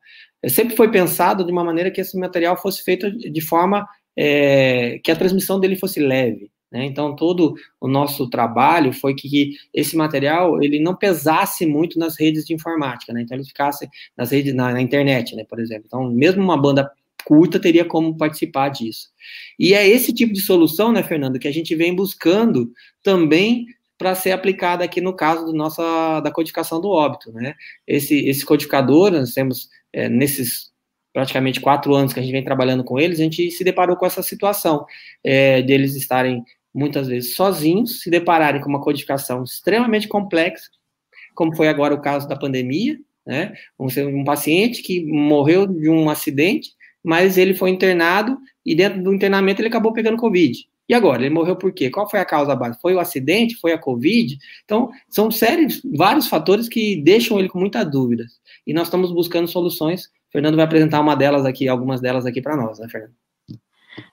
Sempre 0.48 0.76
foi 0.76 0.92
pensado 0.92 1.44
de 1.44 1.52
uma 1.52 1.64
maneira 1.64 1.92
que 1.92 2.00
esse 2.00 2.18
material 2.18 2.56
fosse 2.56 2.84
feito 2.84 3.12
de 3.12 3.42
forma 3.42 3.88
é, 4.16 5.00
que 5.04 5.12
a 5.12 5.16
transmissão 5.16 5.60
dele 5.60 5.76
fosse 5.76 6.00
leve. 6.00 6.52
Né? 6.72 6.86
Então, 6.86 7.16
todo 7.16 7.56
o 7.82 7.88
nosso 7.88 8.30
trabalho 8.30 8.94
foi 8.94 9.16
que 9.16 9.54
esse 9.74 9.98
material 9.98 10.62
ele 10.62 10.80
não 10.80 10.96
pesasse 10.96 11.66
muito 11.66 11.98
nas 11.98 12.18
redes 12.20 12.46
de 12.46 12.54
informática, 12.54 13.12
né? 13.12 13.22
então 13.22 13.36
ele 13.36 13.46
ficasse 13.46 13.90
nas 14.16 14.32
redes, 14.32 14.54
na, 14.54 14.72
na 14.72 14.82
internet, 14.82 15.36
né, 15.36 15.44
por 15.44 15.60
exemplo. 15.60 15.86
Então, 15.88 16.12
mesmo 16.12 16.44
uma 16.44 16.62
banda 16.62 16.92
curta 17.30 17.60
teria 17.60 17.86
como 17.86 18.18
participar 18.18 18.70
disso. 18.70 19.10
E 19.60 19.76
é 19.76 19.88
esse 19.88 20.12
tipo 20.12 20.34
de 20.34 20.42
solução, 20.42 20.92
né, 20.92 21.04
Fernando, 21.04 21.38
que 21.38 21.48
a 21.48 21.54
gente 21.54 21.76
vem 21.76 21.96
buscando 21.96 22.72
também 23.04 23.68
para 24.00 24.16
ser 24.16 24.32
aplicada 24.32 24.84
aqui 24.84 25.00
no 25.00 25.16
caso 25.16 25.46
do 25.46 25.54
nossa, 25.54 26.22
da 26.22 26.32
codificação 26.32 26.82
do 26.82 26.90
óbito, 26.90 27.32
né? 27.32 27.54
Esse, 27.86 28.18
esse 28.28 28.44
codificador, 28.44 29.12
nós 29.12 29.32
temos, 29.32 29.70
é, 29.94 30.10
nesses 30.10 30.72
praticamente 31.14 31.62
quatro 31.62 31.94
anos 31.94 32.14
que 32.14 32.20
a 32.20 32.24
gente 32.24 32.32
vem 32.32 32.44
trabalhando 32.44 32.84
com 32.84 33.00
eles, 33.00 33.20
a 33.20 33.24
gente 33.24 33.52
se 33.52 33.64
deparou 33.64 33.96
com 33.96 34.08
essa 34.08 34.24
situação 34.24 34.86
é, 35.24 35.62
deles 35.62 35.96
estarem 35.96 36.44
muitas 36.74 37.08
vezes 37.08 37.36
sozinhos, 37.36 38.02
se 38.02 38.10
depararem 38.10 38.60
com 38.60 38.70
uma 38.70 38.82
codificação 38.82 39.44
extremamente 39.44 40.08
complexa, 40.08 40.70
como 41.36 41.56
foi 41.56 41.68
agora 41.68 41.94
o 41.94 42.02
caso 42.02 42.28
da 42.28 42.36
pandemia, 42.36 42.98
né? 43.24 43.54
Um, 43.78 43.88
um 44.08 44.24
paciente 44.24 44.82
que 44.82 45.06
morreu 45.06 45.68
de 45.68 45.90
um 45.90 46.10
acidente, 46.10 46.72
mas 47.04 47.38
ele 47.38 47.54
foi 47.54 47.70
internado 47.70 48.38
e 48.66 48.76
dentro 48.76 49.02
do 49.02 49.14
internamento 49.14 49.62
ele 49.62 49.70
acabou 49.70 49.94
pegando 49.94 50.18
Covid. 50.18 50.58
E 50.90 50.94
agora, 50.96 51.22
ele 51.22 51.34
morreu 51.34 51.56
por 51.56 51.72
quê? 51.72 51.92
Qual 51.92 52.10
foi 52.10 52.20
a 52.20 52.26
causa 52.26 52.56
base? 52.56 52.82
Foi 52.82 52.96
o 52.96 53.00
acidente? 53.00 53.56
Foi 53.58 53.72
a 53.72 53.78
Covid? 53.78 54.36
Então, 54.66 54.90
são 55.08 55.30
sérios, 55.30 55.82
vários 55.96 56.26
fatores 56.26 56.68
que 56.68 57.00
deixam 57.04 57.38
ele 57.38 57.48
com 57.48 57.60
muitas 57.60 57.90
dúvidas. 57.90 58.40
E 58.66 58.74
nós 58.74 58.88
estamos 58.88 59.12
buscando 59.12 59.48
soluções. 59.48 60.06
O 60.06 60.32
Fernando 60.32 60.56
vai 60.56 60.66
apresentar 60.66 61.00
uma 61.00 61.16
delas 61.16 61.46
aqui, 61.46 61.68
algumas 61.68 62.02
delas 62.02 62.26
aqui 62.26 62.42
para 62.42 62.58
nós, 62.58 62.80
né, 62.80 62.88
Fernando? 62.90 63.14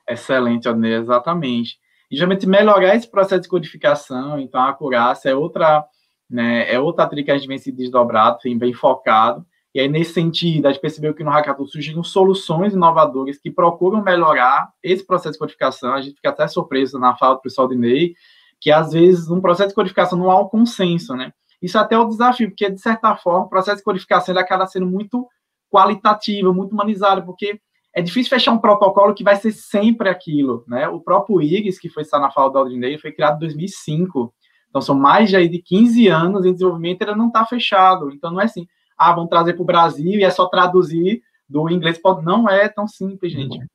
Excelente, 0.06 0.68
Adnei, 0.68 0.94
exatamente. 0.94 1.78
E 2.10 2.16
geralmente 2.16 2.46
melhorar 2.46 2.94
esse 2.94 3.10
processo 3.10 3.42
de 3.42 3.48
codificação, 3.48 4.38
então 4.38 4.60
a 4.60 4.68
acurácia 4.68 5.30
é 5.30 5.34
outra, 5.34 5.84
né, 6.28 6.70
é 6.70 6.78
outra 6.78 7.06
trilha 7.06 7.24
que 7.24 7.30
a 7.30 7.38
gente 7.38 7.48
vem 7.48 7.58
se 7.58 7.72
desdobrado, 7.72 8.38
vem 8.44 8.56
bem 8.56 8.74
focado. 8.74 9.46
E 9.76 9.80
aí, 9.80 9.88
nesse 9.88 10.14
sentido, 10.14 10.64
a 10.64 10.72
gente 10.72 10.80
percebeu 10.80 11.12
que 11.12 11.22
no 11.22 11.28
hackathon 11.30 11.66
surgiram 11.66 12.02
soluções 12.02 12.72
inovadoras 12.72 13.36
que 13.36 13.50
procuram 13.50 14.02
melhorar 14.02 14.72
esse 14.82 15.04
processo 15.04 15.34
de 15.34 15.38
codificação. 15.38 15.92
A 15.92 16.00
gente 16.00 16.16
fica 16.16 16.30
até 16.30 16.48
surpreso 16.48 16.98
na 16.98 17.14
fala 17.14 17.34
do 17.34 17.42
pessoal 17.42 17.68
de 17.68 17.76
Ney, 17.76 18.14
que 18.58 18.70
às 18.70 18.92
vezes, 18.92 19.28
num 19.28 19.38
processo 19.38 19.68
de 19.68 19.74
codificação 19.74 20.18
não 20.18 20.30
há 20.30 20.40
um 20.40 20.48
consenso, 20.48 21.14
né? 21.14 21.30
Isso 21.60 21.78
até 21.78 21.94
é 21.94 21.98
o 21.98 22.08
desafio, 22.08 22.48
porque, 22.48 22.70
de 22.70 22.80
certa 22.80 23.14
forma, 23.16 23.44
o 23.44 23.48
processo 23.50 23.76
de 23.76 23.82
codificação 23.82 24.32
ele 24.32 24.40
acaba 24.40 24.66
sendo 24.66 24.86
muito 24.86 25.28
qualitativo, 25.70 26.54
muito 26.54 26.72
humanizado, 26.72 27.22
porque 27.26 27.60
é 27.94 28.00
difícil 28.00 28.30
fechar 28.30 28.52
um 28.52 28.58
protocolo 28.58 29.12
que 29.12 29.22
vai 29.22 29.36
ser 29.36 29.52
sempre 29.52 30.08
aquilo, 30.08 30.64
né? 30.66 30.88
O 30.88 31.02
próprio 31.02 31.42
IGS, 31.42 31.78
que 31.78 31.90
foi 31.90 32.02
estar 32.02 32.18
na 32.18 32.30
fala 32.30 32.50
do 32.50 32.56
Aldrinei, 32.56 32.96
foi 32.96 33.12
criado 33.12 33.36
em 33.36 33.40
2005. 33.40 34.32
Então, 34.70 34.80
são 34.80 34.94
mais 34.94 35.28
de 35.28 35.58
15 35.58 36.08
anos 36.08 36.46
em 36.46 36.52
desenvolvimento, 36.54 37.02
ele 37.02 37.14
não 37.14 37.26
está 37.26 37.44
fechado. 37.44 38.10
Então, 38.10 38.30
não 38.30 38.40
é 38.40 38.44
assim, 38.44 38.66
ah, 38.96 39.12
vamos 39.12 39.30
trazer 39.30 39.54
para 39.54 39.62
o 39.62 39.66
Brasil 39.66 40.18
e 40.18 40.24
é 40.24 40.30
só 40.30 40.46
traduzir 40.46 41.22
do 41.48 41.68
inglês. 41.70 42.00
Não 42.22 42.48
é 42.48 42.68
tão 42.68 42.86
simples, 42.86 43.32
gente. 43.32 43.58
Uhum. 43.58 43.66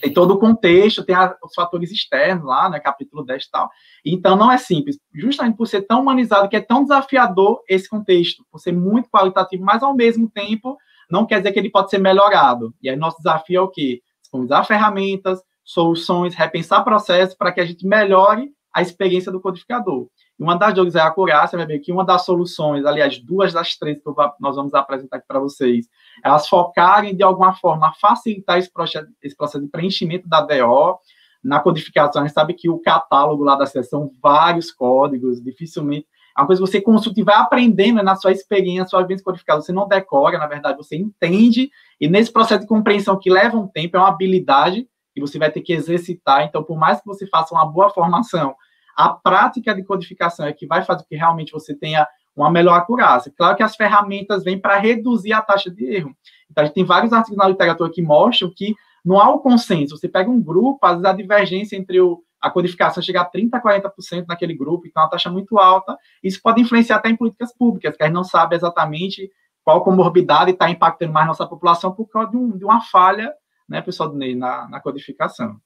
Tem 0.00 0.12
todo 0.12 0.32
o 0.32 0.38
contexto, 0.38 1.04
tem 1.04 1.14
a, 1.14 1.34
os 1.42 1.54
fatores 1.54 1.90
externos 1.90 2.44
lá, 2.44 2.68
né, 2.68 2.80
capítulo 2.80 3.24
10 3.24 3.44
e 3.44 3.50
tal. 3.50 3.70
Então, 4.04 4.36
não 4.36 4.50
é 4.50 4.58
simples. 4.58 4.98
Justamente 5.14 5.56
por 5.56 5.66
ser 5.66 5.82
tão 5.82 6.00
humanizado, 6.00 6.48
que 6.48 6.56
é 6.56 6.60
tão 6.60 6.82
desafiador 6.82 7.62
esse 7.68 7.88
contexto, 7.88 8.44
por 8.50 8.58
ser 8.58 8.72
muito 8.72 9.08
qualitativo, 9.08 9.64
mas 9.64 9.82
ao 9.82 9.94
mesmo 9.94 10.28
tempo, 10.28 10.76
não 11.10 11.24
quer 11.24 11.38
dizer 11.38 11.52
que 11.52 11.58
ele 11.58 11.70
pode 11.70 11.90
ser 11.90 11.98
melhorado. 11.98 12.74
E 12.82 12.90
aí, 12.90 12.96
nosso 12.96 13.18
desafio 13.18 13.58
é 13.58 13.62
o 13.62 13.68
quê? 13.68 14.02
Disponibilizar 14.20 14.66
ferramentas, 14.66 15.40
soluções, 15.64 16.34
repensar 16.34 16.84
processos 16.84 17.34
para 17.34 17.52
que 17.52 17.60
a 17.60 17.64
gente 17.64 17.86
melhore 17.86 18.50
a 18.74 18.82
experiência 18.82 19.32
do 19.32 19.40
codificador. 19.40 20.08
Uma 20.38 20.54
das 20.54 20.74
dores 20.74 20.94
é 20.94 21.00
a 21.00 21.06
acurácia, 21.06 21.56
vai 21.56 21.66
ver 21.66 21.78
que 21.78 21.90
uma 21.90 22.04
das 22.04 22.24
soluções, 22.24 22.84
aliás, 22.84 23.18
duas 23.18 23.54
das 23.54 23.74
três 23.76 23.98
que 23.98 24.04
nós 24.38 24.54
vamos 24.54 24.74
apresentar 24.74 25.16
aqui 25.16 25.26
para 25.26 25.40
vocês, 25.40 25.88
elas 26.22 26.46
focarem 26.46 27.16
de 27.16 27.22
alguma 27.22 27.54
forma 27.54 27.88
a 27.88 27.92
facilitar 27.94 28.58
esse 28.58 28.70
processo, 28.70 29.08
esse 29.22 29.34
processo 29.34 29.64
de 29.64 29.70
preenchimento 29.70 30.28
da 30.28 30.42
DO, 30.42 30.98
na 31.42 31.60
codificação, 31.60 32.22
a 32.22 32.26
gente 32.26 32.34
sabe 32.34 32.54
que 32.54 32.68
o 32.68 32.78
catálogo 32.78 33.44
lá 33.44 33.54
da 33.54 33.66
sessão, 33.66 34.10
vários 34.20 34.70
códigos, 34.72 35.40
dificilmente. 35.40 36.06
É 36.36 36.40
uma 36.40 36.46
coisa 36.46 36.60
que 36.60 36.68
você 36.68 36.80
consulta 36.80 37.20
e 37.20 37.22
vai 37.22 37.36
aprendendo 37.36 37.96
né, 37.96 38.02
na 38.02 38.16
sua 38.16 38.32
experiência, 38.32 38.88
sua 38.88 39.02
vivência 39.02 39.24
codificada. 39.24 39.62
Você 39.62 39.72
não 39.72 39.88
decora, 39.88 40.38
na 40.38 40.46
verdade, 40.46 40.76
você 40.76 40.96
entende. 40.96 41.70
E 42.00 42.08
nesse 42.08 42.30
processo 42.30 42.62
de 42.62 42.66
compreensão 42.66 43.18
que 43.18 43.30
leva 43.30 43.56
um 43.56 43.66
tempo, 43.66 43.96
é 43.96 44.00
uma 44.00 44.08
habilidade 44.08 44.86
que 45.14 45.20
você 45.20 45.38
vai 45.38 45.50
ter 45.50 45.62
que 45.62 45.72
exercitar. 45.72 46.42
Então, 46.42 46.62
por 46.62 46.76
mais 46.76 47.00
que 47.00 47.06
você 47.06 47.26
faça 47.26 47.54
uma 47.54 47.64
boa 47.64 47.88
formação, 47.88 48.54
a 48.96 49.10
prática 49.10 49.74
de 49.74 49.84
codificação 49.84 50.46
é 50.46 50.52
que 50.52 50.66
vai 50.66 50.82
fazer 50.82 51.02
com 51.02 51.08
que 51.08 51.16
realmente 51.16 51.52
você 51.52 51.74
tenha 51.74 52.06
uma 52.34 52.50
melhor 52.50 52.74
acurácia. 52.74 53.32
Claro 53.36 53.56
que 53.56 53.62
as 53.62 53.76
ferramentas 53.76 54.42
vêm 54.42 54.58
para 54.58 54.78
reduzir 54.78 55.32
a 55.32 55.42
taxa 55.42 55.70
de 55.70 55.84
erro. 55.84 56.14
Então, 56.50 56.62
a 56.62 56.66
gente 56.66 56.74
tem 56.74 56.84
vários 56.84 57.12
artigos 57.12 57.38
na 57.38 57.48
literatura 57.48 57.90
que 57.90 58.02
mostram 58.02 58.52
que 58.54 58.74
não 59.04 59.20
há 59.20 59.30
o 59.30 59.38
consenso. 59.38 59.96
Você 59.96 60.08
pega 60.08 60.30
um 60.30 60.42
grupo, 60.42 60.84
às 60.84 60.92
vezes 60.92 61.06
a 61.06 61.12
divergência 61.12 61.76
entre 61.76 62.00
o, 62.00 62.22
a 62.40 62.50
codificação 62.50 63.02
chega 63.02 63.20
a 63.20 63.30
30%, 63.30 63.50
40% 63.50 64.26
naquele 64.28 64.54
grupo, 64.54 64.86
então 64.86 65.02
é 65.02 65.04
uma 65.04 65.10
taxa 65.10 65.30
muito 65.30 65.58
alta. 65.58 65.96
Isso 66.22 66.40
pode 66.42 66.60
influenciar 66.60 66.96
até 66.96 67.08
em 67.08 67.16
políticas 67.16 67.54
públicas, 67.56 67.96
que 67.96 68.02
a 68.02 68.06
gente 68.06 68.14
não 68.14 68.24
sabe 68.24 68.56
exatamente 68.56 69.30
qual 69.64 69.82
comorbidade 69.82 70.52
está 70.52 70.70
impactando 70.70 71.12
mais 71.12 71.26
nossa 71.26 71.46
população 71.46 71.92
por 71.92 72.06
causa 72.08 72.30
de, 72.30 72.36
um, 72.36 72.56
de 72.56 72.64
uma 72.64 72.80
falha, 72.80 73.32
né, 73.68 73.80
pessoal 73.82 74.12
na, 74.12 74.68
na 74.68 74.80
codificação. 74.80 75.56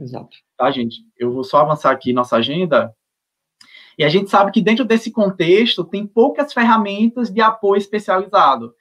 Exato. 0.00 0.36
Tá, 0.56 0.70
gente? 0.70 1.02
Eu 1.16 1.32
vou 1.32 1.44
só 1.44 1.58
avançar 1.58 1.90
aqui 1.90 2.12
nossa 2.12 2.36
agenda. 2.36 2.94
E 3.98 4.04
a 4.04 4.08
gente 4.08 4.30
sabe 4.30 4.50
que 4.50 4.62
dentro 4.62 4.84
desse 4.84 5.12
contexto 5.12 5.84
tem 5.84 6.06
poucas 6.06 6.54
ferramentas 6.54 7.30
de 7.30 7.40
apoio 7.42 7.78
especializado. 7.78 8.74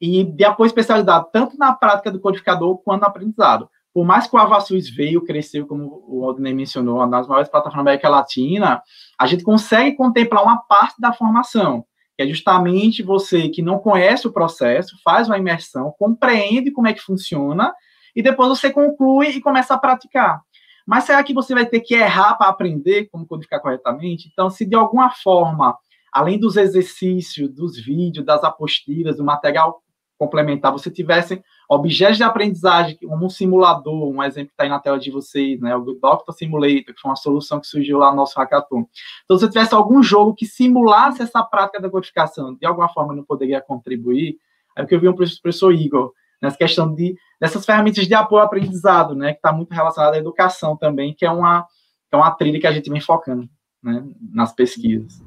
E 0.00 0.22
de 0.22 0.44
apoio 0.44 0.68
especializado 0.68 1.28
tanto 1.32 1.58
na 1.58 1.72
prática 1.72 2.10
do 2.10 2.20
codificador 2.20 2.78
quanto 2.78 3.02
no 3.02 3.08
aprendizado. 3.08 3.68
Por 3.92 4.06
mais 4.06 4.26
que 4.26 4.34
o 4.34 4.38
Avassus 4.38 4.88
veio, 4.88 5.24
cresceu, 5.24 5.66
como 5.66 6.04
o 6.08 6.24
Aldney 6.24 6.54
mencionou, 6.54 7.06
nas 7.06 7.26
maiores 7.26 7.50
plataformas 7.50 7.84
da 7.84 7.90
América 7.90 8.08
Latina, 8.08 8.82
a 9.18 9.26
gente 9.26 9.44
consegue 9.44 9.96
contemplar 9.96 10.42
uma 10.42 10.58
parte 10.58 10.98
da 10.98 11.12
formação, 11.12 11.84
que 12.16 12.22
é 12.22 12.26
justamente 12.26 13.02
você 13.02 13.50
que 13.50 13.60
não 13.60 13.78
conhece 13.78 14.26
o 14.26 14.32
processo, 14.32 14.96
faz 15.04 15.28
uma 15.28 15.36
imersão, 15.36 15.92
compreende 15.98 16.70
como 16.70 16.88
é 16.88 16.94
que 16.94 17.02
funciona, 17.02 17.74
e 18.16 18.22
depois 18.22 18.48
você 18.48 18.70
conclui 18.70 19.28
e 19.28 19.40
começa 19.40 19.74
a 19.74 19.78
praticar. 19.78 20.40
Mas 20.86 21.04
será 21.04 21.22
que 21.22 21.34
você 21.34 21.54
vai 21.54 21.66
ter 21.66 21.80
que 21.80 21.94
errar 21.94 22.34
para 22.34 22.48
aprender 22.48 23.08
como 23.10 23.26
codificar 23.26 23.60
corretamente? 23.60 24.28
Então, 24.32 24.50
se 24.50 24.64
de 24.64 24.74
alguma 24.74 25.10
forma, 25.10 25.76
além 26.12 26.38
dos 26.38 26.56
exercícios, 26.56 27.48
dos 27.48 27.78
vídeos, 27.78 28.26
das 28.26 28.44
apostilas, 28.44 29.16
do 29.16 29.24
material 29.24 29.82
complementar, 30.18 30.70
você 30.70 30.88
tivesse 30.90 31.42
objetos 31.68 32.16
de 32.16 32.22
aprendizagem, 32.22 32.96
como 32.96 33.26
um 33.26 33.30
simulador, 33.30 34.08
um 34.08 34.22
exemplo 34.22 34.48
que 34.48 34.52
está 34.52 34.64
aí 34.64 34.68
na 34.68 34.78
tela 34.78 34.98
de 34.98 35.10
vocês, 35.10 35.60
né, 35.60 35.74
o 35.74 35.80
Doctor 35.94 36.32
Simulator, 36.32 36.94
que 36.94 37.00
foi 37.00 37.10
uma 37.10 37.16
solução 37.16 37.58
que 37.58 37.66
surgiu 37.66 37.98
lá 37.98 38.10
no 38.10 38.16
nosso 38.18 38.38
hackathon. 38.38 38.86
Então, 39.24 39.36
se 39.36 39.48
tivesse 39.48 39.74
algum 39.74 40.00
jogo 40.02 40.34
que 40.34 40.46
simulasse 40.46 41.22
essa 41.22 41.42
prática 41.42 41.80
da 41.80 41.90
codificação, 41.90 42.54
de 42.54 42.64
alguma 42.66 42.88
forma 42.88 43.14
não 43.14 43.24
poderia 43.24 43.60
contribuir, 43.60 44.36
é 44.76 44.82
o 44.82 44.86
que 44.86 44.94
eu 44.94 45.00
vi 45.00 45.08
um 45.08 45.14
professor 45.14 45.72
Igor, 45.72 46.12
nessa 46.42 46.56
questão 46.56 46.92
de 46.92 47.16
dessas 47.40 47.64
ferramentas 47.64 48.06
de 48.06 48.14
apoio 48.14 48.40
ao 48.40 48.46
aprendizado, 48.46 49.14
né, 49.14 49.32
que 49.32 49.38
está 49.38 49.52
muito 49.52 49.72
relacionada 49.72 50.16
à 50.16 50.18
educação 50.18 50.76
também, 50.76 51.14
que 51.14 51.24
é 51.24 51.30
uma, 51.30 51.62
que 52.08 52.14
é 52.14 52.16
uma 52.16 52.30
trilha 52.32 52.60
que 52.60 52.66
a 52.66 52.72
gente 52.72 52.90
vem 52.90 53.00
focando 53.00 53.48
né, 53.82 54.04
nas 54.32 54.52
pesquisas. 54.52 55.20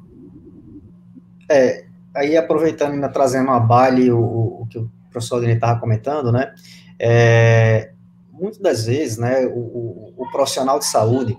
É, 1.49 1.86
aí 2.16 2.38
aproveitando, 2.38 2.93
ainda 2.93 3.09
trazendo 3.09 3.51
a 3.51 3.59
Bali, 3.59 4.11
o, 4.11 4.20
o 4.20 4.68
que 4.70 4.78
o 4.78 4.89
professor 5.11 5.39
Denis 5.39 5.55
estava 5.55 5.80
comentando, 5.80 6.32
né, 6.32 6.53
é, 6.99 7.91
muitas 8.32 8.59
das 8.59 8.86
vezes, 8.86 9.18
né, 9.18 9.45
o, 9.45 9.59
o, 9.59 10.13
o, 10.18 10.32
profissional 10.32 10.80
de 10.80 10.86
saúde, 10.86 11.38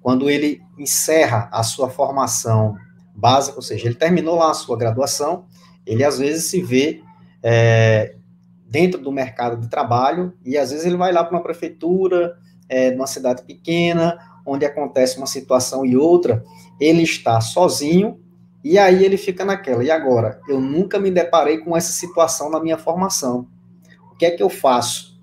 quando 0.00 0.28
ele 0.28 0.60
encerra 0.78 1.48
a 1.52 1.62
sua 1.62 1.88
formação 1.88 2.76
básica, 3.14 3.56
ou 3.56 3.62
seja, 3.62 3.86
ele 3.86 3.94
terminou 3.94 4.36
lá 4.36 4.50
a 4.50 4.54
sua 4.54 4.76
graduação, 4.76 5.46
ele 5.86 6.04
às 6.04 6.18
vezes 6.18 6.44
se 6.44 6.62
vê 6.62 7.02
é, 7.42 8.14
dentro 8.68 9.00
do 9.00 9.10
mercado 9.10 9.56
de 9.56 9.68
trabalho, 9.68 10.32
e 10.44 10.58
às 10.58 10.70
vezes 10.70 10.84
ele 10.84 10.96
vai 10.96 11.10
lá 11.10 11.24
para 11.24 11.36
uma 11.36 11.42
prefeitura, 11.42 12.36
é, 12.68 12.90
numa 12.90 13.06
cidade 13.06 13.42
pequena, 13.42 14.18
onde 14.44 14.64
acontece 14.64 15.16
uma 15.16 15.26
situação 15.26 15.84
e 15.84 15.96
outra, 15.96 16.44
ele 16.78 17.02
está 17.02 17.40
sozinho, 17.40 18.20
e 18.62 18.78
aí 18.78 19.04
ele 19.04 19.16
fica 19.16 19.44
naquela, 19.44 19.82
e 19.82 19.90
agora? 19.90 20.40
Eu 20.48 20.60
nunca 20.60 20.98
me 20.98 21.10
deparei 21.10 21.58
com 21.58 21.76
essa 21.76 21.92
situação 21.92 22.50
na 22.50 22.60
minha 22.60 22.76
formação. 22.76 23.48
O 24.12 24.16
que 24.16 24.26
é 24.26 24.30
que 24.30 24.42
eu 24.42 24.50
faço? 24.50 25.18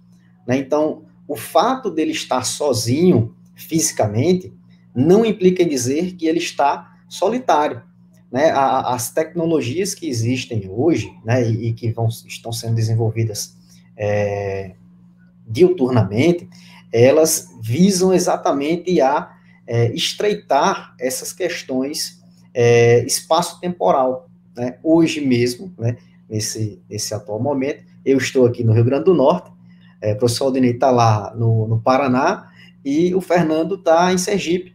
Né? 0.48 0.58
Então, 0.58 1.04
o 1.28 1.36
fato 1.36 1.92
dele 1.92 2.12
estar 2.12 2.44
sozinho, 2.44 3.36
fisicamente, 3.56 4.54
não 4.96 5.26
implica 5.26 5.62
em 5.62 5.68
dizer 5.68 6.14
que 6.14 6.26
ele 6.26 6.40
está 6.40 6.96
solitário 7.08 7.84
né, 8.36 8.50
a, 8.50 8.94
as 8.94 9.12
tecnologias 9.12 9.96
que 9.96 10.10
existem 10.10 10.70
hoje, 10.70 11.10
né, 11.24 11.50
e, 11.50 11.70
e 11.70 11.74
que 11.74 11.90
vão, 11.90 12.10
estão 12.10 12.52
sendo 12.52 12.76
desenvolvidas 12.76 13.56
é, 13.96 14.74
diuturnamente, 15.48 16.50
elas 16.92 17.48
visam 17.62 18.14
exatamente 18.14 19.00
a 19.00 19.32
é, 19.66 19.90
estreitar 19.94 20.94
essas 21.00 21.32
questões 21.32 22.22
é, 22.54 23.06
espaço-temporal. 23.06 24.30
Né? 24.54 24.80
Hoje 24.84 25.26
mesmo, 25.26 25.74
né, 25.78 25.96
nesse, 26.30 26.82
nesse 26.90 27.14
atual 27.14 27.42
momento, 27.42 27.86
eu 28.04 28.18
estou 28.18 28.46
aqui 28.46 28.66
no 28.66 28.74
Rio 28.74 28.84
Grande 28.84 29.06
do 29.06 29.14
Norte, 29.14 29.50
é, 30.02 30.12
o 30.12 30.18
professor 30.18 30.48
Aldinei 30.48 30.72
está 30.72 30.92
lá 30.92 31.34
no, 31.38 31.70
no 31.70 31.80
Paraná, 31.80 32.52
e 32.84 33.16
o 33.16 33.22
Fernando 33.22 33.76
está 33.76 34.12
em 34.12 34.18
Sergipe. 34.18 34.75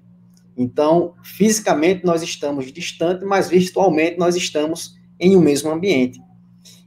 Então, 0.57 1.15
fisicamente 1.23 2.05
nós 2.05 2.23
estamos 2.23 2.73
distantes, 2.73 3.27
mas 3.27 3.49
virtualmente 3.49 4.19
nós 4.19 4.37
estamos 4.37 4.97
em 5.19 5.37
um 5.37 5.41
mesmo 5.41 5.71
ambiente. 5.71 6.21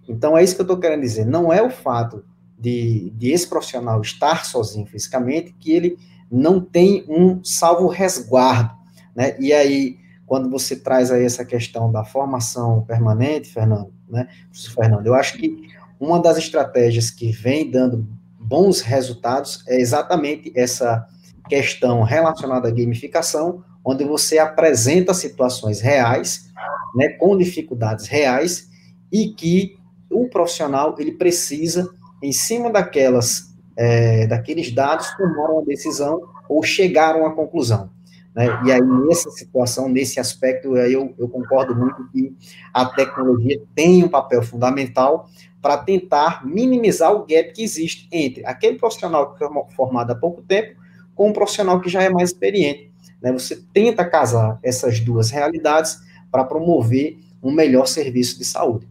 Então, 0.08 0.38
é 0.38 0.44
isso 0.44 0.56
que 0.56 0.62
eu 0.62 0.66
estou 0.66 0.80
querendo 0.80 1.02
dizer. 1.02 1.26
Não 1.26 1.52
é 1.52 1.62
o 1.62 1.70
fato 1.70 2.24
de, 2.58 3.12
de 3.16 3.32
esse 3.32 3.48
profissional 3.48 4.02
estar 4.02 4.46
sozinho 4.46 4.86
fisicamente 4.86 5.54
que 5.60 5.72
ele 5.72 5.98
não 6.32 6.60
tem 6.60 7.06
um 7.08 7.44
salvo 7.44 7.88
resguardo, 7.88 8.74
né? 9.16 9.36
E 9.40 9.54
aí, 9.54 9.98
quando 10.26 10.50
você 10.50 10.76
traz 10.76 11.12
aí 11.12 11.24
essa 11.24 11.46
questão 11.46 11.92
da 11.92 12.04
formação 12.04 12.84
permanente, 12.86 13.52
Fernando, 13.52 13.94
né? 14.10 14.28
Fernando, 14.52 15.06
eu 15.06 15.14
acho 15.14 15.38
que 15.38 15.68
uma 16.00 16.20
das 16.20 16.38
estratégias 16.38 17.12
que 17.12 17.32
vem 17.32 17.70
dando 17.70 18.08
bons 18.40 18.82
resultados 18.82 19.64
é 19.68 19.80
exatamente 19.80 20.52
essa 20.56 21.08
questão 21.48 22.02
relacionada 22.04 22.68
à 22.68 22.72
gamificação, 22.72 23.64
onde 23.84 24.04
você 24.04 24.40
apresenta 24.40 25.14
situações 25.14 25.82
reais, 25.82 26.52
né, 26.96 27.10
com 27.10 27.38
dificuldades 27.38 28.08
reais, 28.08 28.70
e 29.12 29.30
que 29.30 29.78
o 30.10 30.28
profissional 30.30 30.96
ele 30.98 31.12
precisa, 31.12 31.90
em 32.22 32.32
cima 32.32 32.72
daquelas, 32.72 33.54
é, 33.76 34.28
daqueles 34.28 34.72
dados, 34.72 35.12
tomar 35.18 35.50
uma 35.50 35.66
decisão 35.66 36.22
ou 36.48 36.64
chegar 36.64 37.16
a 37.16 37.18
uma 37.18 37.36
conclusão. 37.36 37.90
Né? 38.36 38.48
E 38.66 38.72
aí, 38.72 38.82
nessa 38.82 39.30
situação, 39.32 39.90
nesse 39.90 40.20
aspecto, 40.20 40.76
eu, 40.78 41.14
eu 41.18 41.28
concordo 41.30 41.76
muito 41.76 42.08
que 42.10 42.36
a 42.74 42.86
tecnologia 42.86 43.62
tem 43.76 44.04
um 44.04 44.10
papel 44.10 44.42
fundamental 44.42 45.30
para 45.62 45.78
tentar 45.78 46.46
minimizar 46.46 47.14
o 47.14 47.26
gap 47.26 47.54
que 47.54 47.64
existe 47.64 48.08
entre 48.12 48.46
aquele 48.46 48.78
profissional 48.78 49.34
que 49.34 49.40
foi 49.40 49.48
formado 49.76 50.12
há 50.12 50.16
pouco 50.16 50.42
tempo 50.42 50.83
com 51.24 51.30
um 51.30 51.34
profissional 51.34 51.80
que 51.80 51.90
já 51.90 52.04
é 52.04 52.10
mais 52.10 52.32
experiente. 52.32 52.92
Né? 53.22 53.32
Você 53.32 53.64
tenta 53.74 54.04
casar 54.04 54.60
essas 54.62 55.00
duas 55.00 55.32
realidades 55.32 55.98
para 56.30 56.44
promover 56.44 57.18
um 57.42 57.50
melhor 57.50 57.86
serviço 57.86 58.38
de 58.38 58.44
saúde. 58.44 58.86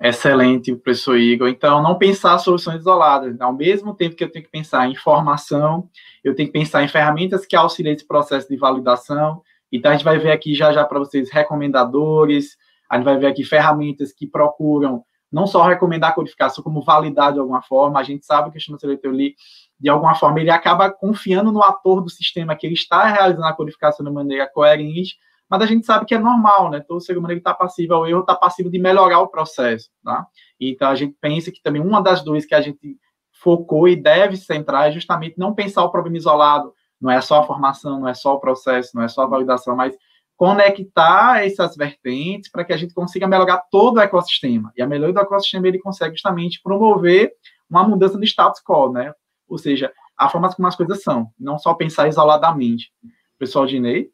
Excelente, 0.00 0.74
professor 0.74 1.18
Igor. 1.18 1.46
Então, 1.48 1.82
não 1.82 1.98
pensar 1.98 2.38
soluções 2.38 2.80
isoladas. 2.80 3.38
Ao 3.38 3.52
mesmo 3.52 3.94
tempo 3.94 4.16
que 4.16 4.24
eu 4.24 4.32
tenho 4.32 4.46
que 4.46 4.50
pensar 4.50 4.88
em 4.88 4.94
formação, 4.94 5.90
eu 6.24 6.34
tenho 6.34 6.48
que 6.48 6.58
pensar 6.58 6.82
em 6.82 6.88
ferramentas 6.88 7.44
que 7.44 7.54
auxiliem 7.54 7.92
esse 7.92 8.08
processo 8.08 8.48
de 8.48 8.56
validação. 8.56 9.42
Então, 9.70 9.90
a 9.90 9.94
gente 9.94 10.04
vai 10.04 10.18
ver 10.18 10.32
aqui 10.32 10.54
já 10.54 10.72
já 10.72 10.86
para 10.86 10.98
vocês 10.98 11.30
recomendadores, 11.30 12.56
a 12.88 12.96
gente 12.96 13.04
vai 13.04 13.18
ver 13.18 13.26
aqui 13.26 13.44
ferramentas 13.44 14.10
que 14.10 14.26
procuram 14.26 15.04
não 15.30 15.46
só 15.46 15.62
recomendar 15.66 16.10
a 16.10 16.14
codificação, 16.14 16.64
como 16.64 16.82
validar 16.82 17.32
de 17.32 17.38
alguma 17.38 17.62
forma. 17.62 18.00
A 18.00 18.02
gente 18.02 18.26
sabe 18.26 18.50
que 18.50 18.56
o 18.56 18.60
sistema 18.60 18.78
seletor 18.78 19.12
ali 19.12 19.34
de 19.80 19.88
alguma 19.88 20.14
forma, 20.14 20.40
ele 20.40 20.50
acaba 20.50 20.90
confiando 20.90 21.50
no 21.50 21.62
ator 21.62 22.02
do 22.02 22.10
sistema 22.10 22.54
que 22.54 22.66
ele 22.66 22.74
está 22.74 23.04
realizando 23.04 23.46
a 23.46 23.52
codificação 23.52 24.04
de 24.04 24.12
maneira 24.12 24.46
coerente, 24.46 25.16
mas 25.48 25.62
a 25.62 25.66
gente 25.66 25.86
sabe 25.86 26.04
que 26.04 26.14
é 26.14 26.18
normal, 26.18 26.70
né? 26.70 26.80
Todo 26.86 27.00
ser 27.00 27.16
humano 27.16 27.34
está 27.34 27.54
passivo 27.54 27.94
ao 27.94 28.06
erro, 28.06 28.20
está 28.20 28.36
passivo 28.36 28.70
de 28.70 28.78
melhorar 28.78 29.20
o 29.20 29.28
processo, 29.28 29.88
tá? 30.04 30.26
Então, 30.60 30.88
a 30.88 30.94
gente 30.94 31.16
pensa 31.20 31.50
que 31.50 31.62
também 31.62 31.82
uma 31.82 32.00
das 32.00 32.22
duas 32.22 32.44
que 32.44 32.54
a 32.54 32.60
gente 32.60 32.96
focou 33.32 33.88
e 33.88 33.96
deve 33.96 34.36
centrar 34.36 34.88
é 34.88 34.92
justamente 34.92 35.38
não 35.38 35.54
pensar 35.54 35.82
o 35.82 35.90
problema 35.90 36.18
isolado, 36.18 36.72
não 37.00 37.10
é 37.10 37.20
só 37.20 37.40
a 37.40 37.42
formação, 37.44 38.00
não 38.00 38.08
é 38.08 38.14
só 38.14 38.34
o 38.34 38.40
processo, 38.40 38.90
não 38.94 39.02
é 39.02 39.08
só 39.08 39.22
a 39.22 39.26
validação, 39.26 39.74
mas 39.74 39.96
conectar 40.36 41.44
essas 41.44 41.74
vertentes 41.74 42.50
para 42.50 42.64
que 42.64 42.72
a 42.72 42.76
gente 42.76 42.94
consiga 42.94 43.26
melhorar 43.26 43.62
todo 43.70 43.96
o 43.96 44.00
ecossistema. 44.00 44.72
E 44.76 44.82
a 44.82 44.86
melhoria 44.86 45.14
do 45.14 45.20
ecossistema 45.20 45.68
ele 45.68 45.78
consegue 45.78 46.14
justamente 46.14 46.60
promover 46.62 47.32
uma 47.68 47.86
mudança 47.86 48.16
no 48.16 48.24
status 48.24 48.60
quo, 48.62 48.92
né? 48.92 49.12
Ou 49.50 49.58
seja, 49.58 49.92
a 50.16 50.28
forma 50.28 50.54
como 50.54 50.68
as 50.68 50.76
coisas 50.76 51.02
são, 51.02 51.30
não 51.38 51.58
só 51.58 51.74
pensar 51.74 52.08
isoladamente. 52.08 52.92
Pessoal 53.36 53.66
de 53.66 53.80
Ney? 53.80 54.10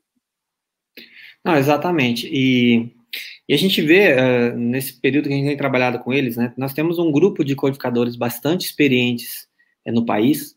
Não, 1.45 1.55
exatamente. 1.57 2.27
E, 2.33 2.91
e 3.47 3.55
a 3.55 3.57
gente 3.59 3.83
vê, 3.83 4.15
uh, 4.15 4.57
nesse 4.57 4.99
período 4.99 5.29
que 5.29 5.35
a 5.35 5.37
gente 5.37 5.47
tem 5.47 5.57
trabalhado 5.57 5.99
com 5.99 6.13
eles, 6.13 6.37
né, 6.37 6.55
nós 6.57 6.73
temos 6.73 6.99
um 6.99 7.13
grupo 7.13 7.45
de 7.45 7.55
codificadores 7.55 8.17
bastante 8.17 8.65
experientes 8.65 9.47
uh, 9.87 9.93
no 9.93 10.07
país, 10.07 10.57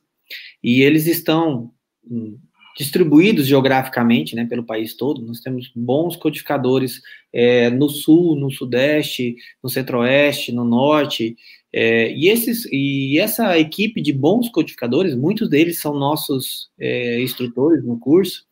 e 0.64 0.82
eles 0.82 1.08
estão 1.08 1.72
um, 2.10 2.40
distribuídos 2.78 3.46
geograficamente, 3.46 4.36
né, 4.36 4.46
pelo 4.46 4.64
país 4.64 4.94
todo. 4.94 5.22
Nós 5.26 5.42
temos 5.42 5.70
bons 5.76 6.16
codificadores 6.16 7.02
é, 7.34 7.70
no 7.70 7.90
sul, 7.90 8.36
no 8.36 8.50
sudeste, 8.50 9.36
no 9.62 9.70
centro-oeste, 9.70 10.54
no 10.54 10.64
norte, 10.64 11.36
é, 11.72 12.12
e, 12.12 12.30
esses, 12.30 12.66
e 12.72 13.20
essa 13.20 13.58
equipe 13.58 14.02
de 14.02 14.12
bons 14.12 14.50
codificadores, 14.50 15.16
muitos 15.16 15.50
deles 15.50 15.80
são 15.80 15.94
nossos 15.94 16.70
é, 16.80 17.22
instrutores 17.22 17.84
no 17.84 18.00
curso, 18.00 18.46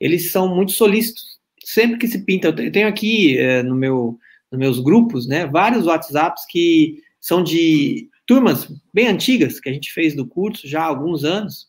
eles 0.00 0.32
são 0.32 0.54
muito 0.54 0.72
solícitos. 0.72 1.38
Sempre 1.64 1.98
que 1.98 2.08
se 2.08 2.24
pinta, 2.24 2.48
eu 2.48 2.72
tenho 2.72 2.88
aqui 2.88 3.38
é, 3.38 3.62
no 3.62 3.74
meu, 3.74 4.18
nos 4.50 4.58
meus 4.58 4.80
grupos, 4.80 5.26
né, 5.26 5.46
vários 5.46 5.86
WhatsApps 5.86 6.44
que 6.48 6.98
são 7.20 7.42
de 7.42 8.08
turmas 8.26 8.68
bem 8.92 9.08
antigas, 9.08 9.60
que 9.60 9.68
a 9.68 9.72
gente 9.72 9.92
fez 9.92 10.14
do 10.14 10.26
curso 10.26 10.66
já 10.66 10.82
há 10.82 10.86
alguns 10.86 11.24
anos, 11.24 11.68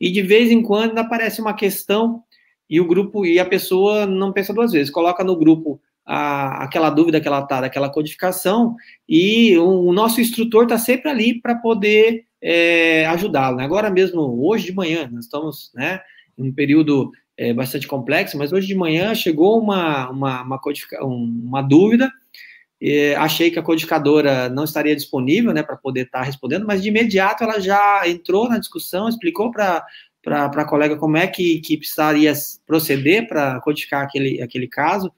e 0.00 0.10
de 0.10 0.22
vez 0.22 0.50
em 0.50 0.62
quando 0.62 0.98
aparece 0.98 1.40
uma 1.40 1.54
questão 1.54 2.22
e 2.68 2.80
o 2.80 2.86
grupo, 2.86 3.24
e 3.24 3.38
a 3.38 3.44
pessoa 3.44 4.06
não 4.06 4.32
pensa 4.32 4.52
duas 4.52 4.72
vezes, 4.72 4.90
coloca 4.90 5.22
no 5.22 5.36
grupo 5.36 5.80
a, 6.04 6.64
aquela 6.64 6.90
dúvida 6.90 7.20
que 7.20 7.28
ela 7.28 7.40
está 7.40 7.60
daquela 7.60 7.88
codificação, 7.88 8.76
e 9.08 9.56
o, 9.58 9.86
o 9.86 9.92
nosso 9.92 10.20
instrutor 10.20 10.64
está 10.64 10.78
sempre 10.78 11.10
ali 11.10 11.40
para 11.40 11.54
poder 11.54 12.26
é, 12.42 13.06
ajudá-lo. 13.06 13.56
Né? 13.56 13.64
Agora 13.64 13.90
mesmo, 13.90 14.20
hoje 14.46 14.66
de 14.66 14.74
manhã, 14.74 15.08
nós 15.10 15.24
estamos 15.24 15.72
né, 15.74 16.00
em 16.38 16.48
um 16.48 16.52
período 16.52 17.10
é, 17.36 17.52
bastante 17.52 17.86
complexo, 17.86 18.36
mas 18.36 18.52
hoje 18.52 18.66
de 18.66 18.74
manhã 18.74 19.14
chegou 19.14 19.58
uma, 19.58 20.10
uma, 20.10 20.42
uma, 20.42 20.60
uma 21.00 21.62
dúvida, 21.62 22.12
é, 22.80 23.14
achei 23.16 23.50
que 23.50 23.58
a 23.58 23.62
codificadora 23.62 24.48
não 24.50 24.64
estaria 24.64 24.94
disponível 24.94 25.52
né, 25.54 25.62
para 25.62 25.76
poder 25.76 26.02
estar 26.02 26.18
tá 26.18 26.24
respondendo, 26.24 26.66
mas 26.66 26.82
de 26.82 26.88
imediato 26.88 27.42
ela 27.42 27.58
já 27.58 28.06
entrou 28.06 28.48
na 28.48 28.58
discussão, 28.58 29.08
explicou 29.08 29.50
para 29.50 29.84
para 30.24 30.46
a 30.46 30.64
colega 30.64 30.96
como 30.96 31.18
é 31.18 31.26
que, 31.26 31.60
que 31.60 31.76
precisaria 31.76 32.32
proceder 32.66 33.28
para 33.28 33.60
codificar 33.60 34.02
aquele, 34.02 34.40
aquele 34.40 34.66
caso, 34.66 35.12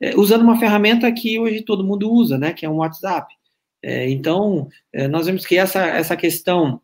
é, 0.00 0.14
usando 0.16 0.42
uma 0.42 0.58
ferramenta 0.58 1.10
que 1.12 1.38
hoje 1.38 1.62
todo 1.62 1.84
mundo 1.84 2.10
usa, 2.10 2.38
né, 2.38 2.52
que 2.52 2.66
é 2.66 2.68
um 2.68 2.76
WhatsApp. 2.76 3.34
É, 3.82 4.08
então, 4.10 4.68
é, 4.92 5.06
nós 5.08 5.26
vemos 5.26 5.46
que 5.46 5.56
essa, 5.56 5.84
essa 5.86 6.16
questão 6.16 6.80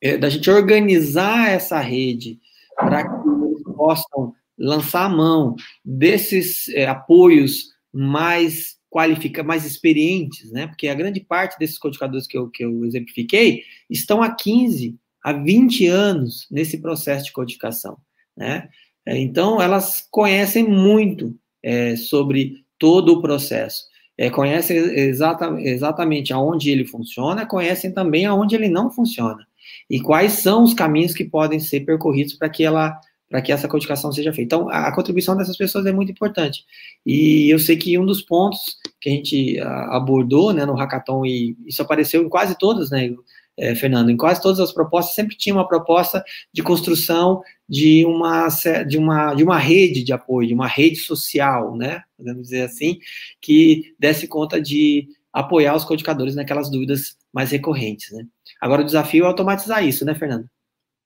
é, 0.00 0.16
da 0.16 0.28
gente 0.28 0.50
organizar 0.50 1.50
essa 1.50 1.80
rede 1.80 2.38
para 2.76 3.08
que 3.08 3.28
eles 3.28 3.62
possam 3.76 4.34
lançar 4.56 5.06
a 5.06 5.08
mão 5.08 5.54
desses 5.84 6.68
é, 6.70 6.86
apoios 6.86 7.68
mais 7.92 8.76
qualificados, 8.90 9.46
mais 9.46 9.64
experientes, 9.64 10.50
né, 10.50 10.66
porque 10.66 10.88
a 10.88 10.94
grande 10.94 11.20
parte 11.20 11.58
desses 11.58 11.78
codificadores 11.78 12.26
que 12.26 12.38
eu, 12.38 12.48
que 12.48 12.64
eu 12.64 12.84
exemplifiquei 12.84 13.62
estão 13.88 14.22
há 14.22 14.34
15, 14.34 14.96
há 15.22 15.32
20 15.32 15.86
anos 15.86 16.46
nesse 16.50 16.78
processo 16.80 17.26
de 17.26 17.32
codificação, 17.32 17.98
né, 18.36 18.68
é, 19.06 19.16
então 19.18 19.60
elas 19.60 20.06
conhecem 20.10 20.64
muito 20.64 21.38
é, 21.62 21.96
sobre 21.96 22.64
todo 22.78 23.14
o 23.14 23.22
processo. 23.22 23.84
É, 24.16 24.30
conhecem 24.30 24.76
exata, 24.76 25.48
exatamente 25.60 26.32
aonde 26.32 26.70
ele 26.70 26.84
funciona, 26.84 27.46
conhecem 27.46 27.92
também 27.92 28.26
aonde 28.26 28.56
ele 28.56 28.68
não 28.68 28.90
funciona. 28.90 29.46
E 29.88 30.00
quais 30.00 30.32
são 30.32 30.64
os 30.64 30.74
caminhos 30.74 31.14
que 31.14 31.24
podem 31.24 31.60
ser 31.60 31.80
percorridos 31.80 32.34
para 32.34 32.48
que 32.48 32.64
ela 32.64 32.98
para 33.28 33.42
que 33.42 33.52
essa 33.52 33.68
codificação 33.68 34.10
seja 34.10 34.32
feita. 34.32 34.56
Então, 34.56 34.70
a, 34.70 34.88
a, 34.88 34.94
contribuição 34.94 35.36
dessas 35.36 35.56
pessoas 35.56 35.84
é 35.84 35.92
muito 35.92 36.10
importante. 36.10 36.64
E 37.04 37.52
eu 37.52 37.58
sei 37.58 37.76
que 37.76 37.98
um 37.98 38.06
dos 38.06 38.22
pontos 38.22 38.76
que 39.00 39.10
a 39.10 39.12
gente 39.12 39.60
a, 39.60 39.96
abordou 39.96 40.52
né, 40.52 40.64
no 40.64 40.74
hackathon, 40.74 41.26
e 41.26 41.56
isso 41.66 41.82
apareceu 41.82 42.22
em 42.22 42.28
quase 42.28 42.56
todas, 42.58 42.90
né, 42.90 43.10
é, 43.58 43.74
Fernando, 43.74 44.10
em 44.10 44.16
quase 44.16 44.40
todas 44.40 44.60
as 44.60 44.72
propostas, 44.72 45.14
sempre 45.14 45.36
tinha 45.36 45.54
uma 45.54 45.66
proposta 45.66 46.24
de 46.52 46.62
construção 46.62 47.42
de 47.68 48.06
uma, 48.06 48.48
de 48.86 48.96
uma, 48.96 49.34
de 49.34 49.42
uma 49.42 49.58
rede 49.58 50.02
de 50.02 50.12
apoio, 50.12 50.48
de 50.48 50.54
uma 50.54 50.66
rede 50.66 50.96
social, 50.96 51.76
né, 51.76 52.02
podemos 52.16 52.44
dizer 52.44 52.62
assim, 52.62 52.98
que 53.40 53.94
desse 53.98 54.26
conta 54.28 54.60
de 54.60 55.08
apoiar 55.32 55.76
os 55.76 55.84
codificadores 55.84 56.34
naquelas 56.34 56.70
dúvidas 56.70 57.18
mais 57.32 57.50
recorrentes, 57.50 58.12
né. 58.12 58.24
Agora, 58.60 58.82
o 58.82 58.84
desafio 58.84 59.24
é 59.24 59.26
automatizar 59.26 59.86
isso, 59.86 60.04
né, 60.04 60.14
Fernando? 60.14 60.48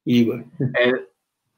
Igor. 0.07 0.45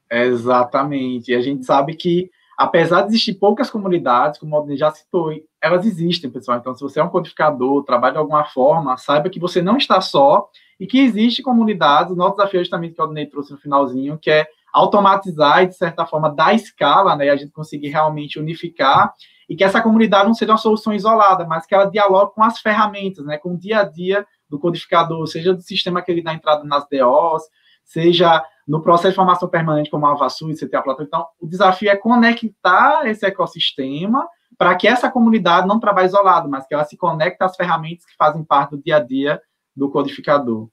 É, 0.09 0.25
exatamente. 0.25 1.31
E 1.31 1.35
a 1.35 1.41
gente 1.41 1.65
sabe 1.65 1.95
que, 1.95 2.29
apesar 2.57 3.01
de 3.01 3.09
existir 3.09 3.35
poucas 3.35 3.69
comunidades, 3.69 4.39
como 4.39 4.55
o 4.55 4.59
Aldine 4.59 4.77
já 4.77 4.91
citou, 4.91 5.31
elas 5.61 5.85
existem, 5.85 6.29
pessoal. 6.29 6.57
Então, 6.57 6.73
se 6.73 6.81
você 6.81 6.99
é 6.99 7.03
um 7.03 7.09
codificador, 7.09 7.83
trabalha 7.83 8.13
de 8.13 8.19
alguma 8.19 8.45
forma, 8.45 8.97
saiba 8.97 9.29
que 9.29 9.39
você 9.39 9.61
não 9.61 9.77
está 9.77 9.99
só 9.99 10.47
e 10.79 10.87
que 10.87 10.99
existe 10.99 11.41
comunidades, 11.41 12.11
o 12.11 12.15
nosso 12.15 12.37
desafio 12.37 12.59
é 12.59 12.63
justamente 12.63 12.93
que 12.93 12.99
o 13.01 13.03
Aldinei 13.03 13.25
trouxe 13.25 13.51
no 13.51 13.57
finalzinho, 13.57 14.17
que 14.17 14.29
é 14.29 14.47
automatizar 14.73 15.63
e, 15.63 15.67
de 15.67 15.75
certa 15.75 16.05
forma, 16.05 16.29
dar 16.29 16.53
escala, 16.53 17.15
né, 17.15 17.27
e 17.27 17.29
a 17.29 17.35
gente 17.35 17.51
conseguir 17.51 17.87
realmente 17.87 18.37
unificar, 18.37 19.13
e 19.47 19.55
que 19.55 19.63
essa 19.63 19.81
comunidade 19.81 20.27
não 20.27 20.33
seja 20.33 20.51
uma 20.51 20.57
solução 20.57 20.93
isolada, 20.93 21.45
mas 21.45 21.65
que 21.65 21.73
ela 21.73 21.85
dialogue 21.85 22.33
com 22.33 22.43
as 22.43 22.59
ferramentas, 22.59 23.25
né, 23.25 23.37
com 23.37 23.53
o 23.53 23.57
dia 23.57 23.79
a 23.79 23.83
dia 23.83 24.27
do 24.49 24.59
codificador, 24.59 25.25
seja 25.27 25.53
do 25.53 25.61
sistema 25.61 26.01
que 26.01 26.11
ele 26.11 26.21
dá 26.21 26.33
entrada 26.33 26.63
nas 26.65 26.85
DOs, 26.89 27.43
seja 27.85 28.43
no 28.67 28.81
processo 28.81 29.09
de 29.09 29.15
formação 29.15 29.47
permanente, 29.47 29.91
como 29.91 30.05
a 30.05 30.11
Avasu 30.11 30.49
e 30.49 30.55
CTA 30.55 30.81
Platão. 30.81 31.05
Então, 31.05 31.25
o 31.39 31.47
desafio 31.47 31.89
é 31.89 31.95
conectar 31.95 33.07
esse 33.07 33.25
ecossistema 33.25 34.27
para 34.57 34.75
que 34.75 34.87
essa 34.87 35.11
comunidade 35.11 35.67
não 35.67 35.79
trabalhe 35.79 36.07
isolado, 36.07 36.49
mas 36.49 36.65
que 36.65 36.73
ela 36.73 36.85
se 36.85 36.97
conecte 36.97 37.43
às 37.43 37.55
ferramentas 37.55 38.05
que 38.05 38.15
fazem 38.17 38.43
parte 38.43 38.71
do 38.71 38.81
dia 38.81 38.97
a 38.97 38.99
dia 38.99 39.41
do 39.75 39.89
codificador. 39.89 40.69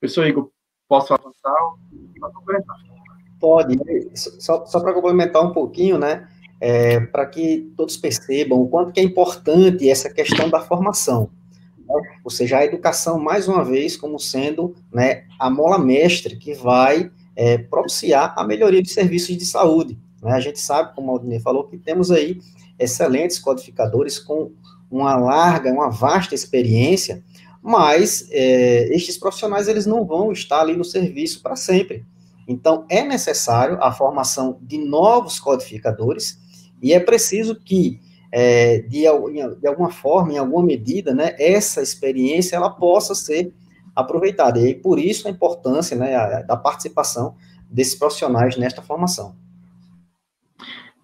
Professor 0.00 0.26
Igor, 0.26 0.50
posso 0.88 1.14
avançar? 1.14 1.54
Pode. 3.40 3.78
Só, 4.14 4.66
só 4.66 4.80
para 4.80 4.92
complementar 4.92 5.42
um 5.42 5.52
pouquinho, 5.52 5.98
né? 5.98 6.28
É, 6.60 7.00
para 7.00 7.26
que 7.26 7.72
todos 7.76 7.96
percebam 7.96 8.60
o 8.60 8.68
quanto 8.68 8.92
que 8.92 9.00
é 9.00 9.02
importante 9.02 9.88
essa 9.88 10.12
questão 10.12 10.48
da 10.48 10.60
formação. 10.60 11.30
Né? 11.78 12.18
Ou 12.22 12.30
seja, 12.30 12.58
a 12.58 12.64
educação, 12.64 13.18
mais 13.18 13.48
uma 13.48 13.64
vez, 13.64 13.96
como 13.96 14.18
sendo 14.18 14.74
né, 14.92 15.24
a 15.40 15.50
mola 15.50 15.76
mestre 15.76 16.36
que 16.36 16.54
vai 16.54 17.10
é, 17.36 17.58
propiciar 17.58 18.34
a 18.36 18.44
melhoria 18.44 18.82
de 18.82 18.90
serviços 18.90 19.36
de 19.36 19.46
saúde. 19.46 19.98
Né? 20.22 20.32
A 20.32 20.40
gente 20.40 20.60
sabe, 20.60 20.94
como 20.94 21.08
o 21.08 21.10
Aldinei 21.12 21.40
falou, 21.40 21.64
que 21.64 21.76
temos 21.76 22.10
aí 22.10 22.40
excelentes 22.78 23.38
codificadores 23.38 24.18
com 24.18 24.50
uma 24.90 25.16
larga, 25.16 25.72
uma 25.72 25.90
vasta 25.90 26.34
experiência 26.34 27.22
mas 27.62 28.28
é, 28.32 28.92
estes 28.92 29.16
profissionais 29.16 29.68
eles 29.68 29.86
não 29.86 30.04
vão 30.04 30.32
estar 30.32 30.60
ali 30.60 30.76
no 30.76 30.84
serviço 30.84 31.40
para 31.40 31.54
sempre. 31.54 32.04
Então, 32.48 32.84
é 32.90 33.04
necessário 33.04 33.78
a 33.80 33.92
formação 33.92 34.58
de 34.60 34.78
novos 34.78 35.38
codificadores 35.38 36.40
e 36.82 36.92
é 36.92 36.98
preciso 36.98 37.54
que, 37.54 38.00
é, 38.32 38.80
de, 38.80 39.02
de, 39.60 39.68
alguma 39.68 39.90
forma, 39.90 40.32
em 40.32 40.38
alguma 40.38 40.64
medida, 40.64 41.14
né, 41.14 41.36
essa 41.38 41.80
experiência 41.80 42.56
ela 42.56 42.68
possa 42.68 43.14
ser 43.14 43.54
aproveitada. 43.94 44.60
E 44.60 44.74
por 44.74 44.98
isso 44.98 45.28
a 45.28 45.30
importância 45.30 45.96
né, 45.96 46.42
da 46.44 46.56
participação 46.56 47.36
desses 47.68 47.94
profissionais 47.94 48.56
nesta 48.56 48.82
formação. 48.82 49.36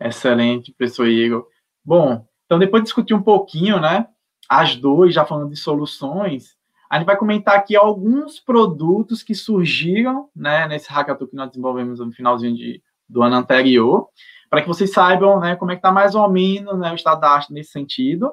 Excelente, 0.01 0.73
professor 0.73 1.07
Igor. 1.07 1.47
Bom, 1.85 2.25
então 2.47 2.59
depois 2.59 2.83
de 2.83 2.87
discutir 2.87 3.15
um 3.15 3.23
pouquinho, 3.23 3.81
né, 3.81 4.07
as 4.49 4.77
duas, 4.77 5.13
já 5.13 5.25
falando 5.25 5.51
de 5.51 5.57
soluções, 5.57 6.57
a 6.91 6.97
gente 6.97 7.07
vai 7.07 7.17
comentar 7.17 7.57
aqui 7.57 7.77
alguns 7.77 8.41
produtos 8.41 9.23
que 9.23 9.35
surgiram 9.35 10.29
né, 10.35 10.67
nesse 10.67 10.91
hackathon 10.91 11.27
que 11.27 11.37
nós 11.37 11.51
desenvolvemos 11.51 12.01
no 12.01 12.11
finalzinho 12.13 12.57
de, 12.57 12.83
do 13.09 13.23
ano 13.23 13.37
anterior, 13.37 14.09
para 14.49 14.63
que 14.63 14.69
vocês 14.69 14.91
saibam 14.91 15.39
né, 15.39 15.57
como 15.57 15.71
é 15.71 15.75
que 15.75 15.81
está 15.81 15.93
mais 15.93 16.15
ou 16.15 16.29
menos 16.31 16.79
né, 16.79 16.91
o 16.91 16.95
estado 16.95 17.21
da 17.21 17.31
arte 17.31 17.53
nesse 17.53 17.73
sentido. 17.73 18.33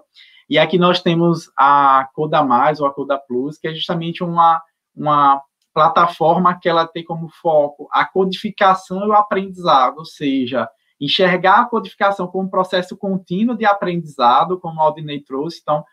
E 0.50 0.60
aqui 0.60 0.78
nós 0.78 1.02
temos 1.02 1.52
a 1.58 2.08
Coda 2.14 2.44
Mais 2.44 2.80
ou 2.80 2.86
a 2.86 2.94
Coda 2.94 3.18
Plus, 3.18 3.58
que 3.58 3.68
é 3.68 3.74
justamente 3.74 4.24
uma, 4.24 4.62
uma 4.96 5.42
plataforma 5.74 6.58
que 6.60 6.70
ela 6.70 6.88
tem 6.88 7.04
como 7.04 7.28
foco 7.30 7.88
a 7.92 8.06
codificação 8.06 9.06
e 9.06 9.10
o 9.10 9.14
aprendizado, 9.14 9.98
ou 9.98 10.06
seja, 10.06 10.70
enxergar 11.00 11.62
a 11.62 11.66
codificação 11.66 12.28
como 12.28 12.46
um 12.46 12.50
processo 12.50 12.96
contínuo 12.96 13.58
de 13.58 13.66
aprendizado, 13.66 14.60
como 14.60 14.80
o 14.80 14.84
Aldinei 14.84 15.22
trouxe. 15.22 15.60
Então, 15.62 15.84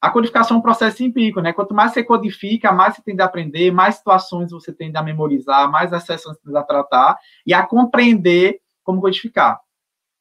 a 0.00 0.10
codificação 0.10 0.56
é 0.56 0.60
um 0.60 0.62
processo 0.62 1.02
empírico, 1.02 1.40
né? 1.40 1.52
Quanto 1.52 1.74
mais 1.74 1.92
você 1.92 2.02
codifica, 2.02 2.72
mais 2.72 2.94
você 2.94 3.02
tende 3.02 3.20
a 3.20 3.26
aprender, 3.26 3.70
mais 3.70 3.96
situações 3.96 4.50
você 4.50 4.72
tende 4.72 4.96
a 4.96 5.02
memorizar, 5.02 5.70
mais 5.70 5.92
acessos 5.92 6.36
você 6.36 6.40
tende 6.42 6.56
a 6.56 6.62
tratar 6.62 7.18
e 7.46 7.52
a 7.52 7.66
compreender 7.66 8.60
como 8.82 9.00
codificar. 9.00 9.60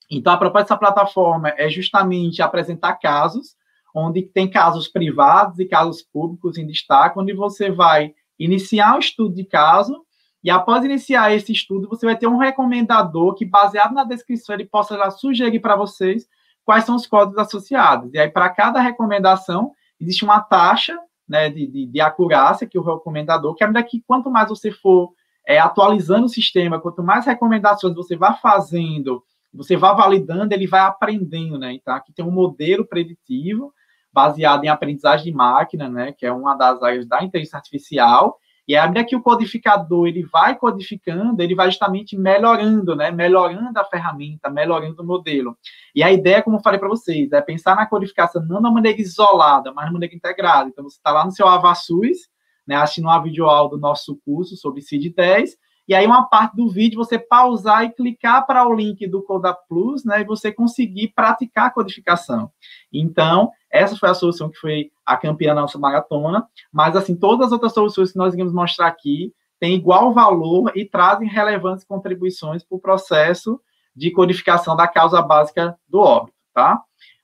Então, 0.10 0.34
a 0.34 0.38
proposta 0.38 0.64
dessa 0.64 0.78
plataforma 0.78 1.50
é 1.58 1.70
justamente 1.70 2.42
apresentar 2.42 2.96
casos, 2.96 3.56
onde 3.94 4.24
tem 4.24 4.50
casos 4.50 4.88
privados 4.88 5.60
e 5.60 5.66
casos 5.66 6.02
públicos 6.02 6.58
em 6.58 6.66
destaque, 6.66 7.20
onde 7.20 7.34
você 7.34 7.72
vai 7.72 8.14
iniciar 8.38 8.96
um 8.96 9.00
estudo 9.00 9.36
de 9.36 9.44
caso 9.44 10.06
E 10.42 10.50
após 10.50 10.86
iniciar 10.86 11.34
esse 11.34 11.52
estudo, 11.52 11.90
você 11.90 12.06
vai 12.06 12.16
ter 12.16 12.28
um 12.28 12.38
recomendador 12.38 13.36
que, 13.36 13.46
baseado 13.46 13.94
na 13.94 14.06
descrição, 14.06 14.56
ele 14.56 14.66
possa 14.66 14.96
lá, 14.96 15.12
sugerir 15.12 15.60
para 15.60 15.76
vocês 15.76 16.28
quais 16.64 16.86
são 16.86 16.96
os 16.96 17.06
códigos 17.06 17.38
associados. 17.38 18.14
E 18.14 18.20
aí, 18.20 18.30
para 18.30 18.50
cada 18.50 18.80
recomendação, 18.80 19.74
existe 20.00 20.24
uma 20.24 20.40
taxa 20.40 20.98
né, 21.28 21.50
de, 21.50 21.68
de, 21.68 21.86
de, 21.86 22.00
acurácia 22.00 22.66
que 22.66 22.80
o 22.80 22.82
recomendador, 22.82 23.54
que 23.54 23.66
medida 23.66 23.84
que 23.84 24.02
quanto 24.08 24.32
mais 24.32 24.48
você 24.48 24.72
for 24.72 25.12
é, 25.46 25.60
atualizando 25.60 26.26
o 26.26 26.30
sistema, 26.30 26.80
quanto 26.80 27.04
mais 27.04 27.26
recomendações 27.26 27.94
você 27.94 28.16
vai 28.16 28.34
fazendo, 28.38 29.22
você 29.54 29.76
vai 29.76 29.96
validando, 29.96 30.54
ele 30.54 30.68
vai 30.68 30.82
aprendendo, 30.82 31.58
né? 31.58 31.74
Então, 31.74 31.94
aqui 31.94 32.14
tem 32.14 32.26
um 32.26 32.32
modelo 32.32 32.86
preditivo 32.86 33.74
baseado 34.12 34.64
em 34.64 34.68
aprendizagem 34.68 35.26
de 35.26 35.32
máquina, 35.32 35.90
né? 35.90 36.12
Que 36.12 36.26
é 36.26 36.32
uma 36.32 36.56
das 36.56 36.82
áreas 36.82 37.08
da 37.08 37.24
inteligência 37.24 37.58
artificial, 37.58 38.38
e 38.70 38.80
medida 38.80 39.04
que 39.04 39.16
o 39.16 39.22
codificador 39.22 40.08
ele 40.08 40.24
vai 40.32 40.56
codificando, 40.56 41.42
ele 41.42 41.56
vai 41.56 41.72
justamente 41.72 42.16
melhorando, 42.16 42.96
né? 42.96 43.10
Melhorando 43.10 43.80
a 43.80 43.84
ferramenta, 43.84 44.48
melhorando 44.48 45.02
o 45.02 45.06
modelo. 45.06 45.58
E 45.96 46.04
a 46.04 46.12
ideia, 46.12 46.44
como 46.44 46.58
eu 46.58 46.62
falei 46.62 46.80
para 46.80 46.88
vocês, 46.88 47.32
é 47.32 47.42
pensar 47.42 47.76
na 47.76 47.88
codificação 47.88 48.46
não 48.46 48.62
de 48.62 48.72
maneira 48.72 49.02
isolada, 49.02 49.74
mas 49.74 49.88
de 49.88 49.94
maneira 49.94 50.14
integrada. 50.14 50.70
Então, 50.70 50.84
você 50.84 50.98
está 50.98 51.12
lá 51.12 51.26
no 51.26 51.32
seu 51.32 51.48
Avassus, 51.48 52.30
né, 52.68 52.76
assistindo 52.76 53.06
uma 53.06 53.18
videoaula 53.24 53.72
do 53.72 53.80
nosso 53.80 54.20
curso 54.24 54.56
sobre 54.56 54.82
CID-10, 54.82 55.54
e 55.90 55.96
aí 55.96 56.06
uma 56.06 56.30
parte 56.30 56.56
do 56.56 56.70
vídeo 56.70 56.98
você 56.98 57.18
pausar 57.18 57.84
e 57.84 57.90
clicar 57.90 58.46
para 58.46 58.64
o 58.68 58.76
link 58.76 59.08
do 59.08 59.24
Coda 59.24 59.52
Plus, 59.52 60.06
né, 60.06 60.22
e 60.22 60.24
você 60.24 60.52
conseguir 60.52 61.08
praticar 61.16 61.66
a 61.66 61.72
codificação. 61.72 62.52
Então, 62.94 63.50
essa 63.72 63.96
foi 63.96 64.08
a 64.08 64.14
solução 64.14 64.52
que 64.52 64.60
foi 64.60 64.92
a 65.04 65.18
campeã 65.18 65.56
da 65.56 65.62
nossa 65.62 65.80
maratona, 65.80 66.48
mas 66.72 66.96
assim, 66.96 67.16
todas 67.16 67.48
as 67.48 67.52
outras 67.52 67.74
soluções 67.74 68.12
que 68.12 68.20
nós 68.20 68.36
iremos 68.36 68.54
mostrar 68.54 68.86
aqui 68.86 69.34
têm 69.60 69.74
igual 69.74 70.14
valor 70.14 70.72
e 70.76 70.86
trazem 70.86 71.28
relevantes 71.28 71.84
contribuições 71.84 72.64
para 72.64 72.76
o 72.76 72.80
processo 72.80 73.60
de 73.96 74.12
codificação 74.12 74.76
da 74.76 74.88
causa 74.88 75.20
básica 75.24 75.76
do 75.88 76.02
óbito, 76.02 76.38
tá? 76.54 76.80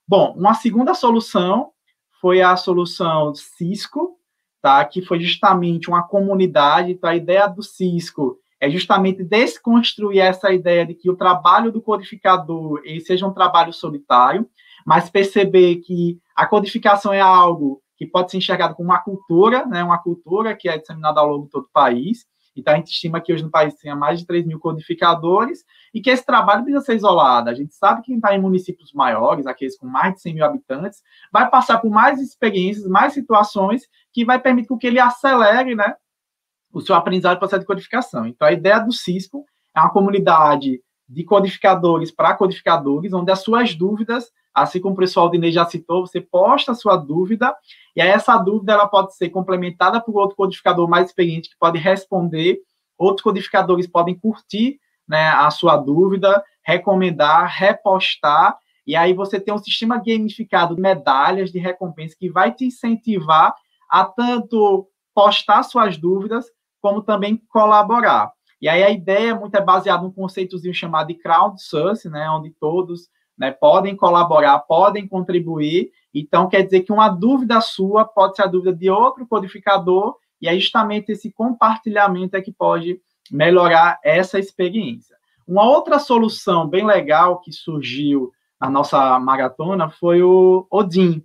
Bom, 0.07 0.33
uma 0.35 0.55
segunda 0.55 0.95
solução 0.95 1.69
foi 2.19 2.41
a 2.41 2.57
solução 2.57 3.35
Cisco, 3.35 4.17
tá? 4.59 4.83
Que 4.83 5.03
foi 5.03 5.19
justamente 5.19 5.87
uma 5.87 6.01
comunidade, 6.01 6.93
então 6.93 7.07
a 7.07 7.15
ideia 7.15 7.45
do 7.45 7.61
Cisco 7.61 8.39
é 8.65 8.69
justamente 8.69 9.23
desconstruir 9.23 10.19
essa 10.19 10.51
ideia 10.51 10.85
de 10.85 10.95
que 10.95 11.09
o 11.09 11.15
trabalho 11.15 11.71
do 11.71 11.81
codificador 11.81 12.81
seja 13.05 13.27
um 13.27 13.33
trabalho 13.33 13.71
solitário, 13.71 14.49
mas 14.85 15.09
perceber 15.09 15.77
que 15.77 16.19
a 16.35 16.47
codificação 16.47 17.13
é 17.13 17.21
algo 17.21 17.81
que 17.95 18.07
pode 18.07 18.31
ser 18.31 18.37
enxergado 18.37 18.75
como 18.75 18.89
uma 18.89 18.99
cultura, 18.99 19.65
né, 19.67 19.83
uma 19.83 19.99
cultura 19.99 20.55
que 20.55 20.67
é 20.67 20.77
disseminada 20.77 21.19
ao 21.19 21.29
longo 21.29 21.45
de 21.45 21.51
todo 21.51 21.65
o 21.65 21.71
país. 21.71 22.25
Então, 22.55 22.73
a 22.73 22.77
gente 22.77 22.91
estima 22.91 23.21
que 23.21 23.33
hoje 23.33 23.43
no 23.43 23.51
país 23.51 23.75
tenha 23.75 23.95
mais 23.95 24.19
de 24.19 24.25
3 24.25 24.45
mil 24.45 24.59
codificadores 24.59 25.63
e 25.93 26.01
que 26.01 26.09
esse 26.09 26.25
trabalho 26.25 26.63
precisa 26.63 26.85
ser 26.85 26.95
isolado. 26.95 27.49
A 27.49 27.53
gente 27.53 27.75
sabe 27.75 28.01
que 28.01 28.07
quem 28.07 28.15
está 28.15 28.33
em 28.33 28.41
municípios 28.41 28.93
maiores, 28.93 29.45
aqueles 29.45 29.77
com 29.77 29.85
mais 29.85 30.15
de 30.15 30.21
100 30.21 30.33
mil 30.33 30.45
habitantes, 30.45 31.03
vai 31.31 31.49
passar 31.49 31.77
por 31.79 31.91
mais 31.91 32.19
experiências, 32.19 32.87
mais 32.87 33.13
situações 33.13 33.83
que 34.11 34.25
vai 34.25 34.39
permitir 34.39 34.75
que 34.77 34.87
ele 34.87 34.99
acelere 34.99 35.75
né, 35.75 35.95
o 36.75 36.81
seu 36.81 36.95
aprendizado 36.95 37.39
processo 37.39 37.61
de 37.61 37.65
codificação. 37.65 38.27
Então, 38.27 38.47
a 38.47 38.51
ideia 38.51 38.79
do 38.79 38.91
Cisco 38.91 39.45
é 39.75 39.79
uma 39.79 39.91
comunidade 39.91 40.81
de 41.07 41.23
codificadores 41.23 42.11
para 42.11 42.35
codificadores, 42.35 43.13
onde 43.13 43.31
as 43.31 43.39
suas 43.39 43.73
dúvidas 43.75 44.31
Assim 44.55 44.79
como 44.79 44.95
o 44.95 44.97
pessoal 44.97 45.29
de 45.29 45.35
Inês 45.35 45.53
já 45.53 45.65
citou, 45.65 46.07
você 46.07 46.21
posta 46.21 46.71
a 46.71 46.75
sua 46.75 46.95
dúvida, 46.95 47.53
e 47.93 48.01
aí 48.01 48.07
essa 48.07 48.37
dúvida 48.37 48.71
ela 48.71 48.87
pode 48.87 49.13
ser 49.13 49.29
complementada 49.29 49.99
por 49.99 50.15
outro 50.15 50.37
codificador 50.37 50.87
mais 50.87 51.09
experiente 51.09 51.49
que 51.49 51.57
pode 51.59 51.77
responder, 51.77 52.59
outros 52.97 53.21
codificadores 53.21 53.85
podem 53.85 54.17
curtir 54.17 54.79
né, 55.05 55.27
a 55.27 55.51
sua 55.51 55.75
dúvida, 55.75 56.41
recomendar, 56.63 57.53
repostar, 57.53 58.57
e 58.87 58.95
aí 58.95 59.13
você 59.13 59.41
tem 59.41 59.53
um 59.53 59.57
sistema 59.57 59.97
gamificado 59.97 60.73
de 60.73 60.81
medalhas, 60.81 61.51
de 61.51 61.59
recompensa, 61.59 62.15
que 62.17 62.29
vai 62.29 62.53
te 62.53 62.63
incentivar 62.63 63.53
a 63.89 64.05
tanto 64.05 64.87
postar 65.13 65.63
suas 65.63 65.97
dúvidas, 65.97 66.45
como 66.85 67.01
também 67.01 67.41
colaborar. 67.49 68.31
E 68.61 68.69
aí 68.69 68.83
a 68.83 68.91
ideia 68.91 69.33
muito 69.33 69.55
é 69.55 69.61
baseada 69.61 70.03
num 70.03 70.11
conceitozinho 70.11 70.71
chamado 70.71 71.07
de 71.07 71.15
crowdsourcing, 71.15 72.09
né, 72.09 72.29
onde 72.29 72.51
todos 72.59 73.09
né, 73.35 73.49
podem 73.49 73.95
colaborar, 73.95 74.59
podem 74.59 75.07
contribuir. 75.07 75.89
Então, 76.13 76.47
quer 76.47 76.61
dizer 76.61 76.81
que 76.81 76.93
uma 76.93 77.09
dúvida 77.09 77.59
sua 77.59 78.05
pode 78.05 78.35
ser 78.35 78.43
a 78.43 78.47
dúvida 78.47 78.71
de 78.71 78.87
outro 78.87 79.25
codificador, 79.25 80.15
e 80.39 80.47
é 80.47 80.53
justamente 80.59 81.11
esse 81.11 81.31
compartilhamento 81.31 82.37
é 82.37 82.41
que 82.41 82.53
pode 82.53 83.01
melhorar 83.31 83.99
essa 84.03 84.37
experiência. 84.37 85.15
Uma 85.47 85.63
outra 85.63 85.97
solução 85.97 86.67
bem 86.67 86.85
legal 86.85 87.39
que 87.39 87.51
surgiu 87.51 88.31
na 88.61 88.69
nossa 88.69 89.19
maratona 89.19 89.89
foi 89.89 90.21
o 90.21 90.67
Odin. 90.69 91.23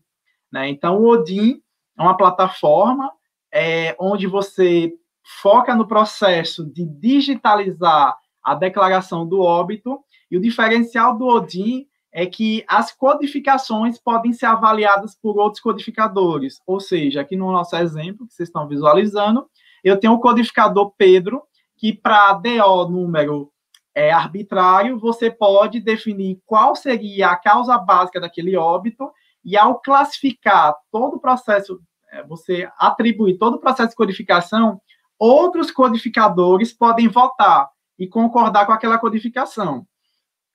Né? 0.50 0.70
Então, 0.70 0.96
o 0.96 1.06
Odin 1.06 1.60
é 1.98 2.02
uma 2.02 2.16
plataforma 2.16 3.12
é, 3.52 3.94
onde 3.98 4.26
você 4.26 4.94
foca 5.42 5.74
no 5.74 5.86
processo 5.86 6.64
de 6.64 6.84
digitalizar 6.84 8.16
a 8.42 8.54
declaração 8.54 9.26
do 9.26 9.40
óbito, 9.40 10.00
e 10.30 10.36
o 10.36 10.40
diferencial 10.40 11.16
do 11.16 11.26
Odin 11.26 11.86
é 12.12 12.26
que 12.26 12.64
as 12.66 12.92
codificações 12.92 13.98
podem 13.98 14.32
ser 14.32 14.46
avaliadas 14.46 15.14
por 15.14 15.38
outros 15.38 15.62
codificadores. 15.62 16.60
Ou 16.66 16.80
seja, 16.80 17.20
aqui 17.20 17.36
no 17.36 17.52
nosso 17.52 17.76
exemplo, 17.76 18.26
que 18.26 18.34
vocês 18.34 18.48
estão 18.48 18.66
visualizando, 18.66 19.46
eu 19.84 19.98
tenho 19.98 20.14
o 20.14 20.20
codificador 20.20 20.92
Pedro, 20.96 21.42
que 21.76 21.92
para 21.92 22.32
DO 22.34 22.88
número 22.88 23.50
é, 23.94 24.10
arbitrário, 24.10 24.98
você 24.98 25.30
pode 25.30 25.80
definir 25.80 26.40
qual 26.44 26.74
seria 26.74 27.30
a 27.30 27.36
causa 27.36 27.78
básica 27.78 28.20
daquele 28.20 28.56
óbito, 28.56 29.10
e 29.44 29.56
ao 29.56 29.80
classificar 29.80 30.74
todo 30.90 31.16
o 31.16 31.20
processo, 31.20 31.80
é, 32.12 32.22
você 32.24 32.68
atribuir 32.78 33.38
todo 33.38 33.54
o 33.54 33.60
processo 33.60 33.90
de 33.90 33.96
codificação, 33.96 34.80
outros 35.20 35.70
codificadores 35.70 36.72
podem 36.72 37.06
votar 37.06 37.68
e 37.98 38.08
concordar 38.08 38.64
com 38.64 38.72
aquela 38.72 38.98
codificação. 38.98 39.86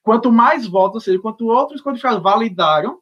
Quanto 0.01 0.31
mais 0.31 0.67
votos, 0.67 0.95
ou 0.95 1.01
seja, 1.01 1.19
quanto 1.19 1.47
outros 1.47 1.81
codificadores 1.81 2.23
validaram, 2.23 2.99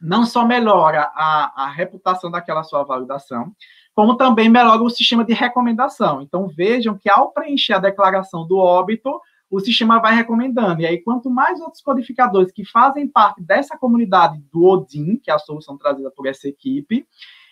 não 0.00 0.26
só 0.26 0.44
melhora 0.44 1.10
a, 1.14 1.64
a 1.64 1.70
reputação 1.70 2.30
daquela 2.30 2.62
sua 2.62 2.82
validação, 2.82 3.52
como 3.94 4.16
também 4.16 4.48
melhora 4.48 4.82
o 4.82 4.90
sistema 4.90 5.24
de 5.24 5.32
recomendação. 5.32 6.20
Então, 6.20 6.48
vejam 6.48 6.98
que 6.98 7.08
ao 7.08 7.30
preencher 7.30 7.74
a 7.74 7.78
declaração 7.78 8.46
do 8.46 8.58
óbito, 8.58 9.18
o 9.50 9.60
sistema 9.60 10.00
vai 10.00 10.14
recomendando. 10.14 10.80
E 10.80 10.86
aí, 10.86 10.98
quanto 11.02 11.30
mais 11.30 11.60
outros 11.60 11.82
codificadores 11.82 12.50
que 12.50 12.64
fazem 12.64 13.06
parte 13.06 13.42
dessa 13.42 13.76
comunidade 13.76 14.42
do 14.50 14.64
Odin, 14.64 15.16
que 15.16 15.30
é 15.30 15.34
a 15.34 15.38
solução 15.38 15.76
trazida 15.76 16.10
por 16.10 16.26
essa 16.26 16.48
equipe, 16.48 17.06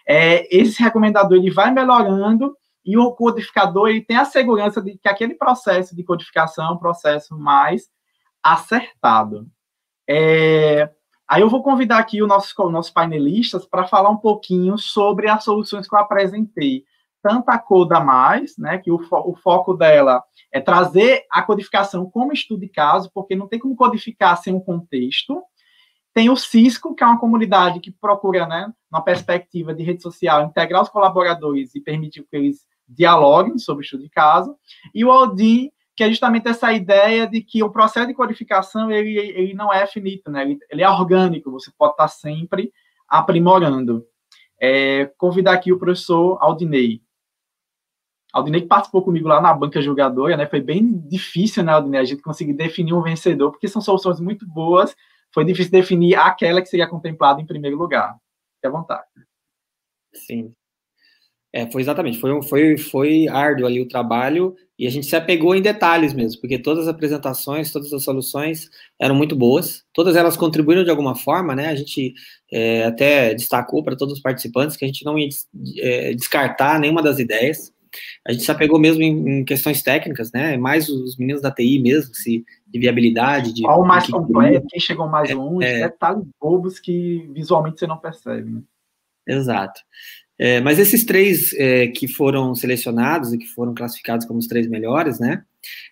é, 0.06 0.48
esse 0.54 0.82
recomendador 0.82 1.36
ele 1.36 1.50
vai 1.50 1.70
melhorando 1.70 2.56
e 2.90 2.98
o 2.98 3.12
codificador 3.12 3.88
ele 3.88 4.00
tem 4.00 4.16
a 4.16 4.24
segurança 4.24 4.82
de 4.82 4.98
que 4.98 5.08
aquele 5.08 5.36
processo 5.36 5.94
de 5.94 6.02
codificação 6.02 6.66
é 6.66 6.72
um 6.72 6.76
processo 6.76 7.38
mais 7.38 7.88
acertado. 8.42 9.46
É, 10.08 10.90
aí 11.28 11.40
eu 11.40 11.48
vou 11.48 11.62
convidar 11.62 11.98
aqui 11.98 12.20
os 12.20 12.28
nossos, 12.28 12.52
os 12.58 12.72
nossos 12.72 12.90
painelistas 12.90 13.64
para 13.64 13.86
falar 13.86 14.10
um 14.10 14.16
pouquinho 14.16 14.76
sobre 14.76 15.28
as 15.28 15.44
soluções 15.44 15.88
que 15.88 15.94
eu 15.94 16.00
apresentei. 16.00 16.82
Tanto 17.22 17.48
a 17.48 17.58
Coda 17.58 18.00
Mais, 18.00 18.58
né, 18.58 18.78
que 18.78 18.90
o, 18.90 18.98
fo 18.98 19.18
o 19.30 19.36
foco 19.36 19.74
dela 19.74 20.20
é 20.52 20.60
trazer 20.60 21.24
a 21.30 21.42
codificação 21.42 22.10
como 22.10 22.32
estudo 22.32 22.62
de 22.62 22.68
caso, 22.68 23.08
porque 23.14 23.36
não 23.36 23.46
tem 23.46 23.60
como 23.60 23.76
codificar 23.76 24.36
sem 24.36 24.52
um 24.52 24.60
contexto. 24.60 25.40
Tem 26.12 26.28
o 26.28 26.34
Cisco, 26.34 26.92
que 26.92 27.04
é 27.04 27.06
uma 27.06 27.20
comunidade 27.20 27.78
que 27.78 27.92
procura, 27.92 28.48
né, 28.48 28.72
uma 28.90 29.00
perspectiva 29.00 29.72
de 29.72 29.84
rede 29.84 30.02
social, 30.02 30.42
integrar 30.42 30.82
os 30.82 30.88
colaboradores 30.88 31.72
e 31.76 31.80
permitir 31.80 32.24
que 32.28 32.36
eles 32.36 32.68
dialoguem 32.90 33.58
sobre 33.58 33.82
o 33.82 33.84
estudo 33.84 34.02
de 34.02 34.10
caso. 34.10 34.56
E 34.94 35.04
o 35.04 35.08
Odin, 35.08 35.70
que 35.96 36.04
é 36.04 36.08
justamente 36.08 36.48
essa 36.48 36.72
ideia 36.72 37.26
de 37.26 37.40
que 37.40 37.62
o 37.62 37.70
processo 37.70 38.06
de 38.06 38.14
codificação 38.14 38.90
ele, 38.90 39.16
ele 39.16 39.54
não 39.54 39.72
é 39.72 39.86
finito, 39.86 40.30
né? 40.30 40.42
ele, 40.42 40.58
ele 40.70 40.82
é 40.82 40.88
orgânico, 40.88 41.50
você 41.50 41.70
pode 41.76 41.92
estar 41.92 42.08
sempre 42.08 42.72
aprimorando. 43.08 44.06
É, 44.62 45.06
convidar 45.16 45.52
aqui 45.52 45.72
o 45.72 45.78
professor 45.78 46.36
Aldinei. 46.40 47.02
Aldinei 48.32 48.60
que 48.60 48.68
participou 48.68 49.02
comigo 49.02 49.26
lá 49.26 49.40
na 49.40 49.52
banca 49.52 49.80
jogadora, 49.80 50.36
né? 50.36 50.46
Foi 50.46 50.60
bem 50.60 50.98
difícil, 51.08 51.64
né, 51.64 51.72
Aldinei, 51.72 52.00
a 52.00 52.04
gente 52.04 52.22
conseguir 52.22 52.52
definir 52.52 52.92
um 52.92 53.02
vencedor, 53.02 53.50
porque 53.50 53.66
são 53.66 53.82
soluções 53.82 54.20
muito 54.20 54.46
boas. 54.46 54.94
Foi 55.32 55.44
difícil 55.44 55.72
definir 55.72 56.14
aquela 56.14 56.60
que 56.60 56.68
seria 56.68 56.88
contemplada 56.88 57.40
em 57.40 57.46
primeiro 57.46 57.76
lugar. 57.76 58.14
Fique 58.54 58.66
à 58.66 58.70
vontade. 58.70 59.08
Sim. 60.12 60.54
É, 61.52 61.68
foi 61.68 61.82
exatamente, 61.82 62.18
foi, 62.20 62.42
foi, 62.42 62.78
foi 62.78 63.28
árduo 63.28 63.66
ali 63.66 63.80
o 63.80 63.88
trabalho 63.88 64.54
e 64.78 64.86
a 64.86 64.90
gente 64.90 65.06
se 65.06 65.16
apegou 65.16 65.54
em 65.54 65.60
detalhes 65.60 66.14
mesmo, 66.14 66.40
porque 66.40 66.58
todas 66.58 66.84
as 66.86 66.94
apresentações, 66.94 67.72
todas 67.72 67.92
as 67.92 68.04
soluções 68.04 68.70
eram 69.00 69.16
muito 69.16 69.34
boas, 69.34 69.84
todas 69.92 70.14
elas 70.14 70.36
contribuíram 70.36 70.84
de 70.84 70.90
alguma 70.90 71.16
forma, 71.16 71.54
né? 71.54 71.68
A 71.68 71.74
gente 71.74 72.14
é, 72.52 72.84
até 72.84 73.34
destacou 73.34 73.82
para 73.82 73.96
todos 73.96 74.14
os 74.14 74.20
participantes 74.20 74.76
que 74.76 74.84
a 74.84 74.88
gente 74.88 75.04
não 75.04 75.18
ia 75.18 75.28
é, 75.78 76.14
descartar 76.14 76.78
nenhuma 76.78 77.02
das 77.02 77.18
ideias. 77.18 77.72
A 78.26 78.32
gente 78.32 78.44
se 78.44 78.50
apegou 78.52 78.78
mesmo 78.78 79.02
em, 79.02 79.40
em 79.40 79.44
questões 79.44 79.82
técnicas, 79.82 80.30
né? 80.32 80.56
Mais 80.56 80.88
os 80.88 81.16
meninos 81.18 81.42
da 81.42 81.50
TI 81.50 81.80
mesmo, 81.80 82.14
se, 82.14 82.44
de 82.66 82.78
viabilidade. 82.78 83.52
De, 83.52 83.62
Qual 83.62 83.82
o 83.82 83.86
mais 83.86 84.06
completo, 84.06 84.66
quem 84.68 84.80
chegou 84.80 85.08
mais 85.08 85.28
é, 85.28 85.34
longe, 85.34 85.66
é, 85.66 85.88
detalhes 85.88 86.24
bobos 86.40 86.78
que 86.78 87.28
visualmente 87.34 87.80
você 87.80 87.86
não 87.88 87.98
percebe, 87.98 88.48
né? 88.48 88.62
Exato. 89.26 89.80
É, 90.42 90.58
mas 90.58 90.78
esses 90.78 91.04
três 91.04 91.52
é, 91.52 91.88
que 91.88 92.08
foram 92.08 92.54
selecionados 92.54 93.30
e 93.30 93.36
que 93.36 93.46
foram 93.48 93.74
classificados 93.74 94.24
como 94.24 94.38
os 94.38 94.46
três 94.46 94.66
melhores, 94.66 95.20
né? 95.20 95.44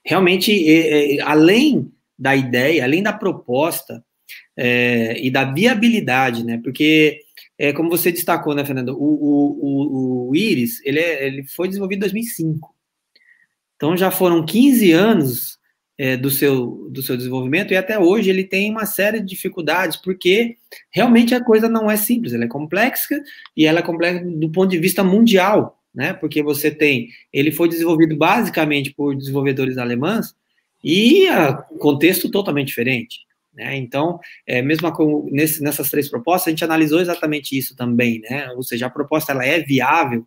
Realmente, 0.02 0.50
é, 0.66 1.16
é 1.16 1.20
além 1.20 1.92
da 2.18 2.34
ideia, 2.34 2.82
além 2.82 3.02
da 3.02 3.12
proposta 3.12 4.02
é, 4.56 5.20
e 5.22 5.30
da 5.30 5.44
viabilidade, 5.44 6.42
né? 6.46 6.58
Porque 6.64 7.20
é, 7.58 7.74
como 7.74 7.90
você 7.90 8.10
destacou, 8.10 8.54
né, 8.54 8.64
Fernando, 8.64 8.96
o, 8.98 9.04
o, 9.04 9.58
o, 9.60 10.28
o 10.30 10.34
Iris, 10.34 10.80
ele, 10.82 10.98
é, 10.98 11.26
ele 11.26 11.44
foi 11.44 11.68
desenvolvido 11.68 11.98
em 11.98 12.08
2005. 12.08 12.74
Então, 13.76 13.98
já 13.98 14.10
foram 14.10 14.46
15 14.46 14.92
anos 14.92 15.58
é, 15.98 16.16
do, 16.16 16.30
seu, 16.30 16.88
do 16.90 17.02
seu 17.02 17.16
desenvolvimento 17.16 17.72
e 17.72 17.76
até 17.76 17.98
hoje 17.98 18.30
ele 18.30 18.44
tem 18.44 18.70
uma 18.70 18.86
série 18.86 19.18
de 19.18 19.26
dificuldades, 19.26 19.96
porque 19.96 20.56
realmente 20.90 21.34
a 21.34 21.44
coisa 21.44 21.68
não 21.68 21.90
é 21.90 21.96
simples, 21.96 22.32
ela 22.32 22.44
é 22.44 22.48
complexa 22.48 23.20
e 23.56 23.66
ela 23.66 23.80
é 23.80 23.82
complexa 23.82 24.24
do 24.24 24.48
ponto 24.50 24.70
de 24.70 24.78
vista 24.78 25.02
mundial, 25.02 25.82
né? 25.92 26.12
Porque 26.12 26.42
você 26.42 26.70
tem, 26.70 27.08
ele 27.32 27.50
foi 27.50 27.68
desenvolvido 27.68 28.16
basicamente 28.16 28.94
por 28.94 29.16
desenvolvedores 29.16 29.76
alemães 29.76 30.34
e 30.84 31.26
a 31.26 31.54
contexto 31.54 32.30
totalmente 32.30 32.68
diferente. 32.68 33.26
Né? 33.52 33.76
Então, 33.76 34.20
é, 34.46 34.62
mesmo 34.62 34.90
com, 34.92 35.28
nesse, 35.32 35.60
nessas 35.60 35.90
três 35.90 36.08
propostas, 36.08 36.46
a 36.46 36.50
gente 36.50 36.64
analisou 36.64 37.00
exatamente 37.00 37.58
isso 37.58 37.74
também, 37.74 38.20
né? 38.20 38.48
ou 38.52 38.62
seja, 38.62 38.86
a 38.86 38.90
proposta 38.90 39.32
ela 39.32 39.44
é 39.44 39.58
viável 39.58 40.24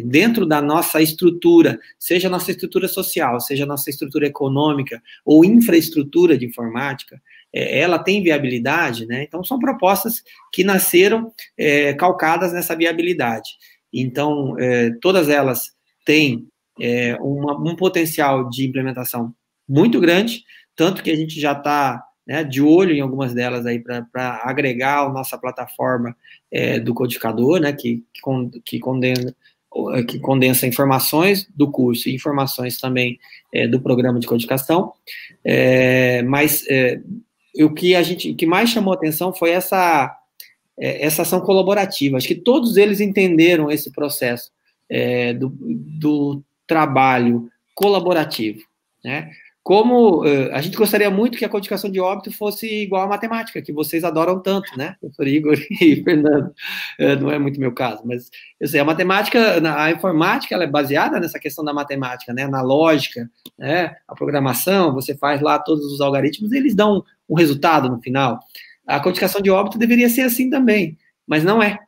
dentro 0.00 0.46
da 0.46 0.62
nossa 0.62 1.02
estrutura, 1.02 1.78
seja 1.98 2.30
nossa 2.30 2.50
estrutura 2.50 2.88
social, 2.88 3.40
seja 3.40 3.66
nossa 3.66 3.90
estrutura 3.90 4.26
econômica 4.26 5.02
ou 5.24 5.44
infraestrutura 5.44 6.38
de 6.38 6.46
informática, 6.46 7.20
é, 7.52 7.80
ela 7.80 7.98
tem 7.98 8.22
viabilidade, 8.22 9.04
né? 9.06 9.24
Então, 9.24 9.44
são 9.44 9.58
propostas 9.58 10.22
que 10.52 10.64
nasceram 10.64 11.30
é, 11.58 11.92
calcadas 11.92 12.52
nessa 12.52 12.74
viabilidade. 12.74 13.50
Então, 13.92 14.58
é, 14.58 14.90
todas 15.02 15.28
elas 15.28 15.72
têm 16.06 16.46
é, 16.80 17.16
uma, 17.20 17.58
um 17.58 17.76
potencial 17.76 18.48
de 18.48 18.66
implementação 18.66 19.34
muito 19.68 20.00
grande, 20.00 20.42
tanto 20.74 21.02
que 21.02 21.10
a 21.10 21.16
gente 21.16 21.38
já 21.38 21.52
está 21.52 22.02
né, 22.26 22.44
de 22.44 22.62
olho 22.62 22.92
em 22.92 23.00
algumas 23.00 23.34
delas 23.34 23.66
aí 23.66 23.78
para 23.78 24.40
agregar 24.44 25.04
a 25.04 25.08
nossa 25.08 25.36
plataforma 25.36 26.16
é, 26.50 26.78
do 26.78 26.94
codificador, 26.94 27.60
né, 27.60 27.72
que, 27.72 28.02
que, 28.64 28.78
condensa, 28.78 29.34
que 30.06 30.18
condensa 30.18 30.66
informações 30.66 31.48
do 31.54 31.70
curso 31.70 32.08
e 32.08 32.14
informações 32.14 32.78
também 32.78 33.18
é, 33.52 33.66
do 33.66 33.80
programa 33.80 34.20
de 34.20 34.26
codificação. 34.26 34.92
É, 35.44 36.22
mas 36.22 36.64
é, 36.68 37.00
o 37.60 37.70
que 37.70 37.94
a 37.94 38.02
gente, 38.02 38.34
que 38.34 38.46
mais 38.46 38.70
chamou 38.70 38.92
atenção 38.92 39.32
foi 39.32 39.50
essa 39.50 40.16
é, 40.78 41.04
essa 41.04 41.22
ação 41.22 41.40
colaborativa. 41.40 42.16
Acho 42.16 42.28
que 42.28 42.34
todos 42.34 42.76
eles 42.76 43.00
entenderam 43.00 43.70
esse 43.70 43.90
processo 43.92 44.50
é, 44.88 45.32
do, 45.32 45.48
do 45.50 46.42
trabalho 46.66 47.50
colaborativo, 47.74 48.62
né? 49.04 49.30
Como 49.62 50.24
uh, 50.24 50.52
a 50.52 50.60
gente 50.60 50.76
gostaria 50.76 51.08
muito 51.08 51.38
que 51.38 51.44
a 51.44 51.48
codificação 51.48 51.88
de 51.88 52.00
óbito 52.00 52.32
fosse 52.32 52.66
igual 52.82 53.02
à 53.02 53.06
matemática, 53.06 53.62
que 53.62 53.72
vocês 53.72 54.02
adoram 54.02 54.40
tanto, 54.42 54.76
né, 54.76 54.96
professor 55.00 55.28
Igor 55.28 55.56
e 55.80 56.02
Fernando, 56.02 56.48
uh, 56.48 57.20
não 57.20 57.30
é 57.30 57.38
muito 57.38 57.60
meu 57.60 57.72
caso, 57.72 58.02
mas 58.04 58.28
eu 58.58 58.66
sei, 58.66 58.80
a 58.80 58.84
matemática, 58.84 59.62
a 59.76 59.92
informática, 59.92 60.52
ela 60.52 60.64
é 60.64 60.66
baseada 60.66 61.20
nessa 61.20 61.38
questão 61.38 61.64
da 61.64 61.72
matemática, 61.72 62.32
né, 62.32 62.48
na 62.48 62.60
lógica, 62.60 63.30
né, 63.56 63.94
a 64.08 64.16
programação, 64.16 64.92
você 64.92 65.16
faz 65.16 65.40
lá 65.40 65.60
todos 65.60 65.84
os 65.92 66.00
algoritmos 66.00 66.50
e 66.50 66.56
eles 66.56 66.74
dão 66.74 67.04
um 67.28 67.36
resultado 67.36 67.88
no 67.88 68.00
final. 68.02 68.40
A 68.84 68.98
codificação 68.98 69.40
de 69.40 69.50
óbito 69.50 69.78
deveria 69.78 70.08
ser 70.08 70.22
assim 70.22 70.50
também, 70.50 70.98
mas 71.24 71.44
não 71.44 71.62
é. 71.62 71.78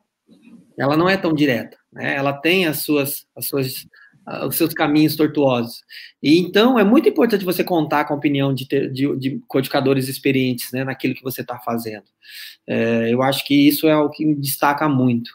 Ela 0.77 0.95
não 0.95 1.09
é 1.09 1.17
tão 1.17 1.33
direta, 1.33 1.77
né, 1.91 2.15
ela 2.15 2.31
tem 2.31 2.67
as 2.67 2.83
suas, 2.83 3.27
as 3.35 3.47
suas 3.47 3.85
os 4.47 4.55
seus 4.55 4.73
caminhos 4.73 5.15
tortuosos. 5.15 5.83
E 6.21 6.39
então 6.39 6.79
é 6.79 6.83
muito 6.83 7.07
importante 7.07 7.45
você 7.45 7.63
contar 7.63 8.05
com 8.05 8.13
a 8.13 8.17
opinião 8.17 8.53
de, 8.53 8.67
ter, 8.67 8.91
de, 8.91 9.15
de 9.17 9.41
codificadores 9.47 10.07
experientes 10.07 10.71
né, 10.71 10.83
naquilo 10.83 11.13
que 11.13 11.23
você 11.23 11.41
está 11.41 11.59
fazendo. 11.59 12.05
É, 12.67 13.13
eu 13.13 13.21
acho 13.21 13.45
que 13.45 13.67
isso 13.67 13.87
é 13.87 13.95
o 13.95 14.09
que 14.09 14.25
me 14.25 14.35
destaca 14.35 14.89
muito. 14.89 15.31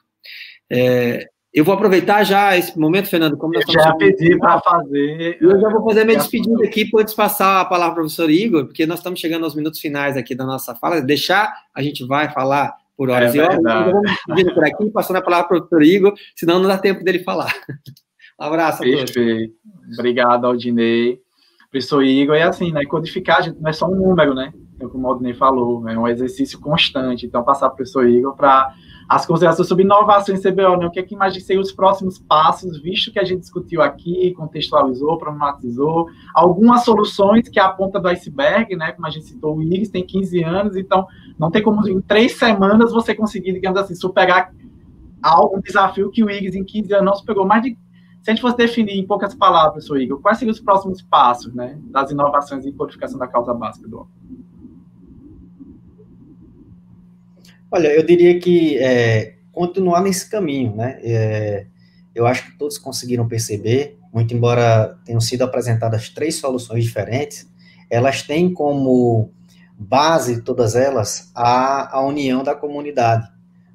É, 0.70 1.28
eu 1.52 1.64
vou 1.64 1.74
aproveitar 1.74 2.22
já 2.22 2.56
esse 2.56 2.78
momento, 2.78 3.08
Fernando, 3.08 3.36
como 3.36 3.54
nós. 3.54 3.64
Já 3.68 3.92
pedi 3.94 4.38
para 4.38 4.60
fazer. 4.60 5.36
Eu 5.40 5.60
já 5.60 5.68
vou 5.68 5.84
fazer 5.84 6.04
minha 6.04 6.18
despedida 6.18 6.64
aqui, 6.64 6.88
antes 6.96 7.12
passar 7.12 7.60
a 7.60 7.64
palavra 7.64 7.94
para 7.94 8.02
o 8.02 8.04
professor 8.04 8.30
Igor, 8.30 8.66
porque 8.66 8.86
nós 8.86 9.00
estamos 9.00 9.18
chegando 9.18 9.44
aos 9.44 9.56
minutos 9.56 9.80
finais 9.80 10.16
aqui 10.16 10.34
da 10.34 10.46
nossa 10.46 10.76
fala. 10.76 11.00
Deixar, 11.00 11.52
a 11.74 11.82
gente 11.82 12.06
vai 12.06 12.32
falar 12.32 12.72
por 12.96 13.10
horas 13.10 13.34
é 13.34 13.38
e 13.38 13.40
horas. 13.40 13.58
Então, 13.58 13.86
eu 13.86 13.92
vou 13.92 14.02
me 14.02 14.08
despedindo 14.08 14.54
por 14.54 14.64
aqui, 14.64 14.90
passando 14.90 15.16
a 15.16 15.22
palavra 15.22 15.48
para 15.48 15.56
o 15.56 15.60
professor 15.60 15.82
Igor, 15.82 16.14
senão 16.36 16.60
não 16.60 16.68
dá 16.68 16.78
tempo 16.78 17.02
dele 17.02 17.18
falar. 17.20 17.52
Abraço 18.40 18.82
a. 18.82 18.86
Perfeito. 18.86 19.54
Obrigado, 19.98 20.46
Aldinei. 20.46 21.20
Professor 21.70 22.02
Igor, 22.02 22.34
é 22.34 22.42
assim, 22.42 22.72
né? 22.72 22.84
Codificar, 22.86 23.42
gente, 23.42 23.60
não 23.60 23.68
é 23.68 23.72
só 23.72 23.86
um 23.86 23.94
número, 23.94 24.34
né? 24.34 24.52
Como 24.90 25.06
o 25.06 25.10
Aldinei 25.10 25.34
falou, 25.34 25.86
é 25.86 25.98
um 25.98 26.08
exercício 26.08 26.58
constante. 26.58 27.26
Então, 27.26 27.44
passar 27.44 27.68
para 27.68 27.74
o 27.74 27.76
professor 27.76 28.08
Igor 28.08 28.34
para 28.34 28.74
as 29.06 29.26
considerações 29.26 29.68
sobre 29.68 29.84
inovação 29.84 30.34
em 30.34 30.40
CBO, 30.40 30.78
né? 30.78 30.86
O 30.86 30.90
que 30.90 30.98
é 30.98 31.02
que 31.02 31.14
imagina 31.14 31.44
ser 31.44 31.58
os 31.58 31.70
próximos 31.70 32.18
passos, 32.18 32.80
visto 32.80 33.12
que 33.12 33.18
a 33.18 33.24
gente 33.24 33.40
discutiu 33.40 33.82
aqui, 33.82 34.32
contextualizou, 34.32 35.18
problematizou, 35.18 36.06
algumas 36.34 36.82
soluções 36.82 37.46
que 37.46 37.60
é 37.60 37.62
a 37.62 37.68
ponta 37.68 38.00
do 38.00 38.08
iceberg, 38.08 38.74
né? 38.74 38.92
Como 38.92 39.06
a 39.06 39.10
gente 39.10 39.26
citou, 39.26 39.58
o 39.58 39.62
IRIS 39.62 39.90
tem 39.90 40.04
15 40.04 40.42
anos, 40.42 40.76
então 40.76 41.06
não 41.38 41.50
tem 41.50 41.62
como 41.62 41.86
em 41.86 42.00
três 42.00 42.38
semanas 42.38 42.90
você 42.90 43.14
conseguir, 43.14 43.52
digamos 43.52 43.78
assim, 43.78 43.94
superar 43.94 44.50
algum 45.22 45.60
desafio 45.60 46.10
que 46.10 46.24
o 46.24 46.30
IRIS 46.30 46.54
em 46.54 46.64
15 46.64 46.94
anos 46.94 47.04
não 47.04 47.14
superou 47.14 47.46
mais 47.46 47.62
de 47.62 47.76
se 48.22 48.30
a 48.30 48.34
gente 48.34 48.42
fosse 48.42 48.56
definir 48.56 48.98
em 48.98 49.06
poucas 49.06 49.34
palavras, 49.34 49.72
professor 49.72 50.00
Igor, 50.00 50.20
quais 50.20 50.38
seriam 50.38 50.52
os 50.52 50.60
próximos 50.60 51.00
passos 51.00 51.54
né, 51.54 51.78
das 51.84 52.10
inovações 52.10 52.66
em 52.66 52.72
codificação 52.72 53.18
da 53.18 53.26
causa 53.26 53.54
básica 53.54 53.88
do 53.88 54.00
homem? 54.00 54.12
Olha, 57.72 57.88
eu 57.88 58.04
diria 58.04 58.38
que 58.38 58.76
é, 58.78 59.36
continuar 59.52 60.02
nesse 60.02 60.28
caminho, 60.28 60.74
né? 60.74 60.98
É, 61.02 61.66
eu 62.14 62.26
acho 62.26 62.46
que 62.46 62.58
todos 62.58 62.76
conseguiram 62.76 63.28
perceber, 63.28 63.98
muito 64.12 64.34
embora 64.34 64.98
tenham 65.04 65.20
sido 65.20 65.42
apresentadas 65.42 66.08
três 66.08 66.34
soluções 66.34 66.84
diferentes, 66.84 67.48
elas 67.88 68.22
têm 68.22 68.52
como 68.52 69.32
base, 69.78 70.42
todas 70.42 70.74
elas, 70.74 71.30
a, 71.34 71.96
a 71.96 72.04
união 72.04 72.42
da 72.42 72.54
comunidade. 72.54 73.28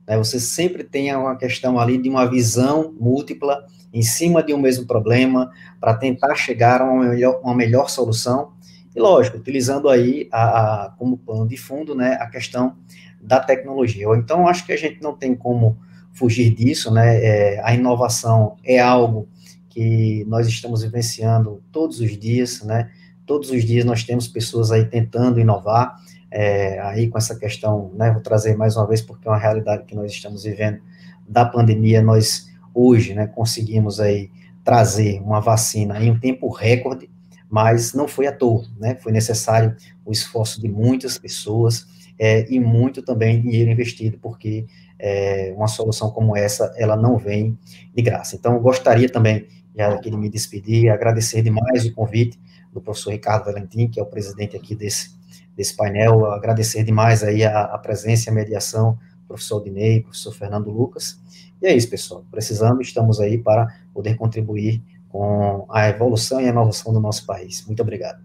Né? 0.07 0.17
Você 0.17 0.39
sempre 0.39 0.83
tem 0.83 1.13
uma 1.15 1.35
questão 1.35 1.79
ali 1.79 1.97
de 1.97 2.09
uma 2.09 2.25
visão 2.25 2.93
múltipla 2.99 3.65
em 3.93 4.01
cima 4.01 4.43
de 4.43 4.53
um 4.53 4.57
mesmo 4.57 4.85
problema 4.85 5.51
para 5.79 5.93
tentar 5.93 6.35
chegar 6.35 6.81
a 6.81 6.85
uma 6.85 7.05
melhor, 7.05 7.39
uma 7.41 7.55
melhor 7.55 7.89
solução. 7.89 8.53
E, 8.95 8.99
lógico, 8.99 9.37
utilizando 9.37 9.89
aí 9.89 10.27
a, 10.31 10.85
a, 10.85 10.89
como 10.91 11.17
pano 11.17 11.47
de 11.47 11.57
fundo 11.57 11.95
né, 11.95 12.17
a 12.19 12.27
questão 12.27 12.75
da 13.21 13.39
tecnologia. 13.39 14.07
Então, 14.15 14.47
acho 14.47 14.65
que 14.65 14.71
a 14.71 14.77
gente 14.77 15.01
não 15.01 15.13
tem 15.13 15.35
como 15.35 15.77
fugir 16.15 16.53
disso, 16.53 16.91
né? 16.91 17.17
É, 17.23 17.61
a 17.63 17.73
inovação 17.73 18.55
é 18.63 18.79
algo 18.79 19.27
que 19.69 20.23
nós 20.27 20.47
estamos 20.47 20.81
vivenciando 20.81 21.61
todos 21.71 21.99
os 21.99 22.17
dias, 22.17 22.63
né? 22.63 22.89
Todos 23.25 23.49
os 23.49 23.65
dias 23.65 23.83
nós 23.83 24.03
temos 24.03 24.27
pessoas 24.27 24.71
aí 24.71 24.85
tentando 24.85 25.39
inovar, 25.39 25.99
é, 26.35 26.81
aí 26.81 27.07
com 27.07 27.17
essa 27.17 27.33
questão, 27.33 27.91
né? 27.95 28.11
Vou 28.11 28.21
trazer 28.21 28.57
mais 28.57 28.75
uma 28.75 28.85
vez 28.85 29.01
porque 29.01 29.25
é 29.25 29.31
uma 29.31 29.37
realidade 29.37 29.85
que 29.85 29.95
nós 29.95 30.11
estamos 30.11 30.43
vivendo 30.43 30.81
da 31.25 31.45
pandemia, 31.45 32.01
nós 32.01 32.49
hoje, 32.73 33.13
né, 33.13 33.25
conseguimos 33.25 34.01
aí 34.01 34.29
trazer 34.61 35.21
uma 35.21 35.39
vacina 35.39 35.97
em 36.03 36.11
um 36.11 36.19
tempo 36.19 36.49
recorde, 36.49 37.09
mas 37.49 37.93
não 37.93 38.05
foi 38.05 38.27
à 38.27 38.33
toa, 38.33 38.65
né, 38.77 38.95
foi 38.95 39.13
necessário 39.13 39.77
o 40.05 40.11
esforço 40.11 40.61
de 40.61 40.67
muitas 40.67 41.17
pessoas 41.17 41.87
é, 42.19 42.45
e 42.51 42.59
muito 42.59 43.01
também 43.01 43.41
dinheiro 43.41 43.71
investido, 43.71 44.19
porque 44.21 44.65
é, 44.99 45.53
uma 45.55 45.69
solução 45.69 46.11
como 46.11 46.35
essa, 46.35 46.73
ela 46.75 46.97
não 46.97 47.17
vem 47.17 47.57
de 47.95 48.01
graça. 48.01 48.35
Então, 48.35 48.55
eu 48.55 48.59
gostaria 48.59 49.09
também, 49.09 49.47
já 49.73 49.87
aqui 49.87 50.09
de 50.09 50.17
me 50.17 50.29
despedir, 50.29 50.89
agradecer 50.89 51.41
demais 51.41 51.85
o 51.85 51.93
convite 51.93 52.37
do 52.73 52.81
professor 52.81 53.11
Ricardo 53.11 53.45
Valentim, 53.45 53.87
que 53.87 54.01
é 54.01 54.03
o 54.03 54.05
presidente 54.05 54.57
aqui 54.57 54.75
desse, 54.75 55.15
desse 55.55 55.75
painel, 55.75 56.25
agradecer 56.25 56.83
demais 56.83 57.23
aí 57.23 57.43
a, 57.43 57.63
a 57.63 57.77
presença 57.77 58.29
e 58.29 58.31
a 58.31 58.35
mediação 58.35 58.97
professor 59.27 59.63
Dinei, 59.63 60.01
professor 60.01 60.31
Fernando 60.31 60.69
Lucas, 60.69 61.19
e 61.61 61.67
é 61.67 61.75
isso, 61.75 61.89
pessoal. 61.89 62.23
Precisando, 62.29 62.81
estamos 62.81 63.19
aí 63.19 63.37
para 63.37 63.67
poder 63.93 64.15
contribuir 64.15 64.81
com 65.09 65.65
a 65.69 65.87
evolução 65.87 66.41
e 66.41 66.45
a 66.45 66.49
inovação 66.49 66.93
do 66.93 66.99
nosso 66.99 67.25
país. 67.25 67.65
Muito 67.65 67.81
obrigado. 67.81 68.23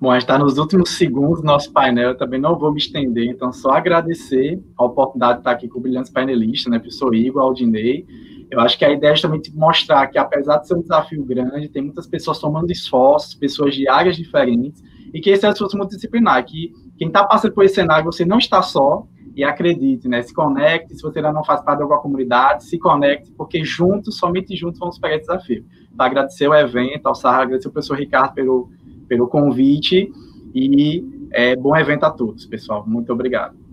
Bom, 0.00 0.10
a 0.10 0.14
gente 0.14 0.22
está 0.22 0.38
nos 0.38 0.58
últimos 0.58 0.90
segundos 0.90 1.40
do 1.40 1.46
nosso 1.46 1.72
painel, 1.72 2.10
eu 2.10 2.16
também 2.16 2.40
não 2.40 2.58
vou 2.58 2.72
me 2.72 2.78
estender, 2.78 3.26
então 3.26 3.52
só 3.52 3.70
agradecer 3.70 4.60
a 4.76 4.84
oportunidade 4.84 5.34
de 5.34 5.40
estar 5.40 5.52
aqui 5.52 5.68
com 5.68 5.78
o 5.78 5.82
brilhante 5.82 6.10
painelista, 6.10 6.68
né, 6.68 6.78
professor 6.78 7.14
Igor 7.14 7.42
Aldinei. 7.42 8.04
Eu 8.50 8.60
acho 8.60 8.76
que 8.76 8.84
a 8.84 8.90
ideia 8.90 9.12
é 9.12 9.14
justamente 9.14 9.54
mostrar 9.54 10.06
que, 10.08 10.18
apesar 10.18 10.58
de 10.58 10.66
ser 10.66 10.74
um 10.74 10.82
desafio 10.82 11.24
grande, 11.24 11.68
tem 11.68 11.82
muitas 11.82 12.06
pessoas 12.06 12.38
tomando 12.38 12.70
esforços, 12.70 13.34
pessoas 13.34 13.74
de 13.74 13.88
áreas 13.88 14.16
diferentes, 14.16 14.82
e 15.14 15.20
que 15.20 15.30
esse 15.30 15.46
é 15.46 15.48
esforço 15.48 15.76
multidisciplinar, 15.76 16.44
que 16.44 16.72
quem 16.98 17.06
está 17.06 17.24
passando 17.24 17.54
por 17.54 17.64
esse 17.64 17.76
cenário, 17.76 18.04
você 18.04 18.24
não 18.24 18.38
está 18.38 18.60
só, 18.60 19.06
e 19.36 19.44
acredite, 19.44 20.08
né? 20.08 20.22
Se 20.22 20.34
conecte, 20.34 20.94
se 20.94 21.02
você 21.02 21.20
ainda 21.20 21.32
não 21.32 21.44
faz 21.44 21.60
parte 21.62 21.78
de 21.78 21.82
alguma 21.82 22.00
comunidade, 22.00 22.64
se 22.64 22.78
conecte, 22.78 23.32
porque 23.32 23.64
juntos, 23.64 24.16
somente 24.16 24.56
juntos, 24.56 24.78
vamos 24.78 24.98
pegar 24.98 25.16
esse 25.16 25.26
desafio. 25.26 25.64
Para 25.96 26.06
agradecer 26.06 26.48
o 26.48 26.54
evento, 26.54 27.06
ao 27.06 27.14
Sarra, 27.14 27.42
agradecer 27.42 27.68
ao 27.68 27.72
professor 27.72 27.96
Ricardo 27.96 28.34
pelo, 28.34 28.68
pelo 29.08 29.28
convite, 29.28 30.10
e 30.52 31.04
é, 31.32 31.56
bom 31.56 31.76
evento 31.76 32.04
a 32.04 32.10
todos, 32.10 32.46
pessoal. 32.46 32.84
Muito 32.86 33.12
obrigado. 33.12 33.63